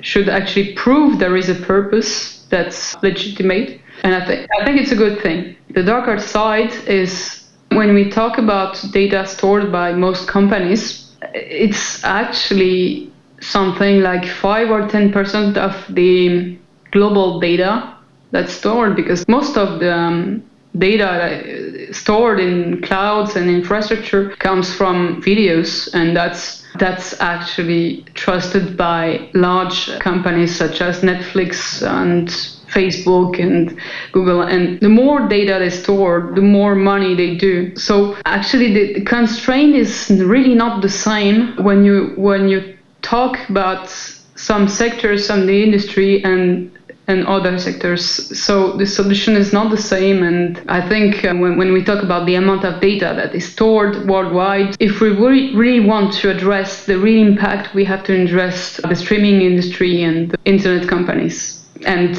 should 0.00 0.28
actually 0.28 0.72
prove 0.74 1.18
there 1.18 1.36
is 1.36 1.48
a 1.48 1.54
purpose 1.54 2.44
that's 2.50 3.00
legitimate. 3.02 3.80
And 4.02 4.14
I 4.14 4.26
think 4.26 4.48
I 4.60 4.64
think 4.64 4.80
it's 4.80 4.92
a 4.92 4.96
good 4.96 5.22
thing. 5.22 5.56
The 5.70 5.82
darker 5.82 6.18
side 6.18 6.72
is 6.86 7.48
when 7.70 7.94
we 7.94 8.10
talk 8.10 8.38
about 8.38 8.84
data 8.92 9.26
stored 9.26 9.70
by 9.70 9.92
most 9.92 10.28
companies, 10.28 11.14
it's 11.34 12.02
actually 12.04 13.10
something 13.40 14.02
like 14.02 14.26
five 14.26 14.70
or 14.70 14.88
ten 14.88 15.12
percent 15.12 15.56
of 15.56 15.74
the 15.88 16.58
global 16.90 17.40
data 17.40 17.94
that's 18.32 18.52
stored 18.52 18.96
because 18.96 19.26
most 19.28 19.56
of 19.56 19.80
the 19.80 19.94
um, 19.94 20.42
data 20.78 21.90
uh, 21.90 21.92
stored 21.92 22.40
in 22.40 22.80
clouds 22.82 23.36
and 23.36 23.50
infrastructure 23.50 24.30
comes 24.36 24.72
from 24.74 25.22
videos 25.22 25.92
and 25.94 26.16
that's 26.16 26.62
that's 26.78 27.20
actually 27.20 28.02
trusted 28.14 28.76
by 28.76 29.28
large 29.34 29.98
companies 29.98 30.56
such 30.56 30.80
as 30.80 31.02
Netflix 31.02 31.86
and 31.86 32.28
Facebook 32.72 33.38
and 33.38 33.78
Google. 34.12 34.42
And 34.42 34.80
the 34.80 34.88
more 34.88 35.28
data 35.28 35.58
they 35.58 35.68
store, 35.68 36.32
the 36.34 36.40
more 36.40 36.74
money 36.74 37.14
they 37.14 37.36
do. 37.36 37.76
So 37.76 38.16
actually, 38.24 38.72
the 38.72 39.04
constraint 39.04 39.74
is 39.74 40.10
really 40.10 40.54
not 40.54 40.80
the 40.80 40.88
same 40.88 41.62
when 41.62 41.84
you 41.84 42.14
when 42.16 42.48
you 42.48 42.76
talk 43.02 43.36
about 43.50 43.90
some 44.34 44.66
sectors 44.66 45.28
and 45.30 45.48
the 45.48 45.62
industry 45.62 46.24
and 46.24 46.70
and 47.08 47.26
other 47.26 47.58
sectors. 47.58 48.04
So 48.38 48.72
the 48.76 48.86
solution 48.86 49.36
is 49.36 49.52
not 49.52 49.70
the 49.70 49.76
same. 49.76 50.22
And 50.22 50.62
I 50.68 50.86
think 50.88 51.24
uh, 51.24 51.34
when, 51.34 51.56
when 51.56 51.72
we 51.72 51.82
talk 51.82 52.02
about 52.02 52.26
the 52.26 52.36
amount 52.36 52.64
of 52.64 52.80
data 52.80 53.12
that 53.16 53.34
is 53.34 53.52
stored 53.52 54.06
worldwide, 54.08 54.76
if 54.80 55.00
we 55.00 55.10
really, 55.10 55.54
really 55.54 55.86
want 55.86 56.12
to 56.14 56.30
address 56.30 56.86
the 56.86 56.98
real 56.98 57.26
impact, 57.26 57.74
we 57.74 57.84
have 57.84 58.04
to 58.04 58.22
address 58.22 58.76
the 58.76 58.94
streaming 58.94 59.42
industry 59.42 60.02
and 60.02 60.30
the 60.30 60.38
internet 60.44 60.88
companies. 60.88 61.66
And 61.84 62.16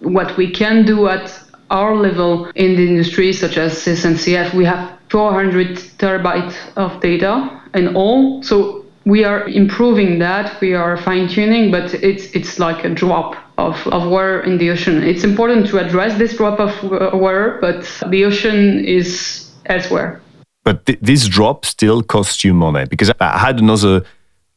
what 0.00 0.36
we 0.36 0.50
can 0.50 0.84
do 0.84 1.08
at 1.08 1.38
our 1.70 1.94
level 1.96 2.50
in 2.54 2.76
the 2.76 2.86
industry, 2.86 3.32
such 3.32 3.56
as 3.56 3.72
SNCF, 3.84 4.54
we 4.54 4.64
have 4.64 4.98
400 5.08 5.76
terabytes 5.98 6.54
of 6.76 7.00
data 7.00 7.62
in 7.74 7.94
all. 7.94 8.42
So 8.42 8.81
we 9.04 9.24
are 9.24 9.48
improving 9.48 10.18
that, 10.20 10.60
we 10.60 10.74
are 10.74 10.96
fine 10.96 11.28
tuning, 11.28 11.70
but 11.70 11.94
it's 11.94 12.24
it's 12.32 12.58
like 12.58 12.84
a 12.84 12.90
drop 12.90 13.36
of, 13.58 13.86
of 13.88 14.08
water 14.08 14.40
in 14.42 14.58
the 14.58 14.70
ocean. 14.70 15.02
It's 15.02 15.24
important 15.24 15.66
to 15.68 15.78
address 15.78 16.18
this 16.18 16.36
drop 16.36 16.60
of 16.60 16.72
water, 17.14 17.58
but 17.60 17.82
the 18.08 18.24
ocean 18.24 18.84
is 18.84 19.50
elsewhere. 19.66 20.20
But 20.64 20.86
th- 20.86 20.98
this 21.00 21.26
drop 21.26 21.66
still 21.66 22.02
costs 22.02 22.44
you 22.44 22.54
money 22.54 22.86
because 22.86 23.10
I 23.20 23.38
had 23.38 23.58
another 23.58 24.04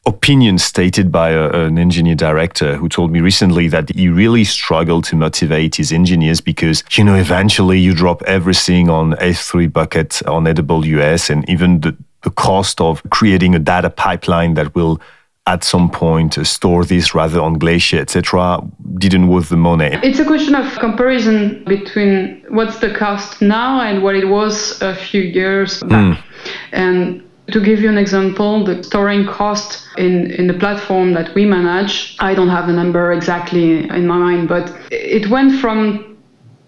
opinion 0.06 0.60
stated 0.60 1.12
by 1.12 1.32
a, 1.32 1.50
an 1.50 1.80
engineer 1.80 2.16
director 2.16 2.76
who 2.76 2.88
told 2.88 3.12
me 3.12 3.22
recently 3.22 3.68
that 3.70 3.90
he 3.90 4.08
really 4.08 4.44
struggled 4.44 5.04
to 5.06 5.16
motivate 5.16 5.76
his 5.76 5.92
engineers 5.92 6.42
because 6.42 6.84
you 6.92 7.04
know 7.04 7.16
eventually 7.16 7.80
you 7.80 7.94
drop 7.94 8.22
everything 8.24 8.90
on 8.90 9.14
S3 9.14 9.72
bucket 9.72 10.22
on 10.28 10.46
AWS 10.46 11.30
and 11.32 11.50
even 11.50 11.82
the, 11.82 11.96
the 12.26 12.32
cost 12.32 12.82
of 12.82 13.02
creating 13.12 13.56
a 13.56 13.60
data 13.60 13.90
pipeline 13.90 14.56
that 14.56 14.76
will 14.76 15.00
at 15.48 15.64
some 15.64 15.90
point 15.92 16.38
uh, 16.38 16.44
store 16.44 16.84
this 16.84 17.14
rather 17.14 17.40
on 17.40 17.54
Glacier, 17.54 18.00
etc., 18.00 18.60
didn't 18.98 19.28
worth 19.28 19.50
the 19.50 19.58
money. 19.58 19.92
It's 20.02 20.20
a 20.20 20.26
question 20.26 20.56
of 20.56 20.68
comparison 20.80 21.64
between 21.66 22.44
what's 22.50 22.80
the 22.80 22.92
cost 22.94 23.42
now 23.42 23.80
and 23.82 24.02
what 24.02 24.16
it 24.16 24.28
was 24.28 24.82
a 24.82 24.96
few 24.96 25.22
years 25.22 25.82
back. 25.84 26.18
Mm. 26.18 26.24
And 26.72 27.22
to 27.52 27.60
give 27.62 27.80
you 27.80 27.90
an 27.90 28.00
example, 28.00 28.66
the 28.66 28.84
storing 28.84 29.28
cost 29.28 29.88
in, 29.98 30.32
in 30.32 30.48
the 30.48 30.56
platform 30.56 31.14
that 31.14 31.36
we 31.36 31.46
manage, 31.46 32.18
I 32.20 32.34
don't 32.34 32.50
have 32.50 32.66
the 32.66 32.74
number 32.74 33.14
exactly 33.14 33.88
in 33.88 34.08
my 34.08 34.18
mind, 34.18 34.48
but 34.48 34.74
it 34.90 35.30
went 35.30 35.60
from, 35.62 36.15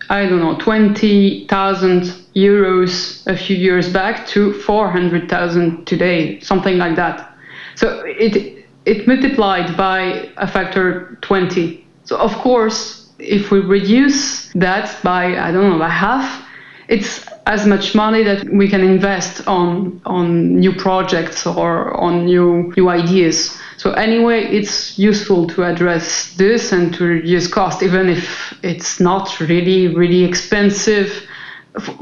I 0.09 0.25
don't 0.25 0.39
know, 0.39 0.57
20,000 0.57 2.01
euros 2.35 3.27
a 3.27 3.35
few 3.35 3.55
years 3.55 3.91
back 3.91 4.25
to 4.27 4.53
400,000 4.53 5.85
today, 5.85 6.39
something 6.39 6.77
like 6.77 6.95
that. 6.95 7.33
So 7.75 8.03
it 8.05 8.65
it 8.85 9.05
multiplied 9.05 9.75
by 9.75 10.29
a 10.37 10.47
factor 10.47 11.17
20. 11.21 11.85
So 12.05 12.17
of 12.17 12.33
course, 12.35 13.09
if 13.19 13.51
we 13.51 13.59
reduce 13.59 14.49
that 14.53 14.97
by 15.03 15.37
I 15.37 15.51
don't 15.51 15.69
know 15.69 15.79
by 15.79 15.89
half, 15.89 16.45
it's 16.87 17.25
as 17.47 17.65
much 17.65 17.95
money 17.95 18.23
that 18.23 18.43
we 18.49 18.67
can 18.67 18.81
invest 18.81 19.47
on 19.47 20.01
on 20.05 20.59
new 20.59 20.73
projects 20.73 21.47
or 21.47 21.93
on 21.95 22.25
new 22.25 22.73
new 22.75 22.89
ideas. 22.89 23.57
So 23.77 23.91
anyway, 23.93 24.43
it's 24.57 24.99
useful 24.99 25.47
to 25.47 25.63
address 25.63 26.33
this 26.33 26.71
and 26.71 26.93
to 26.95 27.05
reduce 27.05 27.47
cost, 27.47 27.81
even 27.83 28.09
if 28.09 28.53
it's 28.63 28.99
not 28.99 29.39
really 29.39 29.95
really 29.95 30.23
expensive. 30.23 31.09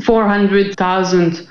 Four 0.03 0.27
hundred 0.27 0.75
thousand 0.77 1.47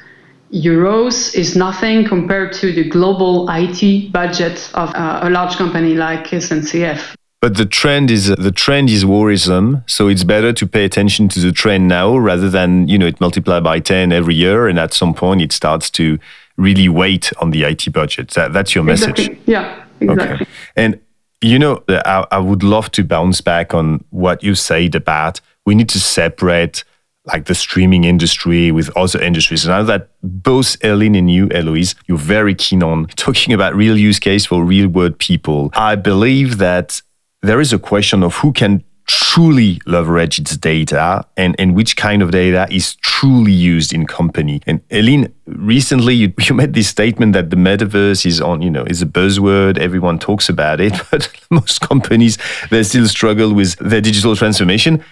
euros 0.53 1.35
is 1.35 1.57
nothing 1.57 2.07
compared 2.07 2.53
to 2.55 2.73
the 2.73 2.85
global 2.89 3.47
IT 3.51 4.13
budget 4.13 4.71
of 4.75 4.95
uh, 4.95 5.21
a 5.23 5.31
large 5.31 5.57
company 5.57 5.95
like 5.95 6.27
SNCF. 6.31 7.15
But 7.45 7.59
the 7.59 7.67
trend 7.67 8.11
is 8.11 8.31
uh, 8.31 8.37
the 8.39 8.51
trend 8.51 8.89
is 8.89 9.05
worrisome, 9.05 9.85
so 9.87 10.09
it's 10.09 10.25
better 10.25 10.51
to 10.55 10.67
pay 10.67 10.87
attention 10.87 11.29
to 11.29 11.41
the 11.41 11.53
trend 11.53 11.87
now 11.89 12.17
rather 12.17 12.49
than 12.49 12.89
you 12.89 12.97
know 12.97 13.07
it 13.07 13.21
multiply 13.21 13.61
by 13.61 13.81
ten 13.81 14.13
every 14.13 14.35
year, 14.35 14.67
and 14.67 14.79
at 14.79 14.95
some 14.95 15.13
point 15.13 15.43
it 15.43 15.53
starts 15.53 15.91
to 15.91 16.19
really 16.57 16.89
weight 16.89 17.31
on 17.43 17.51
the 17.51 17.65
IT 17.65 17.93
budget. 17.93 18.31
That, 18.31 18.55
that's 18.55 18.75
your 18.75 18.83
message. 18.83 19.29
Exactly. 19.29 19.39
Yeah, 19.45 19.85
exactly. 20.01 20.27
Okay. 20.27 20.47
And 20.75 20.99
you 21.43 21.59
know, 21.59 21.85
uh, 21.87 22.01
I, 22.07 22.37
I 22.37 22.39
would 22.39 22.63
love 22.63 22.91
to 22.93 23.05
bounce 23.05 23.43
back 23.43 23.75
on 23.75 24.03
what 24.09 24.43
you 24.43 24.55
said 24.55 24.95
about 24.95 25.43
we 25.67 25.75
need 25.75 25.91
to 25.91 26.01
separate 26.01 26.83
like 27.27 27.45
the 27.45 27.55
streaming 27.55 28.05
industry 28.05 28.71
with 28.71 28.89
other 28.97 29.21
industries. 29.21 29.67
And 29.67 29.77
now 29.77 29.83
that 29.83 30.09
both 30.23 30.79
Elin 30.83 31.15
and 31.15 31.31
you, 31.31 31.49
Héloïse, 31.49 31.95
you're 32.07 32.17
very 32.17 32.55
keen 32.55 32.83
on 32.83 33.07
talking 33.17 33.53
about 33.53 33.75
real 33.75 33.99
use 33.99 34.19
case 34.19 34.47
for 34.47 34.65
real 34.65 34.89
world 34.89 35.19
people. 35.19 35.71
I 35.75 35.95
believe 35.95 36.57
that 36.57 37.03
there 37.45 37.61
is 37.61 37.73
a 37.73 37.79
question 37.79 38.23
of 38.23 38.35
who 38.37 38.53
can 38.53 38.83
truly 39.07 39.79
leverage 39.85 40.39
its 40.39 40.57
data 40.57 41.27
and, 41.37 41.55
and 41.59 41.75
which 41.75 41.95
kind 41.97 42.23
of 42.23 42.31
data 42.31 42.67
is 42.71 42.97
truly 42.97 43.53
used 43.53 43.93
in 43.93 44.07
company. 44.07 44.63
And 44.67 44.81
Elin, 44.91 45.33
recently 45.47 46.15
you, 46.15 46.33
you 46.41 46.55
made 46.55 46.73
this 46.73 46.89
statement 46.89 47.35
that 47.35 47.51
the 47.51 47.57
metaverse 47.57 48.25
is 48.25 48.41
on, 48.41 48.63
you 48.63 48.71
know, 48.71 48.85
is 48.85 49.03
a 49.03 49.07
buzzword. 49.07 49.77
Everyone 49.77 50.19
talks 50.19 50.49
about 50.49 50.81
it, 50.81 50.95
but 51.11 51.31
most 51.51 51.83
companies, 51.83 52.39
they 52.71 52.83
still 52.83 53.07
struggle 53.07 53.53
with 53.53 53.77
their 53.77 54.01
digital 54.01 54.35
transformation. 54.35 55.05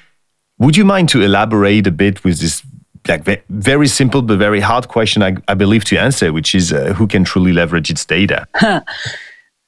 Would 0.58 0.76
you 0.76 0.84
mind 0.84 1.10
to 1.10 1.20
elaborate 1.20 1.86
a 1.86 1.90
bit 1.90 2.24
with 2.24 2.40
this 2.40 2.62
like 3.08 3.24
very 3.48 3.88
simple 3.88 4.22
but 4.22 4.38
very 4.38 4.60
hard 4.60 4.86
question 4.86 5.24
I, 5.24 5.34
I 5.48 5.54
believe 5.54 5.84
to 5.86 5.96
answer, 5.96 6.32
which 6.32 6.54
is 6.54 6.72
uh, 6.72 6.92
who 6.94 7.08
can 7.08 7.24
truly 7.24 7.52
leverage 7.52 7.90
its 7.90 8.04
data? 8.04 8.46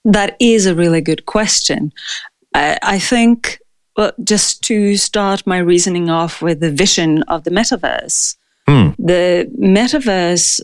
that 0.04 0.36
is 0.38 0.66
a 0.66 0.74
really 0.74 1.00
good 1.00 1.26
question. 1.26 1.92
I, 2.54 2.78
I 2.82 2.98
think, 2.98 3.60
well, 3.96 4.12
just 4.22 4.62
to 4.64 4.96
start 4.96 5.46
my 5.46 5.58
reasoning 5.58 6.08
off 6.08 6.40
with 6.40 6.60
the 6.60 6.70
vision 6.70 7.22
of 7.24 7.44
the 7.44 7.50
metaverse, 7.50 8.36
hmm. 8.66 8.90
the 8.98 9.50
metaverse 9.58 10.60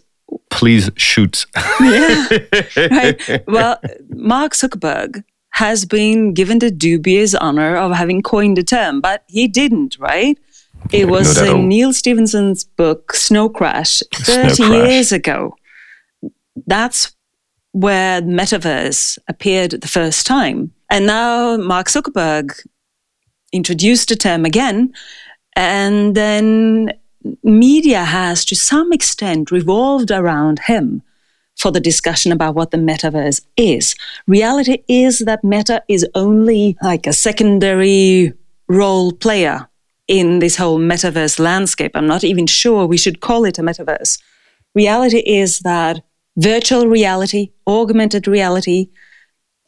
please 0.51 0.91
shoot. 0.97 1.47
yeah. 1.81 2.29
Right. 2.77 3.43
Well, 3.47 3.81
Mark 4.11 4.53
Zuckerberg 4.53 5.25
has 5.51 5.85
been 5.85 6.33
given 6.33 6.59
the 6.61 6.71
dubious 6.71 7.35
honor 7.35 7.77
of 7.77 7.93
having 7.93 8.23
coined 8.23 8.57
the 8.57 8.63
term, 8.63 9.01
but 9.01 9.25
he 9.27 9.49
didn't, 9.49 9.99
right? 9.99 10.39
It 10.93 11.09
was 11.09 11.37
no, 11.37 11.57
in 11.57 11.69
Neal 11.69 11.93
Stephenson's 11.93 12.65
book 12.65 13.15
Snow 13.15 13.49
Crash 13.49 14.03
30 14.15 14.55
Snow 14.55 14.69
Crash. 14.69 14.89
years 14.89 15.13
ago. 15.13 15.57
That's 16.67 17.13
where 17.73 18.23
metaverse 18.23 19.19
appeared 19.29 19.73
the 19.73 19.89
first 19.89 20.27
time. 20.27 20.73
And 20.91 21.07
now 21.07 21.57
Mark 21.57 21.87
Zuckerberg 21.87 22.67
introduced 23.53 24.09
the 24.09 24.17
term 24.17 24.45
again. 24.45 24.93
And 25.57 26.15
then 26.15 26.93
media 27.43 28.05
has, 28.05 28.45
to 28.47 28.57
some 28.57 28.93
extent, 28.93 29.51
revolved 29.51 30.11
around 30.11 30.61
him 30.61 31.03
for 31.57 31.71
the 31.71 31.81
discussion 31.81 32.33
about 32.33 32.55
what 32.55 32.71
the 32.71 32.79
metaverse 32.79 33.43
is. 33.57 33.95
Reality 34.27 34.83
is 34.89 35.21
that 35.21 35.45
meta 35.45 35.83
is 35.89 36.07
only 36.15 36.77
like 36.83 37.07
a 37.07 37.13
secondary 37.13 38.33
role 38.69 39.13
player 39.13 39.69
in 40.09 40.39
this 40.39 40.57
whole 40.57 40.79
metaverse 40.79 41.39
landscape. 41.39 41.93
I'm 41.95 42.07
not 42.07 42.25
even 42.25 42.47
sure 42.47 42.87
we 42.87 42.97
should 42.97 43.21
call 43.21 43.45
it 43.45 43.59
a 43.59 43.63
metaverse. 43.63 44.19
Reality 44.75 45.19
is 45.19 45.59
that 45.61 46.03
virtual 46.37 46.87
reality, 46.87 47.51
augmented 47.67 48.27
reality, 48.27 48.89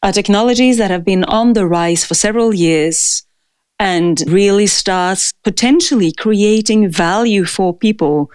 are 0.02 0.12
technologies 0.12 0.78
that 0.78 0.90
have 0.90 1.04
been 1.04 1.24
on 1.24 1.52
the 1.52 1.66
rise 1.66 2.04
for 2.04 2.14
several 2.14 2.52
years 2.54 3.24
and 3.78 4.22
really 4.26 4.66
starts 4.66 5.32
potentially 5.44 6.12
creating 6.12 6.90
value 6.90 7.44
for 7.44 7.76
people, 7.76 8.30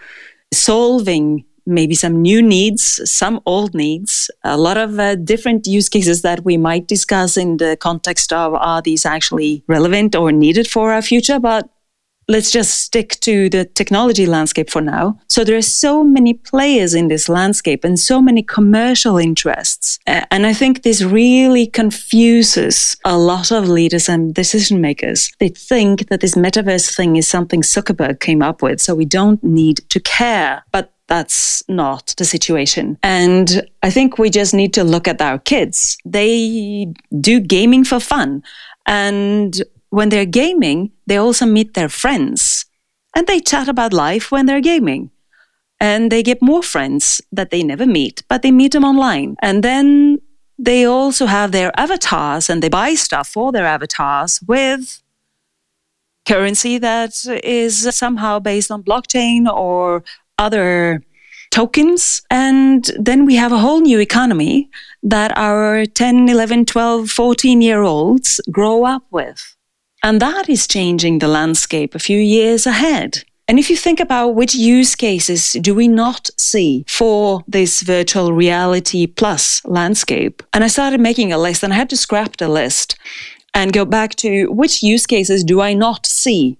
solving 0.53 1.45
maybe 1.65 1.93
some 1.93 2.21
new 2.21 2.41
needs, 2.41 3.01
some 3.09 3.41
old 3.45 3.73
needs, 3.73 4.31
a 4.43 4.57
lot 4.57 4.77
of 4.77 4.97
uh, 4.99 5.15
different 5.15 5.67
use 5.67 5.89
cases 5.89 6.21
that 6.21 6.45
we 6.45 6.55
might 6.55 6.87
discuss 6.87 7.35
in 7.35 7.57
the 7.57 7.75
context 7.77 8.31
of 8.31 8.53
are 8.53 8.81
these 8.81 9.05
actually 9.05 9.63
relevant 9.67 10.15
or 10.15 10.31
needed 10.31 10.67
for 10.67 10.93
our 10.93 11.01
future? 11.01 11.39
But 11.39 11.69
let's 12.27 12.51
just 12.51 12.79
stick 12.81 13.19
to 13.21 13.49
the 13.49 13.65
technology 13.65 14.25
landscape 14.25 14.69
for 14.69 14.81
now. 14.81 15.17
So 15.27 15.43
there 15.43 15.57
are 15.57 15.61
so 15.61 16.03
many 16.03 16.33
players 16.33 16.93
in 16.93 17.07
this 17.07 17.29
landscape 17.29 17.83
and 17.83 17.99
so 17.99 18.21
many 18.21 18.43
commercial 18.43 19.17
interests. 19.17 19.99
Uh, 20.07 20.21
and 20.31 20.45
I 20.45 20.53
think 20.53 20.83
this 20.83 21.01
really 21.01 21.67
confuses 21.67 22.97
a 23.05 23.17
lot 23.17 23.51
of 23.51 23.69
leaders 23.69 24.09
and 24.09 24.33
decision 24.33 24.81
makers. 24.81 25.31
They 25.39 25.49
think 25.49 26.09
that 26.09 26.21
this 26.21 26.35
metaverse 26.35 26.95
thing 26.95 27.15
is 27.15 27.27
something 27.27 27.61
Zuckerberg 27.61 28.19
came 28.19 28.41
up 28.41 28.61
with, 28.61 28.81
so 28.81 28.93
we 28.93 29.05
don't 29.05 29.41
need 29.43 29.77
to 29.89 29.99
care. 29.99 30.63
But 30.71 30.91
that's 31.07 31.63
not 31.69 32.13
the 32.17 32.25
situation. 32.25 32.97
And 33.01 33.65
I 33.81 33.89
think 33.89 34.17
we 34.17 34.29
just 34.29 34.53
need 34.53 34.73
to 34.73 34.83
look 34.83 35.07
at 35.07 35.21
our 35.21 35.39
kids. 35.39 35.97
They 36.03 36.93
do 37.21 37.39
gaming 37.39 37.85
for 37.85 38.01
fun. 38.01 38.43
And 38.85 39.61
when 39.89 40.09
they're 40.09 40.25
gaming, 40.25 40.91
they 41.05 41.17
also 41.17 41.45
meet 41.45 41.73
their 41.73 41.89
friends 41.89 42.65
and 43.15 43.27
they 43.27 43.39
chat 43.39 43.67
about 43.67 43.93
life 43.93 44.31
when 44.31 44.45
they're 44.45 44.61
gaming. 44.61 45.11
And 45.79 46.11
they 46.11 46.23
get 46.23 46.41
more 46.41 46.63
friends 46.63 47.21
that 47.31 47.51
they 47.51 47.63
never 47.63 47.85
meet, 47.85 48.23
but 48.27 48.41
they 48.41 48.51
meet 48.51 48.71
them 48.71 48.83
online. 48.83 49.35
And 49.41 49.63
then 49.63 50.19
they 50.57 50.85
also 50.85 51.27
have 51.27 51.51
their 51.51 51.71
avatars 51.79 52.49
and 52.49 52.63
they 52.63 52.69
buy 52.69 52.95
stuff 52.95 53.27
for 53.27 53.51
their 53.51 53.65
avatars 53.65 54.39
with 54.47 55.03
currency 56.27 56.77
that 56.79 57.13
is 57.43 57.95
somehow 57.95 58.39
based 58.39 58.71
on 58.71 58.83
blockchain 58.83 59.47
or 59.47 60.03
other 60.37 61.03
tokens. 61.51 62.21
And 62.29 62.89
then 62.99 63.25
we 63.25 63.35
have 63.35 63.51
a 63.51 63.59
whole 63.59 63.79
new 63.79 63.99
economy 63.99 64.69
that 65.03 65.35
our 65.37 65.85
10, 65.85 66.27
11, 66.27 66.65
12, 66.65 67.09
14 67.09 67.61
year 67.61 67.81
olds 67.81 68.41
grow 68.51 68.83
up 68.83 69.03
with. 69.11 69.56
And 70.03 70.21
that 70.21 70.47
is 70.47 70.67
changing 70.67 71.19
the 71.19 71.27
landscape 71.27 71.95
a 71.95 71.99
few 71.99 72.19
years 72.19 72.65
ahead. 72.65 73.23
And 73.49 73.57
if 73.57 73.69
you 73.69 73.77
think 73.77 73.99
about 74.01 74.35
which 74.35 74.55
use 74.55 74.93
cases 74.95 75.53
do 75.53 75.73
we 75.73 75.87
not 75.87 76.29
see 76.37 76.83
for 76.87 77.43
this 77.47 77.81
virtual 77.81 78.33
reality 78.33 79.07
plus 79.07 79.63
landscape, 79.63 80.43
and 80.53 80.63
I 80.63 80.67
started 80.67 80.99
making 80.99 81.31
a 81.31 81.37
list 81.37 81.63
and 81.63 81.71
I 81.71 81.77
had 81.77 81.89
to 81.91 81.97
scrap 81.97 82.37
the 82.37 82.49
list 82.49 82.97
and 83.53 83.71
go 83.71 83.85
back 83.85 84.15
to 84.15 84.47
which 84.47 84.83
use 84.83 85.05
cases 85.05 85.43
do 85.43 85.61
I 85.61 85.73
not 85.73 86.05
see 86.05 86.57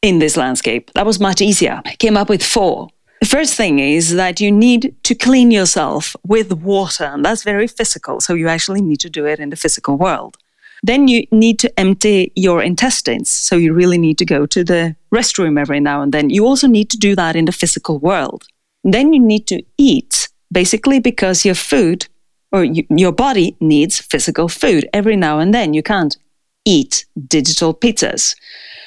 in 0.00 0.18
this 0.18 0.36
landscape. 0.36 0.90
That 0.94 1.06
was 1.06 1.20
much 1.20 1.40
easier. 1.40 1.82
I 1.84 1.94
came 1.96 2.16
up 2.16 2.28
with 2.28 2.42
four. 2.42 2.88
The 3.20 3.28
first 3.28 3.54
thing 3.54 3.78
is 3.78 4.14
that 4.14 4.40
you 4.40 4.50
need 4.50 4.96
to 5.04 5.14
clean 5.14 5.52
yourself 5.52 6.16
with 6.26 6.52
water, 6.52 7.04
and 7.04 7.24
that's 7.24 7.44
very 7.44 7.68
physical. 7.68 8.20
So 8.20 8.34
you 8.34 8.48
actually 8.48 8.82
need 8.82 8.98
to 9.00 9.10
do 9.10 9.26
it 9.26 9.38
in 9.38 9.50
the 9.50 9.56
physical 9.56 9.96
world. 9.96 10.36
Then 10.82 11.08
you 11.08 11.26
need 11.30 11.58
to 11.60 11.78
empty 11.78 12.32
your 12.34 12.62
intestines. 12.62 13.30
So 13.30 13.56
you 13.56 13.72
really 13.72 13.98
need 13.98 14.18
to 14.18 14.24
go 14.24 14.46
to 14.46 14.64
the 14.64 14.96
restroom 15.14 15.58
every 15.58 15.80
now 15.80 16.02
and 16.02 16.12
then. 16.12 16.30
You 16.30 16.46
also 16.46 16.66
need 16.66 16.90
to 16.90 16.96
do 16.96 17.14
that 17.14 17.36
in 17.36 17.44
the 17.44 17.52
physical 17.52 17.98
world. 17.98 18.44
Then 18.82 19.12
you 19.12 19.20
need 19.20 19.46
to 19.46 19.62
eat, 19.78 20.28
basically 20.50 20.98
because 20.98 21.44
your 21.44 21.54
food 21.54 22.08
or 22.50 22.64
you, 22.64 22.84
your 22.90 23.12
body 23.12 23.56
needs 23.60 24.00
physical 24.00 24.48
food 24.48 24.88
every 24.92 25.16
now 25.16 25.38
and 25.38 25.54
then. 25.54 25.72
You 25.72 25.82
can't 25.82 26.16
eat 26.64 27.06
digital 27.28 27.74
pizzas. 27.74 28.34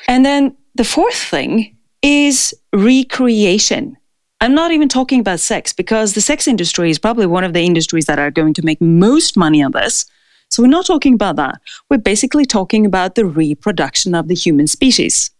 And 0.07 0.25
then 0.25 0.55
the 0.75 0.83
fourth 0.83 1.15
thing 1.15 1.77
is 2.01 2.53
recreation. 2.73 3.97
I'm 4.41 4.53
not 4.53 4.71
even 4.71 4.89
talking 4.89 5.21
about 5.21 5.39
sex 5.39 5.73
because 5.73 6.13
the 6.13 6.21
sex 6.21 6.47
industry 6.47 6.89
is 6.89 6.99
probably 6.99 7.25
one 7.25 7.43
of 7.43 7.53
the 7.53 7.61
industries 7.61 8.05
that 8.05 8.19
are 8.19 8.31
going 8.31 8.53
to 8.55 8.65
make 8.65 8.81
most 8.81 9.37
money 9.37 9.63
on 9.63 9.71
this. 9.71 10.05
So 10.49 10.63
we're 10.63 10.69
not 10.69 10.85
talking 10.85 11.13
about 11.13 11.35
that. 11.35 11.59
We're 11.89 11.97
basically 11.97 12.45
talking 12.45 12.85
about 12.85 13.15
the 13.15 13.25
reproduction 13.25 14.15
of 14.15 14.27
the 14.27 14.35
human 14.35 14.67
species. 14.67 15.31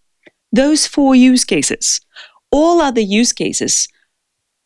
Those 0.52 0.88
four 0.88 1.16
use 1.16 1.44
cases. 1.44 2.02
All 2.52 2.82
other 2.82 3.02
use 3.02 3.34
cases, 3.34 3.88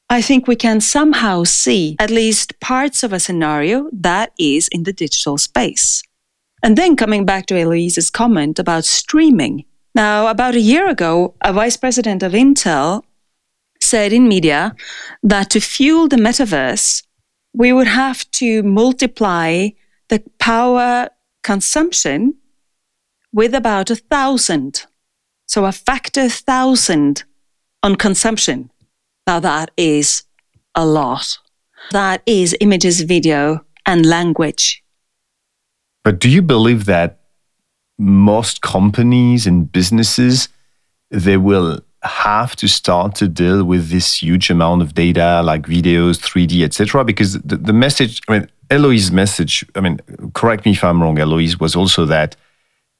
I 0.10 0.22
think 0.22 0.48
we 0.48 0.56
can 0.56 0.82
somehow 0.82 1.44
see 1.44 1.96
at 2.00 2.10
least 2.10 2.60
parts 2.60 3.04
of 3.04 3.14
a 3.14 3.20
scenario 3.20 3.90
that 3.94 4.32
is 4.40 4.68
in 4.70 4.84
the 4.84 4.94
digital 4.94 5.38
space. 5.38 6.02
And 6.64 6.78
then 6.78 6.96
coming 6.96 7.26
back 7.26 7.46
to 7.48 7.54
Héloïse's 7.54 8.10
comment 8.10 8.60
about 8.60 8.86
streaming. 8.86 9.66
Now, 9.96 10.28
about 10.28 10.56
a 10.56 10.62
year 10.62 10.90
ago, 10.90 11.36
a 11.42 11.54
vice 11.54 11.78
president 11.78 12.24
of 12.24 12.34
Intel 12.34 13.04
said 13.82 14.12
in 14.12 14.28
media 14.28 14.76
that 15.24 15.50
to 15.52 15.60
fuel 15.60 16.08
the 16.08 16.18
metaverse, 16.18 17.04
we 17.54 17.72
would 17.72 17.88
have 17.88 18.30
to 18.32 18.62
multiply 18.64 19.70
the 20.10 20.24
power 20.40 21.10
consumption 21.44 22.36
with 23.32 23.54
about 23.54 23.90
a 23.90 23.96
thousand. 23.96 24.86
So 25.48 25.66
a 25.66 25.72
factor 25.72 26.30
thousand 26.30 27.24
on 27.82 27.96
consumption. 27.96 28.72
Now 29.26 29.40
that 29.40 29.72
is 29.78 30.24
a 30.76 30.86
lot. 30.86 31.38
That 31.92 32.22
is 32.26 32.56
images, 32.60 33.02
video, 33.02 33.66
and 33.86 34.06
language. 34.06 34.84
But 36.04 36.20
do 36.20 36.30
you 36.30 36.42
believe 36.42 36.86
that 36.86 37.20
most 37.98 38.62
companies 38.62 39.46
and 39.46 39.72
businesses 39.72 40.48
they 41.12 41.38
will 41.38 41.82
have 42.04 42.56
to 42.56 42.68
start 42.68 43.14
to 43.16 43.28
deal 43.28 43.64
with 43.66 43.90
this 43.90 44.22
huge 44.22 44.50
amount 44.50 44.82
of 44.82 44.94
data 44.94 45.42
like 45.44 45.64
videos 45.64 46.18
3d 46.18 46.64
etc 46.64 47.04
because 47.04 47.34
the, 47.34 47.58
the 47.58 47.74
message 47.74 48.22
i 48.30 48.40
mean 48.40 48.50
Héloïse 48.70 49.12
message 49.12 49.66
i 49.76 49.82
mean 49.82 50.00
correct 50.34 50.66
me 50.66 50.72
if 50.72 50.84
i'm 50.84 51.02
wrong 51.02 51.18
Héloïse 51.18 51.60
was 51.60 51.76
also 51.76 52.06
that 52.06 52.36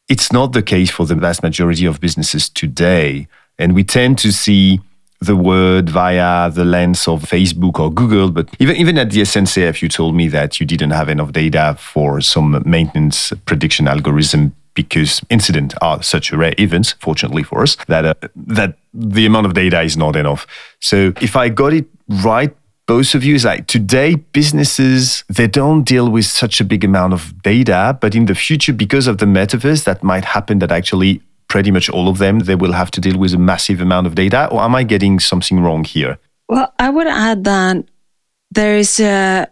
it's 0.08 0.32
not 0.32 0.54
the 0.54 0.64
case 0.64 0.90
for 0.92 1.06
the 1.06 1.16
vast 1.16 1.44
majority 1.44 1.86
of 1.86 2.00
businesses 2.00 2.50
today 2.50 3.28
and 3.58 3.74
we 3.74 3.84
tend 3.84 4.18
to 4.18 4.32
see 4.32 4.80
the 5.22 5.36
word 5.36 5.90
via 5.90 6.50
the 6.50 6.64
lens 6.64 7.08
of 7.08 7.24
Facebook 7.24 7.80
or 7.80 7.92
Google. 7.92 8.32
But 8.32 8.50
even, 8.60 8.76
even 8.78 8.98
at 8.98 9.12
the 9.12 9.22
SNCF, 9.22 9.82
you 9.82 9.90
told 9.90 10.16
me 10.16 10.28
that 10.30 10.60
you 10.60 10.66
didn't 10.66 10.92
have 10.92 11.10
enough 11.10 11.34
data 11.34 11.76
for 11.78 12.22
some 12.22 12.64
maintenance 12.66 13.34
prediction 13.46 13.88
algorithm 13.88 14.56
because 14.76 15.22
incidents 15.30 15.76
are 15.82 16.02
such 16.02 16.32
rare 16.32 16.54
events, 16.58 16.94
fortunately 17.02 17.44
for 17.44 17.64
us, 17.64 17.76
that 17.88 18.06
uh, 18.06 18.14
that 18.36 18.78
the 18.94 19.26
amount 19.26 19.46
of 19.46 19.54
data 19.54 19.82
is 19.82 19.98
not 19.98 20.16
enough. 20.16 20.48
So 20.80 21.12
if 21.22 21.36
I 21.36 21.50
got 21.50 21.74
it 21.74 21.86
right, 22.24 22.56
both 22.90 23.14
of 23.14 23.24
you 23.24 23.36
is 23.36 23.46
like 23.46 23.68
today 23.68 24.16
businesses 24.16 25.24
they 25.30 25.48
don't 25.48 25.84
deal 25.84 26.10
with 26.10 26.26
such 26.26 26.60
a 26.60 26.66
big 26.66 26.84
amount 26.84 27.14
of 27.14 27.22
data, 27.44 27.98
but 28.02 28.16
in 28.16 28.26
the 28.26 28.36
future, 28.36 28.74
because 28.74 29.06
of 29.08 29.20
the 29.20 29.28
metaverse, 29.28 29.84
that 29.84 30.04
might 30.04 30.26
happen 30.26 30.60
that 30.60 30.72
actually 30.72 31.22
pretty 31.48 31.72
much 31.72 31.88
all 31.90 32.08
of 32.10 32.18
them 32.18 32.40
they 32.40 32.56
will 32.56 32.74
have 32.74 32.90
to 32.92 33.00
deal 33.00 33.18
with 33.18 33.34
a 33.34 33.38
massive 33.38 33.80
amount 33.80 34.08
of 34.08 34.16
data. 34.16 34.48
Or 34.52 34.62
am 34.62 34.74
I 34.74 34.84
getting 34.84 35.20
something 35.20 35.60
wrong 35.60 35.84
here? 35.84 36.18
Well, 36.48 36.74
I 36.80 36.90
would 36.90 37.08
add 37.08 37.44
that 37.44 37.86
there 38.50 38.76
is 38.78 39.00
a 39.00 39.48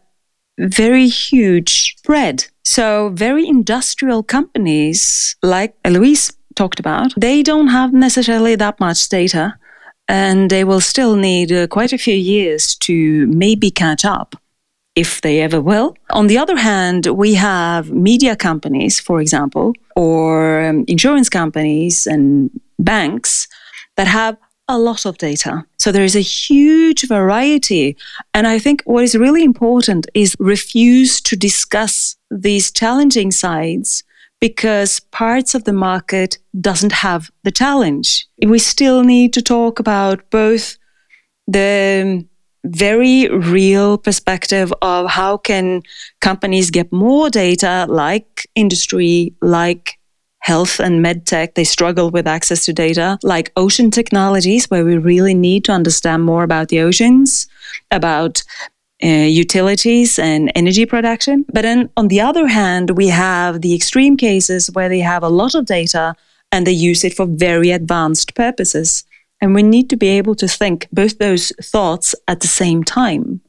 very 0.58 1.08
huge 1.08 1.96
spread 1.98 2.48
so, 2.68 3.12
very 3.14 3.48
industrial 3.48 4.24
companies, 4.24 5.38
like 5.42 5.82
Héloïse 5.84 6.36
talked 6.56 6.82
about, 6.82 7.14
they 7.16 7.42
don't 7.42 7.70
have 7.70 7.94
necessarily 7.94 8.56
that 8.56 8.78
much 8.82 9.08
data, 9.08 9.58
and 10.08 10.50
they 10.50 10.64
will 10.64 10.82
still 10.82 11.16
need 11.16 11.52
uh, 11.52 11.68
quite 11.68 11.94
a 11.94 11.98
few 11.98 12.16
years 12.16 12.76
to 12.76 13.28
maybe 13.28 13.70
catch 13.72 14.06
up 14.06 14.36
if 14.96 15.22
they 15.22 15.42
ever 15.42 15.62
will. 15.62 15.96
On 16.10 16.28
the 16.28 16.38
other 16.38 16.58
hand, 16.58 17.06
we 17.08 17.36
have 17.36 17.92
media 17.92 18.36
companies, 18.36 19.00
for 19.00 19.22
example, 19.22 19.74
or 19.96 20.64
um, 20.64 20.86
insurance 20.88 21.30
companies 21.30 22.08
and 22.08 22.50
banks 22.80 23.48
that 23.96 24.08
have 24.08 24.38
a 24.68 24.78
lot 24.78 25.06
of 25.06 25.18
data. 25.18 25.66
So 25.78 25.92
there 25.92 26.04
is 26.04 26.16
a 26.16 26.22
huge 26.22 27.08
variety. 27.08 27.96
And 28.34 28.48
I 28.48 28.60
think 28.60 28.82
what 28.86 29.04
is 29.04 29.16
really 29.16 29.44
important 29.44 30.08
is 30.14 30.36
refuse 30.40 31.22
to 31.22 31.36
discuss 31.36 32.16
these 32.30 32.72
challenging 32.72 33.32
sides 33.32 34.04
because 34.40 35.00
parts 35.00 35.56
of 35.56 35.64
the 35.64 35.74
market 35.74 36.38
doesn't 36.60 36.92
have 36.92 37.32
the 37.44 37.52
challenge. 37.52 38.28
We 38.46 38.60
still 38.60 39.04
need 39.04 39.34
to 39.34 39.42
talk 39.42 39.80
about 39.80 40.30
both 40.30 40.78
the 41.48 42.26
very 42.66 43.30
real 43.30 43.98
perspective 43.98 44.74
of 44.82 45.10
how 45.10 45.38
can 45.38 45.82
companies 46.22 46.70
get 46.70 46.92
more 46.92 47.30
data 47.30 47.86
like 47.90 48.48
industry 48.56 49.34
like 49.42 49.98
health 50.48 50.80
and 50.80 51.04
medtech, 51.04 51.56
they 51.56 51.64
struggle 51.66 52.10
with 52.10 52.26
access 52.26 52.64
to 52.64 52.72
data, 52.72 53.18
like 53.22 53.52
ocean 53.58 53.92
technologies, 53.92 54.70
where 54.70 54.86
we 54.86 54.98
really 54.98 55.34
need 55.34 55.66
to 55.66 55.74
understand 55.74 56.24
more 56.24 56.44
about 56.44 56.70
the 56.70 56.80
oceans, 56.80 57.48
about 57.92 58.44
uh, 59.04 59.08
utilities 59.08 60.18
and 60.18 60.52
energy 60.56 60.86
production. 60.86 61.46
But 61.54 61.62
then 61.62 61.90
on 61.98 62.08
the 62.08 62.22
other 62.22 62.48
hand, 62.48 62.92
we 62.92 63.08
have 63.08 63.62
the 63.62 63.76
extreme 63.76 64.18
cases 64.18 64.72
where 64.72 64.90
they 64.90 65.00
have 65.00 65.24
a 65.24 65.30
lot 65.30 65.56
of 65.56 65.66
data 65.66 66.16
and 66.52 66.66
they 66.66 66.72
use 66.72 67.04
it 67.04 67.14
for 67.14 67.26
very 67.26 67.72
advanced 67.72 68.36
purposes. 68.36 69.04
And 69.40 69.54
we 69.54 69.62
need 69.62 69.90
to 69.90 69.98
be 69.98 70.08
able 70.08 70.36
to 70.36 70.48
think 70.48 70.88
both 70.92 71.20
those 71.20 71.52
thoughts 71.62 72.16
at 72.28 72.40
the 72.40 72.48
same 72.48 72.84
time. 72.84 73.42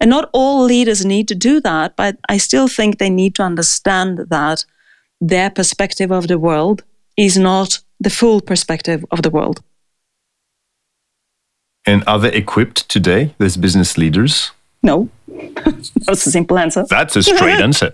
And 0.00 0.10
not 0.10 0.30
all 0.32 0.64
leaders 0.64 1.04
need 1.04 1.28
to 1.28 1.34
do 1.34 1.60
that, 1.60 1.96
but 1.96 2.16
I 2.28 2.36
still 2.36 2.68
think 2.68 2.98
they 2.98 3.10
need 3.10 3.34
to 3.36 3.42
understand 3.42 4.18
that 4.28 4.64
their 5.20 5.50
perspective 5.50 6.12
of 6.12 6.28
the 6.28 6.38
world 6.38 6.84
is 7.16 7.36
not 7.38 7.80
the 7.98 8.10
full 8.10 8.40
perspective 8.40 9.04
of 9.10 9.22
the 9.22 9.30
world. 9.30 9.62
And 11.86 12.02
are 12.06 12.18
they 12.18 12.32
equipped 12.32 12.88
today, 12.88 13.34
these 13.38 13.56
business 13.56 13.98
leaders? 13.98 14.52
No. 14.84 15.08
That's 16.06 16.26
a 16.26 16.30
simple 16.30 16.58
answer. 16.58 16.84
That's 16.88 17.16
a 17.16 17.22
straight 17.22 17.60
answer. 17.68 17.92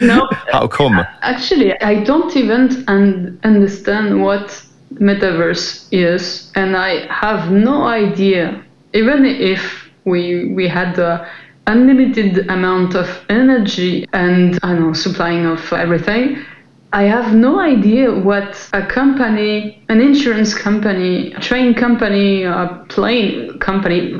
no. 0.00 0.26
How 0.50 0.66
come? 0.66 1.06
Actually, 1.22 1.78
I 1.80 2.02
don't 2.02 2.34
even 2.34 2.84
un- 2.88 3.38
understand 3.44 4.22
what 4.22 4.48
metaverse 4.94 5.86
is, 5.92 6.50
and 6.54 6.76
I 6.76 7.06
have 7.12 7.52
no 7.52 7.84
idea. 7.84 8.64
Even 8.94 9.26
if 9.26 9.90
we 10.04 10.52
we 10.54 10.66
had 10.66 10.96
the 10.96 11.28
unlimited 11.66 12.48
amount 12.48 12.94
of 12.94 13.08
energy 13.28 14.06
and 14.12 14.58
I 14.62 14.72
know 14.72 14.92
supplying 14.92 15.44
of 15.46 15.72
everything. 15.72 16.38
I 16.92 17.02
have 17.02 17.34
no 17.34 17.58
idea 17.60 18.10
what 18.14 18.56
a 18.72 18.86
company, 18.86 19.82
an 19.88 20.00
insurance 20.00 20.54
company, 20.54 21.32
a 21.34 21.40
train 21.40 21.74
company, 21.74 22.44
a 22.44 22.84
plane 22.88 23.58
company, 23.58 24.14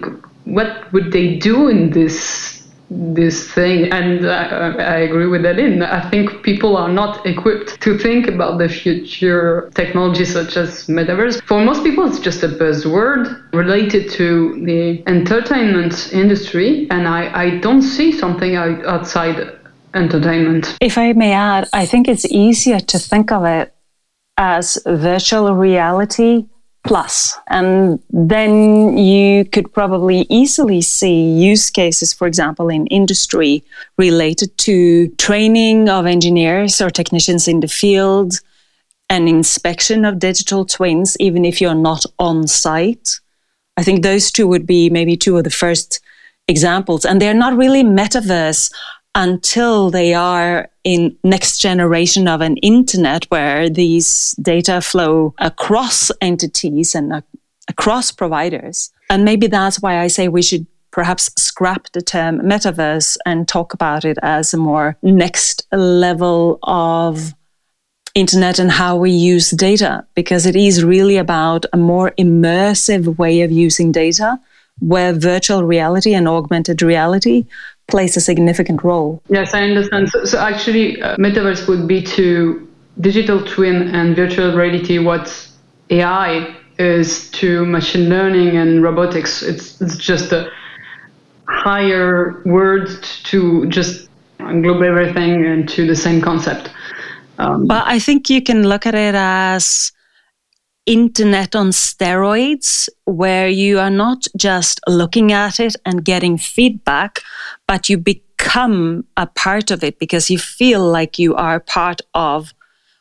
what 0.47 0.91
would 0.93 1.13
they 1.13 1.37
do 1.37 1.69
in 1.69 1.91
this 1.91 2.57
this 2.91 3.51
thing. 3.53 3.91
And 3.93 4.29
I, 4.29 4.71
I 4.71 4.97
agree 4.99 5.27
with 5.27 5.45
Elin. 5.45 5.83
I 5.83 6.09
think 6.09 6.43
people 6.43 6.77
are 6.77 6.89
not 6.89 7.27
equipped 7.27 7.81
to 7.83 7.99
think 7.99 8.29
about 8.29 8.59
the 8.59 8.69
future 8.69 9.71
technology 9.75 10.25
such 10.25 10.57
as 10.57 10.87
metaverse. 10.87 11.43
For 11.43 11.65
most 11.65 11.83
people, 11.83 12.07
it's 12.07 12.21
just 12.21 12.43
a 12.43 12.49
buzzword 12.49 13.53
related 13.53 14.11
to 14.13 14.65
the 14.65 15.03
entertainment 15.07 16.13
industry. 16.13 16.87
And 16.91 17.09
I, 17.09 17.47
I 17.47 17.59
don't 17.59 17.83
see 17.83 18.13
something 18.13 18.55
outside 18.55 19.59
entertainment. 19.95 20.77
If 20.81 20.99
I 20.99 21.13
may 21.13 21.33
add, 21.33 21.69
I 21.73 21.87
think 21.87 22.07
it's 22.07 22.27
easier 22.27 22.81
to 22.81 22.99
think 22.99 23.33
of 23.33 23.45
it 23.45 23.75
as 24.39 24.79
virtual 24.87 25.55
reality 25.55 26.47
plus. 26.87 27.37
And 27.49 28.01
then 28.11 28.97
you 28.97 29.45
could 29.45 29.73
probably 29.73 30.27
easily 30.29 30.81
see 30.81 31.33
use 31.33 31.71
cases, 31.71 32.13
for 32.13 32.27
example, 32.27 32.69
in 32.69 32.87
industry 32.87 33.65
related 33.99 34.57
to 34.59 35.09
training 35.17 35.89
of 35.89 36.07
engineers 36.07 36.81
or 36.81 36.91
technicians 36.91 37.49
in 37.49 37.61
the 37.61 37.69
field 37.69 38.41
and 39.09 39.29
inspection 39.29 40.05
of 40.05 40.19
digital 40.19 40.65
twins, 40.65 41.17
even 41.21 41.45
if 41.45 41.61
you're 41.61 41.75
not 41.75 42.05
on 42.19 42.47
site. 42.47 43.21
I 43.77 43.83
think 43.83 44.03
those 44.03 44.31
two 44.31 44.49
would 44.49 44.67
be 44.67 44.91
maybe 44.91 45.17
two 45.17 45.37
of 45.37 45.45
the 45.45 45.51
first 45.51 46.01
examples. 46.49 47.05
And 47.05 47.21
they're 47.21 47.35
not 47.35 47.57
really 47.57 47.83
metaverse 47.83 48.73
until 49.17 49.91
they 49.91 50.13
are 50.13 50.69
in 50.85 51.17
next 51.25 51.59
generation 51.59 52.29
of 52.29 52.43
an 52.43 52.59
internet 52.59 53.25
where 53.31 53.69
these 53.71 54.33
data 54.43 54.81
flow 54.83 55.35
across 55.39 56.13
entities 56.21 56.95
and 56.95 57.23
across 57.67 58.13
providers. 58.13 58.93
And 59.09 59.25
maybe 59.25 59.47
that's 59.47 59.81
why 59.81 60.01
I 60.01 60.09
say 60.09 60.29
we 60.29 60.43
should 60.43 60.67
perhaps 60.91 61.31
scrap 61.41 61.91
the 61.93 62.03
term 62.03 62.41
metaverse 62.41 63.17
and 63.25 63.49
talk 63.49 63.73
about 63.73 64.05
it 64.05 64.19
as 64.23 64.53
a 64.53 64.59
more 64.59 64.97
next 65.03 65.67
level 65.73 66.59
of 66.63 67.35
internet 68.15 68.59
and 68.59 68.71
how 68.71 68.97
we 68.97 69.11
use 69.11 69.51
data 69.51 70.07
because 70.15 70.45
it 70.47 70.57
is 70.57 70.85
really 70.85 71.17
about 71.17 71.65
a 71.73 71.77
more 71.77 72.13
immersive 72.19 73.19
way 73.19 73.43
of 73.43 73.51
using 73.51 73.93
data 73.93 74.39
where 74.81 75.13
virtual 75.13 75.65
reality 75.65 76.15
and 76.15 76.29
augmented 76.29 76.83
reality 76.83 77.47
plays 77.89 78.17
a 78.17 78.21
significant 78.21 78.83
role. 78.83 79.23
Yes, 79.29 79.55
I 79.55 79.63
understand. 79.63 80.09
So, 80.11 80.25
so 80.25 80.39
actually, 80.39 81.01
uh, 81.01 81.17
metaverse 81.17 81.69
would 81.69 81.87
be 81.87 82.03
to 82.03 82.69
digital 83.01 83.45
twin 83.45 83.95
and 83.95 84.17
virtual 84.17 84.57
reality 84.57 84.99
what 84.99 85.49
AI 85.91 86.57
is 86.79 87.31
to 87.31 87.65
machine 87.65 88.09
learning 88.09 88.57
and 88.57 88.83
robotics. 88.83 89.43
It's, 89.43 89.81
it's 89.81 89.97
just 89.97 90.33
a 90.33 90.51
higher 91.49 92.43
word 92.45 92.89
to 93.25 93.67
just 93.69 94.09
englobe 94.39 94.85
everything 94.85 95.45
into 95.45 95.87
the 95.87 95.97
same 95.97 96.21
concept. 96.21 96.71
Um, 97.39 97.67
but 97.67 97.87
I 97.87 97.99
think 97.99 98.31
you 98.31 98.43
can 98.43 98.67
look 98.69 98.87
at 98.87 98.95
it 98.95 99.15
as 99.15 99.93
internet 100.87 101.55
on 101.55 101.71
steroids, 101.71 102.89
where 103.05 103.49
you 103.49 103.79
are 103.79 103.91
not 103.91 104.27
just 104.37 104.81
looking 104.87 105.33
at 105.33 105.61
it 105.61 105.77
and 105.85 106.05
getting 106.05 106.39
feedback, 106.39 107.21
but 107.67 107.89
you 107.89 107.99
become 107.99 109.05
a 109.17 109.27
part 109.27 109.71
of 109.71 109.83
it 109.83 109.99
because 109.99 110.31
you 110.31 110.39
feel 110.39 110.81
like 110.81 111.19
you 111.19 111.35
are 111.35 111.61
part 111.61 112.01
of 112.15 112.55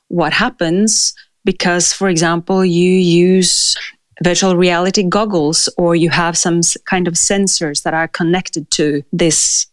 what 0.08 0.34
happens. 0.34 1.14
Because, 1.44 1.94
for 1.94 2.10
example, 2.10 2.66
you 2.66 2.92
use 2.92 3.76
virtual 4.24 4.56
reality 4.56 5.04
goggles 5.04 5.70
or 5.78 5.96
you 5.96 6.10
have 6.10 6.38
some 6.38 6.62
kind 6.86 7.08
of 7.08 7.14
sensors 7.14 7.84
that 7.84 7.94
are 7.94 8.08
connected 8.08 8.72
to 8.72 9.04
this 9.12 9.68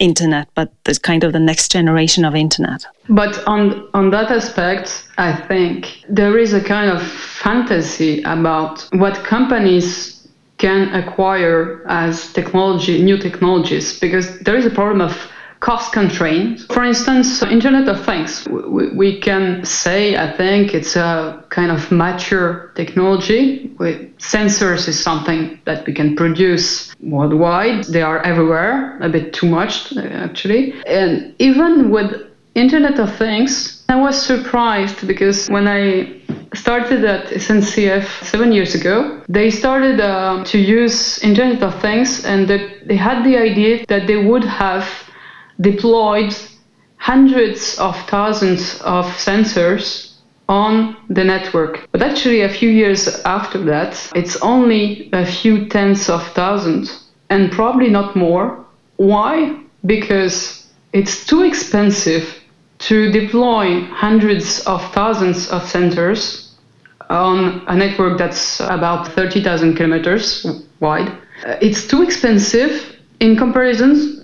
internet, 0.00 0.48
but 0.54 0.72
the 0.84 0.98
kind 0.98 1.22
of 1.22 1.32
the 1.32 1.38
next 1.38 1.70
generation 1.70 2.24
of 2.24 2.34
internet. 2.34 2.84
But 3.08 3.46
on 3.46 3.88
on 3.94 4.10
that 4.10 4.30
aspect, 4.30 5.08
I 5.18 5.32
think 5.32 6.04
there 6.08 6.36
is 6.38 6.52
a 6.52 6.60
kind 6.60 6.90
of 6.90 7.00
fantasy 7.02 8.22
about 8.22 8.88
what 8.92 9.14
companies 9.24 10.26
can 10.58 10.94
acquire 10.94 11.82
as 11.88 12.32
technology, 12.32 13.02
new 13.02 13.16
technologies, 13.16 13.98
because 13.98 14.38
there 14.40 14.56
is 14.56 14.66
a 14.66 14.70
problem 14.70 15.00
of 15.00 15.30
cost 15.60 15.92
constraints. 15.92 16.64
For 16.64 16.84
instance, 16.84 17.42
Internet 17.42 17.88
of 17.88 18.04
Things, 18.04 18.46
we, 18.48 18.88
we, 18.88 19.20
can 19.20 19.64
say, 19.64 20.16
I 20.16 20.34
think 20.36 20.74
it's 20.74 20.96
a 20.96 21.44
kind 21.50 21.70
of 21.70 21.92
mature 21.92 22.72
technology. 22.74 23.70
With 23.78 24.16
sensors 24.18 24.88
is 24.88 24.98
something 24.98 25.60
that 25.66 25.86
we 25.86 25.92
can 25.92 26.16
produce 26.16 26.94
worldwide. 27.00 27.84
They 27.84 28.02
are 28.02 28.20
everywhere, 28.22 28.98
a 29.00 29.08
bit 29.08 29.34
too 29.34 29.48
much 29.48 29.96
actually. 29.96 30.74
And 30.86 31.34
even 31.38 31.90
with 31.90 32.10
Internet 32.54 32.98
of 32.98 33.14
Things, 33.16 33.84
I 33.88 33.96
was 33.96 34.20
surprised 34.20 35.06
because 35.06 35.48
when 35.48 35.68
I 35.68 36.20
started 36.54 37.04
at 37.04 37.26
SNCF 37.26 38.24
seven 38.24 38.50
years 38.50 38.74
ago, 38.74 39.22
they 39.28 39.50
started 39.50 40.00
uh, 40.00 40.42
to 40.44 40.58
use 40.58 41.18
Internet 41.22 41.62
of 41.62 41.80
Things 41.80 42.24
and 42.24 42.48
they 42.48 42.96
had 42.96 43.24
the 43.24 43.36
idea 43.36 43.84
that 43.88 44.06
they 44.06 44.16
would 44.16 44.44
have 44.44 44.88
deployed 45.60 46.34
hundreds 46.96 47.78
of 47.78 47.96
thousands 48.08 48.80
of 48.82 49.06
sensors 49.06 50.12
on 50.48 50.96
the 51.08 51.24
network. 51.24 51.88
But 51.92 52.02
actually, 52.02 52.42
a 52.42 52.48
few 52.48 52.68
years 52.68 53.08
after 53.24 53.62
that, 53.64 54.10
it's 54.14 54.36
only 54.42 55.08
a 55.12 55.24
few 55.24 55.66
tens 55.68 56.08
of 56.08 56.26
thousands 56.32 57.04
and 57.30 57.52
probably 57.52 57.88
not 57.88 58.16
more. 58.16 58.64
Why? 58.96 59.60
Because 59.86 60.66
it's 60.92 61.24
too 61.24 61.44
expensive 61.44 62.24
to 62.80 63.12
deploy 63.12 63.84
hundreds 63.84 64.60
of 64.66 64.82
thousands 64.92 65.48
of 65.50 65.62
sensors 65.62 66.50
on 67.08 67.62
a 67.68 67.76
network 67.76 68.18
that's 68.18 68.60
about 68.60 69.08
30,000 69.08 69.76
kilometers 69.76 70.46
wide. 70.80 71.08
Uh, 71.44 71.56
it's 71.60 71.86
too 71.86 72.02
expensive 72.02 72.96
in 73.20 73.36
comparison 73.36 74.19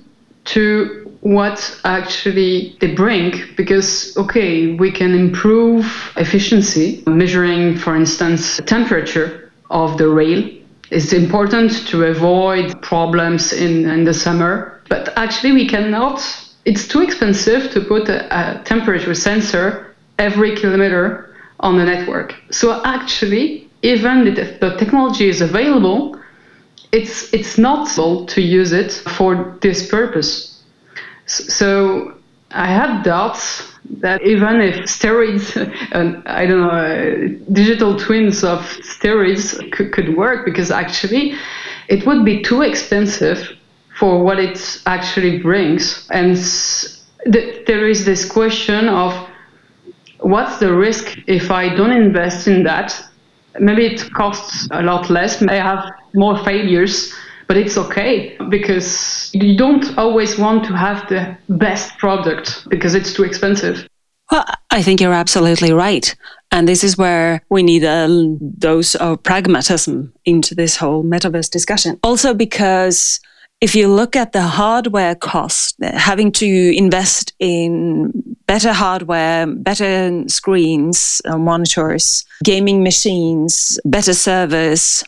to 0.46 1.02
what 1.20 1.80
actually 1.84 2.76
they 2.80 2.94
bring 2.94 3.42
because 3.56 4.16
okay 4.16 4.74
we 4.74 4.90
can 4.90 5.14
improve 5.14 6.12
efficiency. 6.16 7.02
Measuring 7.06 7.76
for 7.76 7.96
instance 7.96 8.60
temperature 8.66 9.50
of 9.70 9.98
the 9.98 10.08
rail 10.08 10.48
it's 10.90 11.12
important 11.12 11.72
to 11.88 12.04
avoid 12.04 12.80
problems 12.80 13.52
in, 13.52 13.88
in 13.88 14.04
the 14.04 14.14
summer 14.14 14.80
but 14.88 15.12
actually 15.16 15.52
we 15.52 15.68
cannot 15.68 16.22
it's 16.64 16.86
too 16.86 17.00
expensive 17.00 17.70
to 17.72 17.80
put 17.80 18.08
a, 18.08 18.26
a 18.30 18.62
temperature 18.64 19.14
sensor 19.14 19.94
every 20.18 20.56
kilometer 20.56 21.34
on 21.60 21.78
the 21.78 21.84
network. 21.84 22.34
So 22.50 22.82
actually 22.84 23.68
even 23.82 24.26
if 24.26 24.60
the 24.60 24.76
technology 24.76 25.28
is 25.28 25.40
available 25.40 26.15
it's 26.92 27.32
it's 27.32 27.58
not 27.58 27.86
possible 27.86 28.26
to 28.26 28.40
use 28.40 28.72
it 28.72 28.92
for 28.92 29.58
this 29.60 29.88
purpose 29.88 30.56
so 31.26 32.14
I 32.50 32.66
had 32.66 33.02
doubts 33.02 33.72
that 34.00 34.22
even 34.22 34.60
if 34.60 34.86
steroids, 34.86 35.54
and 35.92 36.26
I 36.26 36.46
don't 36.46 36.60
know, 36.60 36.70
uh, 36.70 37.52
digital 37.52 37.98
twins 37.98 38.44
of 38.44 38.60
steroids 38.80 39.72
could, 39.72 39.92
could 39.92 40.16
work, 40.16 40.44
because 40.44 40.70
actually 40.70 41.34
it 41.88 42.06
would 42.06 42.24
be 42.24 42.42
too 42.42 42.62
expensive 42.62 43.50
for 43.98 44.22
what 44.22 44.38
it 44.38 44.80
actually 44.86 45.38
brings. 45.38 46.06
And 46.10 46.36
th- 47.32 47.66
there 47.66 47.88
is 47.88 48.04
this 48.04 48.30
question 48.30 48.88
of 48.88 49.12
what's 50.20 50.58
the 50.58 50.72
risk 50.72 51.18
if 51.26 51.50
I 51.50 51.74
don't 51.74 51.92
invest 51.92 52.46
in 52.46 52.62
that? 52.64 53.02
Maybe 53.58 53.86
it 53.86 54.12
costs 54.12 54.68
a 54.70 54.82
lot 54.82 55.08
less. 55.08 55.42
I 55.42 55.54
have 55.54 55.90
more 56.16 56.42
failures 56.44 57.14
but 57.46 57.56
it's 57.56 57.76
okay 57.78 58.36
because 58.48 59.30
you 59.32 59.56
don't 59.56 59.96
always 59.96 60.38
want 60.38 60.64
to 60.64 60.76
have 60.76 61.08
the 61.08 61.36
best 61.48 61.96
product 61.98 62.66
because 62.68 62.94
it's 62.94 63.12
too 63.12 63.22
expensive. 63.22 63.86
Well, 64.30 64.44
I 64.70 64.82
think 64.82 65.00
you're 65.00 65.12
absolutely 65.12 65.72
right. 65.72 66.14
And 66.50 66.66
this 66.66 66.82
is 66.82 66.98
where 66.98 67.42
we 67.48 67.62
need 67.62 67.84
a 67.84 68.36
dose 68.58 68.94
of 68.96 69.22
pragmatism 69.22 70.12
into 70.24 70.54
this 70.54 70.76
whole 70.76 71.04
metaverse 71.04 71.50
discussion. 71.50 71.98
Also, 72.02 72.34
because 72.34 73.20
if 73.60 73.74
you 73.74 73.88
look 73.88 74.16
at 74.16 74.32
the 74.32 74.42
hardware 74.42 75.14
cost, 75.14 75.76
having 75.82 76.32
to 76.32 76.76
invest 76.76 77.32
in 77.38 78.12
better 78.46 78.72
hardware, 78.72 79.46
better 79.46 80.24
screens, 80.28 81.22
uh, 81.24 81.38
monitors, 81.38 82.24
gaming 82.44 82.82
machines, 82.82 83.78
better 83.84 84.14
servers, 84.14 85.04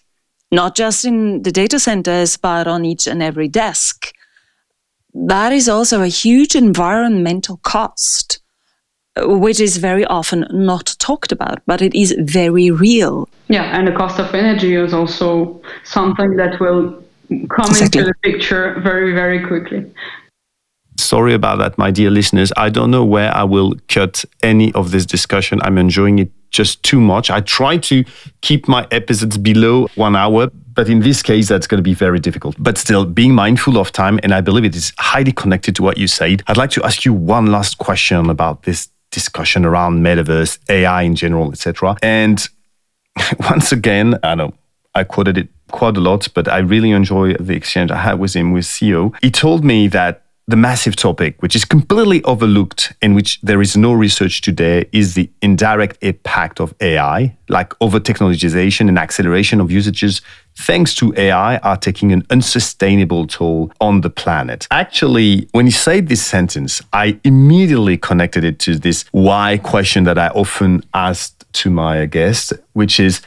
not 0.51 0.75
just 0.75 1.05
in 1.05 1.43
the 1.43 1.53
data 1.53 1.79
centers, 1.79 2.37
but 2.37 2.67
on 2.67 2.85
each 2.85 3.07
and 3.07 3.23
every 3.23 3.49
desk. 3.49 4.13
That 5.15 5.53
is 5.53 5.69
also 5.69 6.03
a 6.03 6.09
huge 6.09 6.55
environmental 6.55 7.59
cost, 7.59 8.41
which 9.17 9.61
is 9.61 9.77
very 9.79 10.05
often 10.05 10.47
not 10.51 10.95
talked 10.99 11.33
about, 11.33 11.61
but 11.67 11.83
it 11.83 11.95
is 11.95 12.15
very 12.19 12.71
real. 12.71 13.29
Yeah, 13.49 13.77
and 13.77 13.87
the 13.87 13.93
cost 13.93 14.19
of 14.19 14.35
energy 14.35 14.75
is 14.75 14.95
also 14.95 15.61
something 15.85 16.37
that 16.37 16.61
will 16.61 17.03
come 17.29 17.71
exactly. 17.71 18.01
into 18.01 18.13
the 18.13 18.15
picture 18.31 18.81
very, 18.81 19.13
very 19.15 19.45
quickly. 19.47 19.91
Sorry 20.97 21.33
about 21.33 21.59
that, 21.59 21.79
my 21.79 21.91
dear 21.91 22.11
listeners. 22.11 22.53
I 22.57 22.71
don't 22.71 22.91
know 22.91 23.05
where 23.05 23.35
I 23.35 23.45
will 23.45 23.75
cut 23.89 24.25
any 24.43 24.73
of 24.75 24.91
this 24.91 25.07
discussion. 25.07 25.61
I'm 25.63 25.79
enjoying 25.79 26.19
it 26.19 26.31
just 26.51 26.83
too 26.83 27.01
much. 27.01 27.31
I 27.31 27.41
try 27.41 27.77
to 27.79 28.05
keep 28.41 28.69
my 28.69 28.87
episodes 28.91 29.39
below 29.39 29.89
one 29.95 30.17
hour, 30.17 30.51
but 30.75 30.89
in 30.89 31.01
this 31.01 31.23
case, 31.23 31.49
that's 31.49 31.67
going 31.67 31.79
to 31.79 31.83
be 31.83 31.95
very 31.95 32.21
difficult. 32.21 32.57
But 32.59 32.79
still, 32.79 33.05
being 33.05 33.35
mindful 33.35 33.79
of 33.79 33.93
time, 33.93 34.21
and 34.23 34.33
I 34.33 34.41
believe 34.41 34.65
it 34.65 34.77
is 34.77 34.93
highly 34.99 35.33
connected 35.33 35.77
to 35.77 35.83
what 35.83 35.99
you 35.99 36.07
said, 36.07 36.43
I'd 36.47 36.57
like 36.57 36.71
to 36.71 36.85
ask 36.85 37.05
you 37.05 37.13
one 37.13 37.47
last 37.47 37.79
question 37.79 38.31
about 38.31 38.63
this 38.63 38.89
discussion 39.11 39.65
around 39.65 40.03
metaverse, 40.03 40.59
AI 40.69 41.03
in 41.03 41.15
general, 41.15 41.51
etc. 41.51 41.97
And 42.03 42.47
once 43.41 43.73
again, 43.73 44.19
I 44.23 44.35
know 44.35 44.55
I 44.95 45.05
quoted 45.05 45.39
it 45.39 45.49
quite 45.71 45.97
a 45.97 46.01
lot, 46.01 46.29
but 46.35 46.49
I 46.49 46.59
really 46.59 46.91
enjoy 46.91 47.35
the 47.35 47.55
exchange 47.55 47.91
I 47.91 47.99
had 47.99 48.19
with 48.19 48.35
him 48.35 48.53
with 48.53 48.65
CEO. 48.65 49.15
He 49.23 49.31
told 49.31 49.65
me 49.65 49.89
that 49.89 50.25
the 50.49 50.57
massive 50.57 50.97
topic, 50.97 51.41
which 51.43 51.55
is 51.55 51.67
completely 51.67 52.25
overlooked, 52.25 52.95
and 53.03 53.15
which 53.15 53.39
there 53.43 53.61
is 53.61 53.77
no 53.77 53.93
research 53.93 54.41
today, 54.41 54.89
is 54.93 55.13
the 55.13 55.31
indirect 55.43 55.99
impact 56.01 56.59
of 56.59 56.75
AI, 56.81 57.37
like 57.51 57.75
over 57.83 58.01
technologization 58.01 58.89
and 58.89 58.99
acceleration 58.99 59.61
of 59.61 59.71
usages, 59.71 60.23
thanks 60.57 60.95
to 60.95 61.13
AI, 61.19 61.59
are 61.59 61.77
taking 61.77 62.13
an 62.13 62.23
unsustainable 62.31 63.27
toll 63.27 63.71
on 63.79 64.01
the 64.01 64.09
planet. 64.09 64.67
Actually, 64.71 65.47
when 65.53 65.67
he 65.67 65.71
said 65.71 66.09
this 66.09 66.25
sentence, 66.25 66.81
I 66.95 67.21
immediately 67.25 67.99
connected 67.99 68.43
it 68.43 68.59
to 68.61 68.79
this 68.79 69.05
why 69.13 69.59
question 69.59 70.05
that 70.05 70.17
I 70.17 70.29
often 70.29 70.83
asked 70.95 71.45
to 71.53 71.69
my 71.69 72.07
guests, 72.07 72.55
which 72.73 72.99
is, 72.99 73.21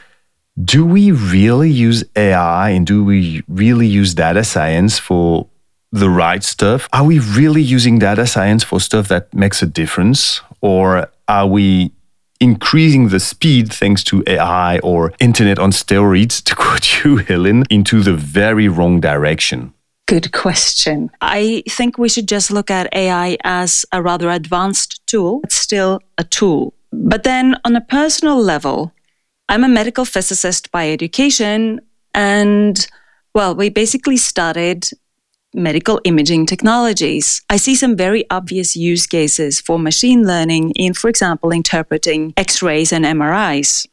do 0.62 0.84
we 0.84 1.12
really 1.12 1.70
use 1.70 2.04
AI 2.16 2.70
and 2.70 2.86
do 2.86 3.04
we 3.04 3.42
really 3.48 3.86
use 3.86 4.12
data 4.12 4.42
science 4.44 4.98
for 4.98 5.48
the 5.92 6.08
right 6.08 6.42
stuff? 6.42 6.88
Are 6.92 7.04
we 7.04 7.18
really 7.18 7.62
using 7.62 7.98
data 7.98 8.26
science 8.26 8.64
for 8.64 8.80
stuff 8.80 9.08
that 9.08 9.32
makes 9.34 9.62
a 9.62 9.66
difference? 9.66 10.40
Or 10.60 11.08
are 11.28 11.46
we 11.46 11.92
increasing 12.40 13.08
the 13.08 13.20
speed 13.20 13.72
thanks 13.72 14.02
to 14.04 14.24
AI 14.26 14.78
or 14.78 15.12
internet 15.20 15.58
on 15.58 15.70
steroids, 15.70 16.42
to 16.44 16.54
quote 16.56 17.04
you, 17.04 17.24
Elin, 17.28 17.64
into 17.70 18.02
the 18.02 18.14
very 18.14 18.68
wrong 18.68 19.00
direction? 19.00 19.74
Good 20.06 20.32
question. 20.32 21.10
I 21.20 21.62
think 21.68 21.96
we 21.96 22.08
should 22.08 22.28
just 22.28 22.50
look 22.50 22.70
at 22.70 22.92
AI 22.92 23.36
as 23.44 23.86
a 23.92 24.02
rather 24.02 24.30
advanced 24.30 25.00
tool. 25.06 25.40
It's 25.44 25.56
still 25.56 26.00
a 26.18 26.24
tool. 26.24 26.74
But 26.92 27.22
then 27.22 27.56
on 27.64 27.76
a 27.76 27.80
personal 27.80 28.42
level, 28.42 28.92
I'm 29.48 29.64
a 29.64 29.68
medical 29.68 30.04
physicist 30.04 30.70
by 30.72 30.90
education. 30.90 31.80
And 32.14 32.86
well, 33.34 33.54
we 33.54 33.70
basically 33.70 34.16
started 34.16 34.90
medical 35.54 36.00
imaging 36.04 36.46
technologies. 36.46 37.42
I 37.50 37.56
see 37.56 37.74
some 37.74 37.96
very 37.96 38.24
obvious 38.30 38.76
use 38.76 39.06
cases 39.06 39.60
for 39.60 39.78
machine 39.78 40.26
learning 40.26 40.70
in, 40.72 40.94
for 40.94 41.08
example, 41.08 41.50
interpreting 41.50 42.32
X 42.36 42.62
rays 42.62 42.92
and 42.92 43.04
MRIs. 43.04 43.86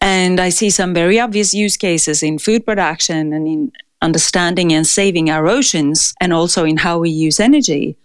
And 0.00 0.40
I 0.40 0.48
see 0.48 0.70
some 0.70 0.94
very 0.94 1.20
obvious 1.20 1.52
use 1.52 1.76
cases 1.76 2.22
in 2.22 2.38
food 2.38 2.64
production 2.64 3.32
and 3.32 3.46
in 3.46 3.72
understanding 4.02 4.72
and 4.72 4.86
saving 4.86 5.28
our 5.28 5.46
oceans, 5.46 6.14
and 6.20 6.32
also 6.32 6.64
in 6.64 6.78
how 6.78 6.98
we 6.98 7.10
use 7.10 7.38
energy. 7.38 7.98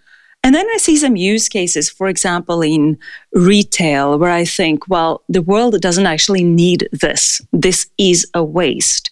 And 0.43 0.53
then 0.53 0.67
I 0.73 0.77
see 0.77 0.97
some 0.97 1.15
use 1.15 1.47
cases, 1.47 1.89
for 1.89 2.07
example, 2.07 2.61
in 2.61 2.99
retail, 3.33 4.19
where 4.19 4.29
I 4.31 4.45
think, 4.45 4.87
well, 4.87 5.23
the 5.29 5.41
world 5.41 5.79
doesn't 5.81 6.05
actually 6.05 6.43
need 6.43 6.87
this. 6.91 7.41
This 7.51 7.87
is 7.97 8.27
a 8.33 8.43
waste. 8.43 9.09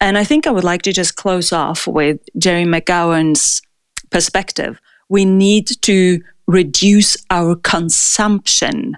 And 0.00 0.18
I 0.18 0.24
think 0.24 0.46
I 0.46 0.50
would 0.50 0.64
like 0.64 0.82
to 0.82 0.92
just 0.92 1.16
close 1.16 1.52
off 1.52 1.86
with 1.86 2.20
Gerry 2.38 2.64
McGovern's 2.64 3.62
perspective. 4.10 4.80
We 5.08 5.24
need 5.24 5.68
to 5.82 6.20
reduce 6.46 7.16
our 7.30 7.56
consumption. 7.56 8.96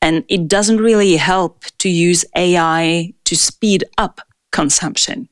And 0.00 0.24
it 0.28 0.48
doesn't 0.48 0.78
really 0.78 1.16
help 1.16 1.64
to 1.78 1.88
use 1.88 2.24
AI 2.36 3.14
to 3.24 3.36
speed 3.36 3.84
up 3.98 4.20
consumption 4.50 5.28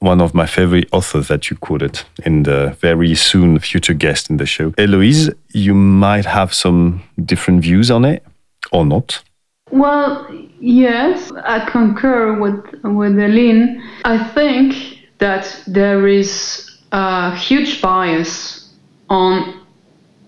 one 0.00 0.20
of 0.20 0.34
my 0.34 0.46
favorite 0.46 0.88
authors 0.92 1.28
that 1.28 1.50
you 1.50 1.56
quoted 1.56 2.00
in 2.24 2.44
the 2.44 2.76
very 2.80 3.14
soon 3.14 3.58
future 3.58 3.94
guest 3.94 4.30
in 4.30 4.36
the 4.36 4.46
show. 4.46 4.70
Héloïse, 4.72 5.34
you 5.52 5.74
might 5.74 6.24
have 6.24 6.54
some 6.54 7.02
different 7.24 7.62
views 7.62 7.90
on 7.90 8.04
it 8.04 8.24
or 8.72 8.84
not. 8.84 9.22
Well, 9.70 10.26
yes, 10.60 11.30
I 11.44 11.68
concur 11.68 12.38
with 12.40 12.64
with 12.82 13.18
Elin. 13.18 13.82
I 14.04 14.16
think 14.32 14.74
that 15.18 15.62
there 15.66 16.08
is 16.08 16.78
a 16.92 17.34
huge 17.36 17.82
bias 17.82 18.72
on 19.10 19.66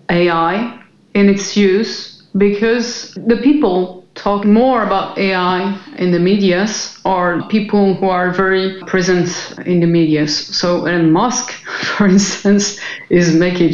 AI 0.09 0.79
in 1.13 1.29
its 1.29 1.57
use 1.57 2.23
because 2.37 3.13
the 3.15 3.37
people 3.37 4.05
talk 4.13 4.45
more 4.45 4.83
about 4.83 5.17
AI 5.17 5.79
in 5.97 6.11
the 6.11 6.19
medias 6.19 6.99
or 7.05 7.41
people 7.49 7.95
who 7.95 8.07
are 8.09 8.31
very 8.31 8.79
present 8.83 9.29
in 9.65 9.79
the 9.79 9.87
medias. 9.87 10.35
So 10.55 10.85
Elon 10.85 11.11
Musk, 11.11 11.51
for 11.97 12.07
instance, 12.07 12.79
is 13.09 13.33
making 13.33 13.73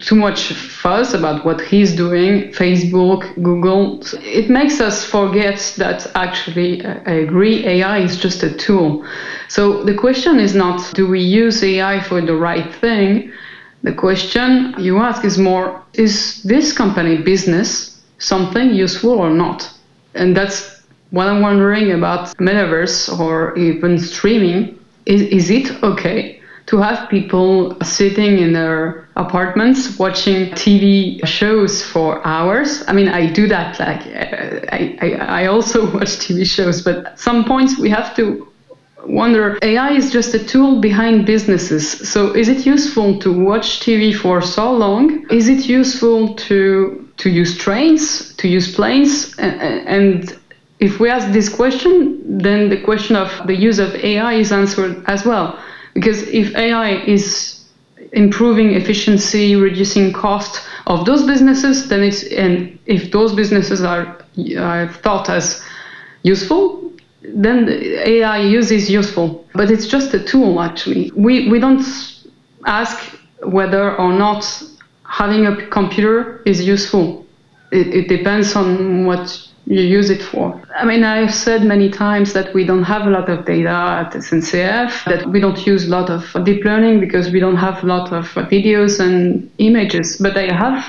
too 0.00 0.14
much 0.14 0.52
fuss 0.52 1.14
about 1.14 1.44
what 1.44 1.60
he's 1.60 1.96
doing, 1.96 2.52
Facebook, 2.52 3.22
Google. 3.42 4.00
It 4.22 4.50
makes 4.50 4.80
us 4.80 5.04
forget 5.04 5.74
that 5.78 6.06
actually, 6.14 6.84
uh, 6.84 7.00
I 7.06 7.12
agree, 7.12 7.66
AI 7.66 7.98
is 7.98 8.18
just 8.18 8.42
a 8.42 8.52
tool. 8.54 9.06
So 9.48 9.82
the 9.82 9.94
question 9.94 10.38
is 10.38 10.54
not 10.54 10.94
do 10.94 11.06
we 11.06 11.20
use 11.20 11.62
AI 11.62 12.00
for 12.00 12.20
the 12.20 12.36
right 12.36 12.72
thing? 12.74 13.32
The 13.82 13.92
question 13.92 14.74
you 14.78 14.98
ask 14.98 15.24
is 15.24 15.38
more 15.38 15.82
is 15.94 16.42
this 16.42 16.72
company 16.72 17.16
business 17.18 18.02
something 18.18 18.74
useful 18.74 19.12
or 19.12 19.30
not. 19.30 19.70
And 20.14 20.36
that's 20.36 20.82
what 21.10 21.28
I'm 21.28 21.40
wondering 21.40 21.92
about 21.92 22.36
metaverse 22.36 23.18
or 23.18 23.56
even 23.56 23.98
streaming. 23.98 24.78
Is, 25.06 25.22
is 25.22 25.50
it 25.50 25.82
okay 25.82 26.37
to 26.68 26.76
have 26.76 27.08
people 27.08 27.74
sitting 27.82 28.38
in 28.38 28.52
their 28.52 29.08
apartments 29.16 29.98
watching 29.98 30.50
TV 30.50 31.26
shows 31.26 31.82
for 31.82 32.24
hours? 32.26 32.84
I 32.86 32.92
mean, 32.92 33.08
I 33.08 33.32
do 33.32 33.48
that. 33.48 33.80
Like, 33.80 34.02
uh, 34.06 34.66
I, 34.70 34.98
I, 35.00 35.42
I 35.42 35.46
also 35.46 35.90
watch 35.94 36.18
TV 36.24 36.44
shows, 36.46 36.82
but 36.82 37.06
at 37.06 37.18
some 37.18 37.44
points 37.46 37.78
we 37.78 37.88
have 37.88 38.14
to 38.16 38.46
wonder 39.06 39.58
AI 39.62 39.92
is 39.92 40.12
just 40.12 40.34
a 40.34 40.44
tool 40.44 40.78
behind 40.80 41.24
businesses. 41.24 42.06
So 42.06 42.34
is 42.34 42.50
it 42.50 42.66
useful 42.66 43.18
to 43.20 43.32
watch 43.32 43.80
TV 43.80 44.14
for 44.14 44.42
so 44.42 44.70
long? 44.70 45.26
Is 45.30 45.48
it 45.48 45.66
useful 45.66 46.34
to 46.34 47.08
to 47.16 47.30
use 47.30 47.56
trains, 47.56 48.34
to 48.34 48.46
use 48.46 48.74
planes? 48.74 49.34
And, 49.38 49.88
and 49.88 50.38
if 50.80 51.00
we 51.00 51.08
ask 51.08 51.32
this 51.32 51.48
question, 51.48 52.38
then 52.38 52.68
the 52.68 52.80
question 52.82 53.16
of 53.16 53.30
the 53.46 53.56
use 53.56 53.78
of 53.78 53.94
AI 53.94 54.34
is 54.34 54.52
answered 54.52 55.02
as 55.06 55.24
well. 55.24 55.58
Because 55.94 56.22
if 56.28 56.54
AI 56.54 57.02
is 57.04 57.64
improving 58.12 58.72
efficiency, 58.72 59.56
reducing 59.56 60.12
cost 60.12 60.62
of 60.86 61.04
those 61.04 61.26
businesses, 61.26 61.88
then 61.88 62.02
it's 62.02 62.22
and 62.24 62.78
if 62.86 63.10
those 63.10 63.34
businesses 63.34 63.82
are, 63.82 64.16
thought 65.02 65.28
as 65.28 65.62
useful, 66.22 66.92
then 67.22 67.68
AI 67.68 68.38
use 68.38 68.70
is 68.70 68.90
useful, 68.90 69.46
but 69.54 69.70
it's 69.70 69.86
just 69.86 70.14
a 70.14 70.22
tool 70.22 70.60
actually. 70.60 71.10
We, 71.14 71.48
we 71.48 71.58
don't 71.58 71.84
ask 72.64 73.14
whether 73.42 73.96
or 73.96 74.12
not 74.12 74.62
having 75.04 75.46
a 75.46 75.66
computer 75.68 76.42
is 76.44 76.66
useful. 76.66 77.26
It, 77.72 77.88
it 77.88 78.08
depends 78.08 78.54
on 78.56 79.04
what 79.04 79.48
you 79.68 79.82
use 79.82 80.08
it 80.08 80.22
for. 80.22 80.60
I 80.74 80.84
mean, 80.84 81.04
I've 81.04 81.34
said 81.34 81.62
many 81.62 81.90
times 81.90 82.32
that 82.32 82.54
we 82.54 82.64
don't 82.64 82.84
have 82.84 83.06
a 83.06 83.10
lot 83.10 83.28
of 83.28 83.44
data 83.44 83.68
at 83.68 84.12
SNCF, 84.14 85.04
that 85.04 85.28
we 85.28 85.40
don't 85.40 85.66
use 85.66 85.86
a 85.86 85.90
lot 85.90 86.08
of 86.08 86.22
deep 86.44 86.64
learning 86.64 87.00
because 87.00 87.30
we 87.30 87.38
don't 87.38 87.56
have 87.56 87.84
a 87.84 87.86
lot 87.86 88.12
of 88.12 88.24
videos 88.50 88.98
and 88.98 89.50
images. 89.58 90.16
But 90.16 90.36
I 90.38 90.52
have 90.52 90.84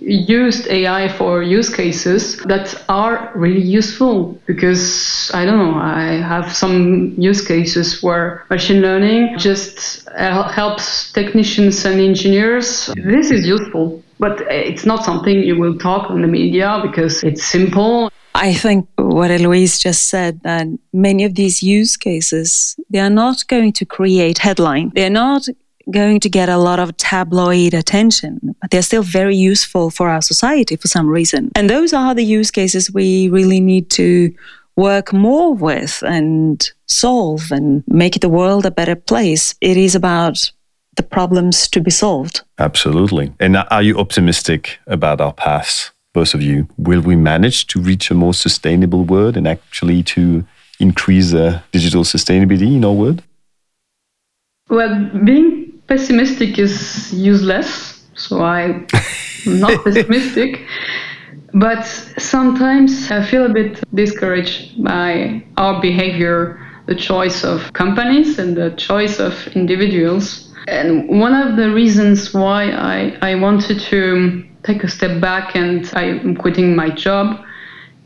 used 0.00 0.66
AI 0.68 1.08
for 1.08 1.42
use 1.42 1.68
cases 1.68 2.38
that 2.44 2.74
are 2.88 3.30
really 3.34 3.60
useful 3.60 4.40
because 4.46 5.30
I 5.34 5.44
don't 5.44 5.58
know, 5.58 5.78
I 5.78 6.22
have 6.22 6.50
some 6.50 7.14
use 7.18 7.46
cases 7.46 8.02
where 8.02 8.46
machine 8.48 8.80
learning 8.80 9.36
just 9.36 10.08
helps 10.16 11.12
technicians 11.12 11.84
and 11.84 12.00
engineers. 12.00 12.90
This 12.96 13.30
is 13.30 13.46
useful, 13.46 14.02
but 14.20 14.42
uh, 14.42 14.44
it's 14.50 14.86
not 14.86 15.04
something 15.04 15.42
you 15.42 15.58
will 15.58 15.76
talk 15.78 16.10
on 16.10 16.22
the 16.22 16.28
media 16.28 16.80
because 16.82 17.24
it's 17.24 17.44
simple. 17.44 18.12
I 18.34 18.54
think 18.54 18.88
what 18.96 19.30
Héloïse 19.30 19.80
just 19.80 20.08
said 20.08 20.40
that 20.42 20.66
many 20.92 21.24
of 21.24 21.34
these 21.34 21.62
use 21.62 21.96
cases 21.96 22.76
they 22.90 23.00
are 23.00 23.10
not 23.10 23.46
going 23.48 23.72
to 23.72 23.84
create 23.84 24.38
headline. 24.38 24.92
They're 24.94 25.10
not 25.10 25.48
going 25.90 26.20
to 26.20 26.28
get 26.28 26.48
a 26.48 26.56
lot 26.56 26.78
of 26.78 26.96
tabloid 26.96 27.74
attention, 27.74 28.54
but 28.60 28.70
they're 28.70 28.82
still 28.82 29.02
very 29.02 29.34
useful 29.34 29.90
for 29.90 30.08
our 30.08 30.22
society 30.22 30.76
for 30.76 30.86
some 30.86 31.08
reason. 31.08 31.50
And 31.56 31.68
those 31.68 31.92
are 31.92 32.14
the 32.14 32.24
use 32.24 32.50
cases 32.50 32.92
we 32.92 33.28
really 33.30 33.60
need 33.60 33.90
to 33.90 34.32
work 34.76 35.12
more 35.12 35.52
with 35.54 36.02
and 36.06 36.70
solve 36.86 37.50
and 37.50 37.82
make 37.86 38.20
the 38.20 38.28
world 38.28 38.66
a 38.66 38.70
better 38.70 38.94
place. 38.94 39.54
It 39.60 39.76
is 39.76 39.94
about 39.94 40.52
the 41.00 41.08
problems 41.08 41.66
to 41.68 41.80
be 41.80 41.90
solved. 41.90 42.42
Absolutely. 42.58 43.32
And 43.40 43.56
are 43.56 43.82
you 43.82 43.96
optimistic 43.96 44.78
about 44.86 45.18
our 45.20 45.32
paths, 45.32 45.92
both 46.12 46.34
of 46.34 46.42
you? 46.42 46.68
Will 46.76 47.00
we 47.00 47.16
manage 47.16 47.66
to 47.68 47.80
reach 47.80 48.10
a 48.10 48.14
more 48.14 48.34
sustainable 48.34 49.04
world 49.04 49.34
and 49.38 49.48
actually 49.48 50.02
to 50.14 50.44
increase 50.78 51.32
uh, 51.32 51.60
digital 51.72 52.04
sustainability 52.04 52.76
in 52.76 52.84
our 52.84 52.92
world? 52.92 53.22
Well, 54.68 55.10
being 55.24 55.72
pessimistic 55.86 56.58
is 56.58 57.12
useless. 57.14 58.02
So 58.14 58.42
I'm 58.42 58.86
not 59.46 59.82
pessimistic. 59.84 60.60
But 61.54 61.84
sometimes 62.18 63.10
I 63.10 63.24
feel 63.24 63.46
a 63.46 63.54
bit 63.60 63.82
discouraged 63.94 64.84
by 64.84 65.42
our 65.56 65.80
behavior, 65.80 66.60
the 66.86 66.94
choice 66.94 67.42
of 67.42 67.72
companies 67.72 68.38
and 68.38 68.54
the 68.54 68.70
choice 68.76 69.18
of 69.18 69.32
individuals. 69.56 70.49
And 70.66 71.20
one 71.20 71.34
of 71.34 71.56
the 71.56 71.70
reasons 71.70 72.34
why 72.34 72.70
I, 72.70 73.16
I 73.22 73.34
wanted 73.36 73.80
to 73.80 74.44
take 74.62 74.84
a 74.84 74.88
step 74.88 75.20
back 75.20 75.56
and 75.56 75.90
I'm 75.94 76.36
quitting 76.36 76.76
my 76.76 76.90
job 76.90 77.44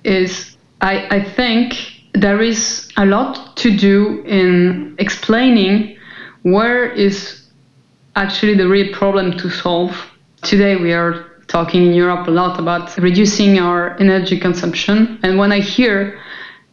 is 0.05 0.57
I, 0.81 1.17
I 1.17 1.25
think 1.25 1.75
there 2.13 2.41
is 2.41 2.89
a 2.97 3.05
lot 3.07 3.57
to 3.57 3.77
do 3.77 4.23
in 4.25 4.95
explaining 4.99 5.97
where 6.43 6.91
is 6.93 7.49
actually 8.17 8.55
the 8.55 8.69
real 8.69 8.95
problem 8.95 9.37
to 9.39 9.51
solve. 9.51 9.97
Today 10.43 10.77
we 10.77 10.93
are 10.93 11.25
talking 11.49 11.87
in 11.87 11.95
Europe 11.95 12.29
a 12.29 12.31
lot 12.31 12.61
about 12.61 12.97
reducing 12.99 13.59
our 13.59 13.99
energy 13.99 14.39
consumption. 14.39 15.19
And 15.23 15.39
when 15.39 15.53
I 15.53 15.61
hear 15.61 16.21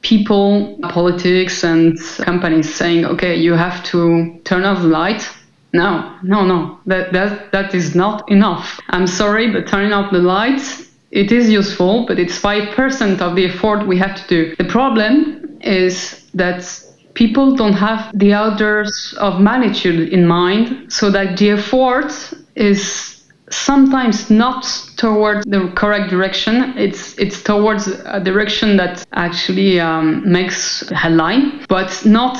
people, 0.01 0.77
politics, 0.89 1.63
and 1.63 1.99
companies 2.17 2.73
saying, 2.73 3.05
okay, 3.05 3.35
you 3.35 3.53
have 3.53 3.83
to 3.85 4.39
turn 4.43 4.63
off 4.63 4.81
the 4.81 4.87
light. 4.87 5.27
No, 5.73 6.17
no, 6.21 6.45
no, 6.45 6.79
that, 6.85 7.13
that, 7.13 7.51
that 7.53 7.73
is 7.73 7.95
not 7.95 8.29
enough. 8.29 8.79
I'm 8.89 9.07
sorry, 9.07 9.51
but 9.51 9.67
turning 9.67 9.93
off 9.93 10.11
the 10.11 10.19
lights, 10.19 10.89
it 11.11 11.31
is 11.31 11.49
useful, 11.49 12.05
but 12.05 12.19
it's 12.19 12.39
5% 12.39 13.21
of 13.21 13.35
the 13.35 13.45
effort 13.45 13.87
we 13.87 13.97
have 13.97 14.15
to 14.15 14.27
do. 14.27 14.55
The 14.57 14.65
problem 14.65 15.59
is 15.61 16.29
that 16.33 16.63
people 17.13 17.55
don't 17.55 17.73
have 17.73 18.11
the 18.17 18.35
orders 18.35 19.13
of 19.17 19.39
magnitude 19.39 20.09
in 20.09 20.25
mind, 20.25 20.91
so 20.91 21.09
that 21.11 21.37
the 21.37 21.51
effort 21.51 22.11
is 22.55 23.23
sometimes 23.49 24.29
not 24.29 24.63
towards 24.97 25.45
the 25.45 25.71
correct 25.75 26.09
direction. 26.09 26.73
It's 26.77 27.17
it's 27.19 27.43
towards 27.43 27.87
a 27.87 28.19
direction 28.19 28.77
that 28.77 29.05
actually 29.11 29.79
um, 29.79 30.29
makes 30.31 30.87
headline, 30.89 31.65
but 31.67 32.05
not 32.05 32.37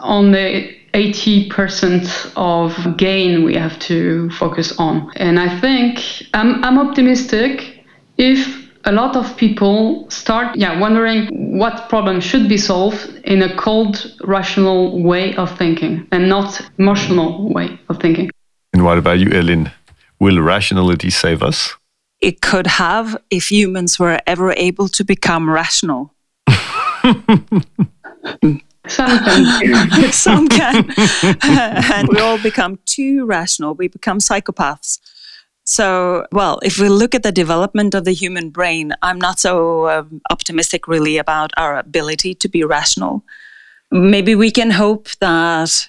on 0.00 0.32
the 0.32 0.77
80% 0.94 2.32
of 2.36 2.96
gain 2.96 3.44
we 3.44 3.54
have 3.54 3.78
to 3.80 4.30
focus 4.30 4.78
on. 4.78 5.10
And 5.16 5.38
I 5.38 5.60
think 5.60 6.00
I'm, 6.34 6.64
I'm 6.64 6.78
optimistic 6.78 7.84
if 8.16 8.68
a 8.84 8.92
lot 8.92 9.16
of 9.16 9.36
people 9.36 10.08
start 10.08 10.56
yeah 10.56 10.78
wondering 10.80 11.58
what 11.58 11.88
problem 11.88 12.20
should 12.20 12.48
be 12.48 12.56
solved 12.56 13.20
in 13.24 13.42
a 13.42 13.54
cold 13.56 14.14
rational 14.24 15.02
way 15.02 15.34
of 15.36 15.56
thinking 15.58 16.06
and 16.10 16.28
not 16.28 16.60
emotional 16.78 17.52
way 17.52 17.78
of 17.88 18.00
thinking. 18.00 18.30
And 18.72 18.84
what 18.84 18.98
about 18.98 19.18
you 19.18 19.30
Elin? 19.30 19.70
Will 20.20 20.40
rationality 20.40 21.10
save 21.10 21.42
us? 21.42 21.76
It 22.20 22.40
could 22.40 22.66
have 22.66 23.16
if 23.30 23.50
humans 23.50 23.98
were 23.98 24.18
ever 24.26 24.52
able 24.52 24.88
to 24.88 25.04
become 25.04 25.50
rational 25.50 26.14
some 28.96 29.18
can 29.60 30.12
some 30.12 30.48
can. 30.58 30.90
And 31.42 32.08
we 32.08 32.20
all 32.20 32.38
become 32.38 32.78
too 32.86 33.26
rational. 33.26 33.74
We 33.74 33.88
become 33.88 34.18
psychopaths. 34.18 34.98
So, 35.64 36.26
well, 36.32 36.60
if 36.62 36.78
we 36.78 36.88
look 36.88 37.14
at 37.14 37.22
the 37.22 37.32
development 37.32 37.94
of 37.94 38.06
the 38.06 38.14
human 38.14 38.48
brain, 38.48 38.94
I'm 39.02 39.18
not 39.18 39.38
so 39.38 39.88
um, 39.88 40.22
optimistic 40.30 40.88
really 40.88 41.18
about 41.18 41.52
our 41.58 41.76
ability 41.78 42.34
to 42.36 42.48
be 42.48 42.64
rational. 42.64 43.22
Maybe 43.90 44.34
we 44.34 44.50
can 44.50 44.70
hope 44.70 45.08
that 45.20 45.88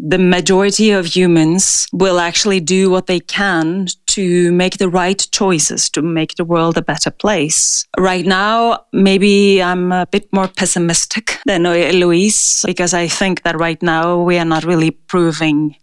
the 0.00 0.18
majority 0.18 0.90
of 0.90 1.06
humans 1.06 1.86
will 1.92 2.18
actually 2.18 2.60
do 2.60 2.90
what 2.90 3.06
they 3.06 3.20
can 3.20 3.86
to 4.06 4.52
make 4.52 4.78
the 4.78 4.88
right 4.88 5.26
choices 5.32 5.88
to 5.90 6.02
make 6.02 6.34
the 6.36 6.44
world 6.44 6.76
a 6.76 6.82
better 6.82 7.10
place. 7.10 7.86
Right 7.98 8.26
now, 8.26 8.84
maybe 8.92 9.62
I'm 9.62 9.92
a 9.92 10.06
bit 10.06 10.32
more 10.32 10.48
pessimistic 10.48 11.38
than 11.46 11.64
Héloïse 11.64 12.64
because 12.66 12.94
I 12.94 13.08
think 13.08 13.42
that 13.42 13.58
right 13.58 13.82
now 13.82 14.22
we 14.22 14.38
are 14.38 14.44
not 14.44 14.64
really 14.64 14.90
proving 14.90 15.76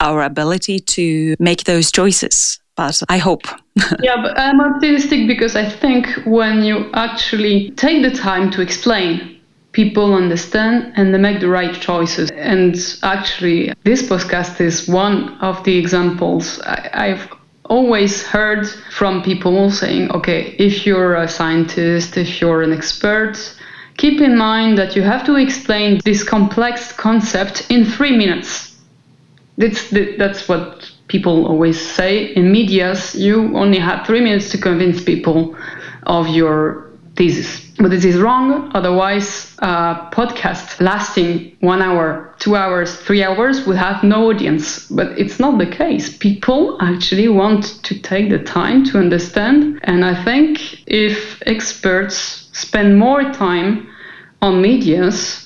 our 0.00 0.22
ability 0.22 0.80
to 0.80 1.36
make 1.38 1.64
those 1.64 1.90
choices 1.90 2.60
but 2.76 3.02
I 3.08 3.18
hope. 3.18 3.46
yeah, 4.02 4.20
but 4.22 4.38
I'm 4.38 4.60
optimistic 4.60 5.26
because 5.26 5.56
I 5.56 5.68
think 5.68 6.08
when 6.26 6.62
you 6.62 6.90
actually 6.92 7.70
take 7.72 8.02
the 8.02 8.10
time 8.10 8.50
to 8.52 8.60
explain, 8.60 9.35
people 9.76 10.14
understand 10.14 10.90
and 10.96 11.12
they 11.12 11.18
make 11.18 11.38
the 11.38 11.48
right 11.48 11.74
choices. 11.74 12.30
And 12.30 12.74
actually, 13.02 13.74
this 13.84 14.02
podcast 14.02 14.58
is 14.58 14.88
one 14.88 15.36
of 15.42 15.62
the 15.64 15.76
examples. 15.76 16.58
I, 16.62 16.88
I've 16.94 17.28
always 17.64 18.22
heard 18.22 18.66
from 18.98 19.22
people 19.22 19.70
saying, 19.70 20.10
okay, 20.12 20.56
if 20.58 20.86
you're 20.86 21.16
a 21.16 21.28
scientist, 21.28 22.16
if 22.16 22.40
you're 22.40 22.62
an 22.62 22.72
expert, 22.72 23.34
keep 23.98 24.22
in 24.22 24.34
mind 24.38 24.78
that 24.78 24.96
you 24.96 25.02
have 25.02 25.26
to 25.26 25.34
explain 25.36 26.00
this 26.06 26.24
complex 26.24 26.92
concept 26.92 27.70
in 27.70 27.84
three 27.84 28.16
minutes. 28.16 28.74
That's, 29.58 29.90
that's 29.90 30.48
what 30.48 30.90
people 31.08 31.46
always 31.46 31.78
say 31.78 32.34
in 32.34 32.50
medias 32.50 33.14
you 33.14 33.56
only 33.56 33.78
have 33.78 34.06
three 34.06 34.20
minutes 34.20 34.50
to 34.50 34.58
convince 34.58 35.04
people 35.04 35.56
of 36.04 36.28
your 36.28 36.90
thesis 37.14 37.65
but 37.78 37.90
this 37.90 38.04
is 38.04 38.16
wrong 38.18 38.70
otherwise 38.74 39.54
a 39.58 40.08
podcast 40.12 40.80
lasting 40.80 41.56
one 41.60 41.82
hour 41.82 42.34
two 42.38 42.56
hours 42.56 42.96
three 42.96 43.22
hours 43.22 43.66
would 43.66 43.76
have 43.76 44.02
no 44.02 44.30
audience. 44.30 44.86
But 44.88 45.18
it's 45.18 45.38
not 45.38 45.58
the 45.58 45.66
case. 45.66 46.16
People 46.16 46.78
actually 46.80 47.28
want 47.28 47.82
to 47.84 47.98
take 48.00 48.30
the 48.30 48.38
time 48.38 48.84
to 48.84 48.98
understand 48.98 49.80
and 49.84 50.04
i 50.04 50.14
think 50.24 50.86
if 50.86 51.42
experts 51.46 52.48
spend 52.52 52.98
more 52.98 53.22
time 53.32 53.88
on 54.42 54.62
medias 54.62 55.42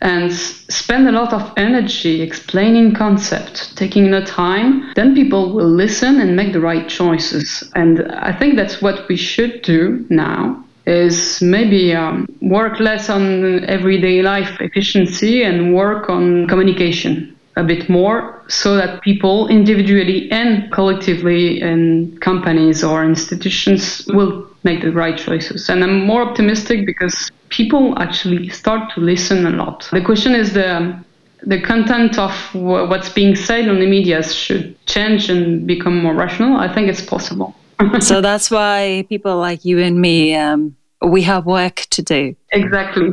and 0.00 0.32
spend 0.32 1.08
a 1.08 1.12
lot 1.12 1.32
of 1.32 1.52
energy 1.56 2.22
explaining 2.22 2.94
concept 2.94 3.76
taking 3.76 4.10
the 4.12 4.24
time 4.24 4.92
then 4.94 5.14
people 5.14 5.52
will 5.52 5.68
listen 5.68 6.20
and 6.20 6.36
make 6.36 6.52
the 6.52 6.60
right 6.60 6.88
choices. 6.88 7.68
And 7.74 8.02
i 8.12 8.32
think 8.32 8.56
that's 8.56 8.80
what 8.80 9.08
we 9.08 9.16
should 9.16 9.62
do 9.62 10.06
now 10.08 10.64
is 10.88 11.40
maybe 11.42 11.94
um, 11.94 12.26
work 12.40 12.80
less 12.80 13.10
on 13.10 13.64
everyday 13.66 14.22
life 14.22 14.60
efficiency 14.60 15.42
and 15.42 15.74
work 15.74 16.08
on 16.08 16.46
communication 16.48 17.34
a 17.56 17.64
bit 17.64 17.88
more 17.88 18.42
so 18.48 18.76
that 18.76 19.02
people 19.02 19.48
individually 19.48 20.30
and 20.30 20.70
collectively 20.72 21.60
in 21.60 22.16
companies 22.20 22.84
or 22.84 23.04
institutions 23.04 24.06
will 24.08 24.46
make 24.62 24.80
the 24.80 24.92
right 24.92 25.18
choices 25.18 25.68
and 25.68 25.82
i'm 25.82 26.06
more 26.06 26.22
optimistic 26.22 26.86
because 26.86 27.30
people 27.48 27.98
actually 27.98 28.48
start 28.48 28.92
to 28.94 29.00
listen 29.00 29.46
a 29.46 29.50
lot. 29.50 29.88
The 29.92 30.02
question 30.02 30.34
is 30.34 30.52
the 30.52 31.02
the 31.42 31.60
content 31.60 32.18
of 32.18 32.32
what's 32.52 33.10
being 33.10 33.36
said 33.36 33.68
on 33.68 33.78
the 33.78 33.86
media 33.86 34.22
should 34.24 34.74
change 34.86 35.30
and 35.30 35.66
become 35.66 36.02
more 36.02 36.14
rational. 36.14 36.56
I 36.56 36.72
think 36.72 36.88
it's 36.88 37.00
possible. 37.00 37.54
so 38.00 38.20
that's 38.20 38.50
why 38.50 39.06
people 39.08 39.36
like 39.38 39.64
you 39.64 39.78
and 39.78 40.00
me, 40.00 40.34
um, 40.34 40.74
we 41.02 41.22
have 41.22 41.46
work 41.46 41.86
to 41.90 42.02
do. 42.02 42.34
Exactly. 42.52 43.10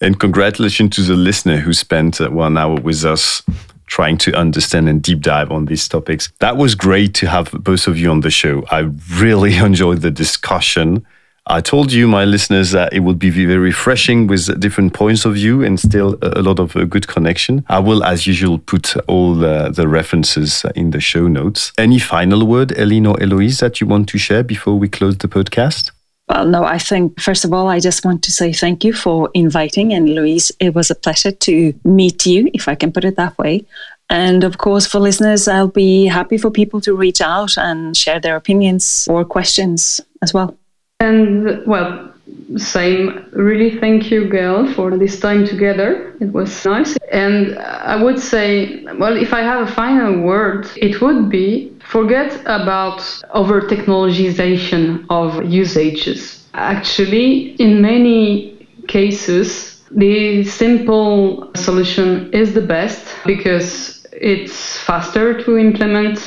And 0.00 0.18
congratulations 0.18 0.96
to 0.96 1.02
the 1.02 1.14
listener 1.14 1.58
who 1.58 1.72
spent 1.72 2.20
uh, 2.20 2.30
one 2.30 2.56
hour 2.56 2.80
with 2.80 3.04
us 3.04 3.42
trying 3.86 4.16
to 4.16 4.32
understand 4.34 4.88
and 4.88 5.02
deep 5.02 5.20
dive 5.20 5.50
on 5.50 5.66
these 5.66 5.88
topics. 5.88 6.32
That 6.38 6.56
was 6.56 6.74
great 6.74 7.12
to 7.14 7.28
have 7.28 7.50
both 7.52 7.86
of 7.86 7.98
you 7.98 8.10
on 8.10 8.20
the 8.20 8.30
show. 8.30 8.64
I 8.70 8.90
really 9.18 9.56
enjoyed 9.68 10.00
the 10.00 10.10
discussion. 10.10 11.04
I 11.46 11.60
told 11.60 11.90
you, 11.90 12.06
my 12.06 12.24
listeners, 12.24 12.70
that 12.70 12.92
it 12.92 13.00
would 13.00 13.18
be 13.18 13.30
very 13.30 13.56
refreshing 13.56 14.28
with 14.28 14.60
different 14.60 14.92
points 14.92 15.24
of 15.24 15.34
view 15.34 15.64
and 15.64 15.80
still 15.80 16.16
a 16.22 16.42
lot 16.42 16.60
of 16.60 16.76
a 16.76 16.86
good 16.86 17.08
connection. 17.08 17.64
I 17.68 17.80
will, 17.80 18.04
as 18.04 18.26
usual, 18.26 18.58
put 18.58 18.96
all 19.08 19.34
the, 19.34 19.70
the 19.70 19.88
references 19.88 20.64
in 20.76 20.92
the 20.92 21.00
show 21.00 21.26
notes. 21.26 21.72
Any 21.76 21.98
final 21.98 22.46
word, 22.46 22.78
Elin 22.78 23.06
or 23.06 23.16
Héloïse, 23.16 23.58
that 23.60 23.80
you 23.80 23.88
want 23.88 24.08
to 24.10 24.18
share 24.18 24.44
before 24.44 24.78
we 24.78 24.88
close 24.88 25.18
the 25.18 25.28
podcast? 25.28 25.90
Well, 26.30 26.46
no, 26.46 26.62
I 26.62 26.78
think, 26.78 27.20
first 27.20 27.44
of 27.44 27.52
all, 27.52 27.66
I 27.66 27.80
just 27.80 28.04
want 28.04 28.22
to 28.22 28.30
say 28.30 28.52
thank 28.52 28.84
you 28.84 28.92
for 28.92 29.30
inviting. 29.34 29.92
And 29.92 30.08
Héloïse, 30.08 30.52
it 30.60 30.76
was 30.76 30.88
a 30.88 30.94
pleasure 30.94 31.32
to 31.32 31.74
meet 31.84 32.24
you, 32.24 32.48
if 32.54 32.68
I 32.68 32.76
can 32.76 32.92
put 32.92 33.04
it 33.04 33.16
that 33.16 33.36
way. 33.36 33.64
And 34.10 34.44
of 34.44 34.58
course, 34.58 34.86
for 34.86 35.00
listeners, 35.00 35.48
I'll 35.48 35.66
be 35.66 36.06
happy 36.06 36.38
for 36.38 36.50
people 36.50 36.80
to 36.82 36.94
reach 36.94 37.20
out 37.20 37.58
and 37.58 37.96
share 37.96 38.20
their 38.20 38.36
opinions 38.36 39.08
or 39.10 39.24
questions 39.24 40.00
as 40.22 40.32
well. 40.32 40.56
And 41.00 41.66
well, 41.66 42.12
same. 42.56 43.26
Really, 43.32 43.78
thank 43.80 44.10
you, 44.12 44.28
Gaël, 44.28 44.72
for 44.74 44.96
this 44.96 45.18
time 45.18 45.44
together. 45.46 46.14
It 46.20 46.32
was 46.32 46.64
nice. 46.64 46.96
And 47.10 47.58
I 47.58 48.00
would 48.00 48.20
say, 48.20 48.84
well, 48.98 49.16
if 49.16 49.32
I 49.32 49.40
have 49.40 49.68
a 49.68 49.72
final 49.72 50.20
word, 50.20 50.68
it 50.76 51.00
would 51.00 51.28
be 51.28 51.72
forget 51.90 52.40
about 52.46 53.02
over 53.34 53.60
technologization 53.60 55.04
of 55.10 55.44
usages. 55.44 56.46
Actually, 56.54 57.54
in 57.56 57.82
many 57.82 58.68
cases, 58.86 59.82
the 59.90 60.44
simple 60.44 61.50
solution 61.56 62.32
is 62.32 62.54
the 62.54 62.62
best 62.62 63.16
because 63.26 64.06
it's 64.12 64.78
faster 64.78 65.42
to 65.42 65.58
implement, 65.58 66.18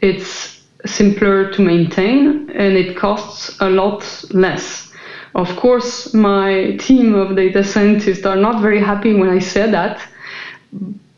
it's 0.00 0.62
simpler 0.86 1.50
to 1.52 1.60
maintain 1.60 2.50
and 2.54 2.76
it 2.76 2.96
costs 2.96 3.54
a 3.60 3.68
lot 3.68 4.02
less. 4.30 4.90
Of 5.34 5.54
course, 5.56 6.14
my 6.14 6.76
team 6.78 7.14
of 7.14 7.36
data 7.36 7.62
scientists 7.62 8.24
are 8.24 8.36
not 8.36 8.62
very 8.62 8.80
happy 8.80 9.12
when 9.12 9.28
I 9.28 9.40
say 9.40 9.70
that, 9.70 10.00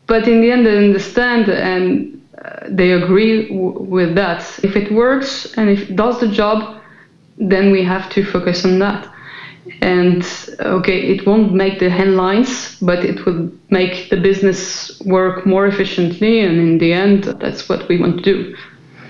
but 0.07 0.27
in 0.27 0.41
the 0.41 0.51
end, 0.51 0.65
they 0.65 0.77
understand 0.77 1.49
and 1.49 2.21
they 2.69 2.91
agree 2.91 3.47
w- 3.49 3.79
with 3.79 4.15
that. 4.15 4.41
If 4.63 4.75
it 4.75 4.91
works 4.91 5.53
and 5.57 5.69
if 5.69 5.89
it 5.89 5.95
does 5.95 6.19
the 6.19 6.27
job, 6.27 6.81
then 7.37 7.71
we 7.71 7.83
have 7.83 8.09
to 8.11 8.23
focus 8.23 8.65
on 8.65 8.79
that. 8.79 9.07
And 9.81 10.23
okay, 10.59 10.99
it 11.01 11.25
won't 11.25 11.53
make 11.53 11.79
the 11.79 11.89
headlines, 11.89 12.77
but 12.81 13.03
it 13.03 13.25
will 13.25 13.51
make 13.69 14.09
the 14.09 14.17
business 14.17 15.01
work 15.01 15.45
more 15.45 15.65
efficiently. 15.65 16.41
And 16.41 16.57
in 16.59 16.77
the 16.77 16.93
end, 16.93 17.23
that's 17.23 17.67
what 17.67 17.87
we 17.89 17.97
want 17.97 18.17
to 18.17 18.23
do. 18.23 18.55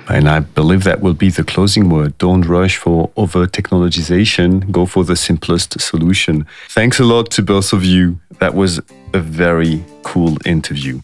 And 0.07 0.29
I 0.29 0.39
believe 0.39 0.83
that 0.83 1.01
will 1.01 1.15
be 1.15 1.29
the 1.29 1.43
closing 1.43 1.89
word. 1.89 2.17
Don't 2.19 2.45
rush 2.45 2.77
for 2.77 3.09
over 3.17 3.47
technologization. 3.47 4.71
Go 4.71 4.85
for 4.85 5.03
the 5.03 5.15
simplest 5.15 5.79
solution. 5.81 6.45
Thanks 6.69 6.99
a 6.99 7.03
lot 7.03 7.31
to 7.31 7.41
both 7.41 7.73
of 7.73 7.83
you. 7.83 8.19
That 8.39 8.53
was 8.53 8.79
a 9.13 9.19
very 9.19 9.83
cool 10.03 10.37
interview. 10.45 11.01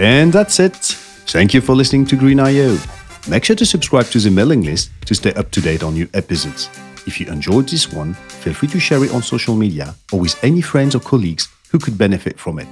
And 0.00 0.32
that's 0.32 0.58
it. 0.60 0.76
Thank 1.28 1.52
you 1.52 1.60
for 1.60 1.74
listening 1.74 2.06
to 2.06 2.16
Green 2.16 2.40
I/O. 2.40 2.78
Make 3.28 3.44
sure 3.44 3.54
to 3.54 3.66
subscribe 3.66 4.06
to 4.06 4.18
the 4.18 4.30
mailing 4.30 4.62
list 4.62 4.90
to 5.04 5.14
stay 5.14 5.34
up 5.34 5.50
to 5.50 5.60
date 5.60 5.82
on 5.82 5.92
new 5.92 6.08
episodes. 6.14 6.70
If 7.06 7.20
you 7.20 7.26
enjoyed 7.26 7.68
this 7.68 7.92
one, 7.92 8.14
feel 8.14 8.54
free 8.54 8.68
to 8.68 8.80
share 8.80 9.04
it 9.04 9.12
on 9.12 9.22
social 9.22 9.54
media 9.54 9.94
or 10.10 10.20
with 10.20 10.42
any 10.42 10.62
friends 10.62 10.94
or 10.94 11.00
colleagues 11.00 11.48
who 11.70 11.78
could 11.78 11.98
benefit 11.98 12.38
from 12.38 12.58
it. 12.58 12.68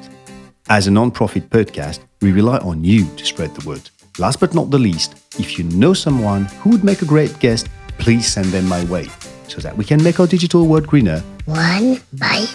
As 0.70 0.86
a 0.86 0.90
non-profit 0.90 1.50
podcast, 1.50 2.00
we 2.22 2.32
rely 2.32 2.58
on 2.58 2.82
you 2.82 3.04
to 3.16 3.26
spread 3.26 3.54
the 3.54 3.68
word. 3.68 3.90
Last 4.18 4.40
but 4.40 4.54
not 4.54 4.70
the 4.70 4.78
least, 4.78 5.16
if 5.38 5.58
you 5.58 5.64
know 5.64 5.92
someone 5.92 6.46
who 6.62 6.70
would 6.70 6.82
make 6.82 7.02
a 7.02 7.12
great 7.14 7.38
guest, 7.40 7.68
please 7.98 8.26
send 8.26 8.46
them 8.46 8.66
my 8.66 8.82
way 8.84 9.06
so 9.48 9.60
that 9.60 9.76
we 9.76 9.84
can 9.84 10.02
make 10.02 10.18
our 10.18 10.26
digital 10.26 10.66
world 10.66 10.86
greener 10.86 11.22
one 11.44 12.00
byte 12.16 12.54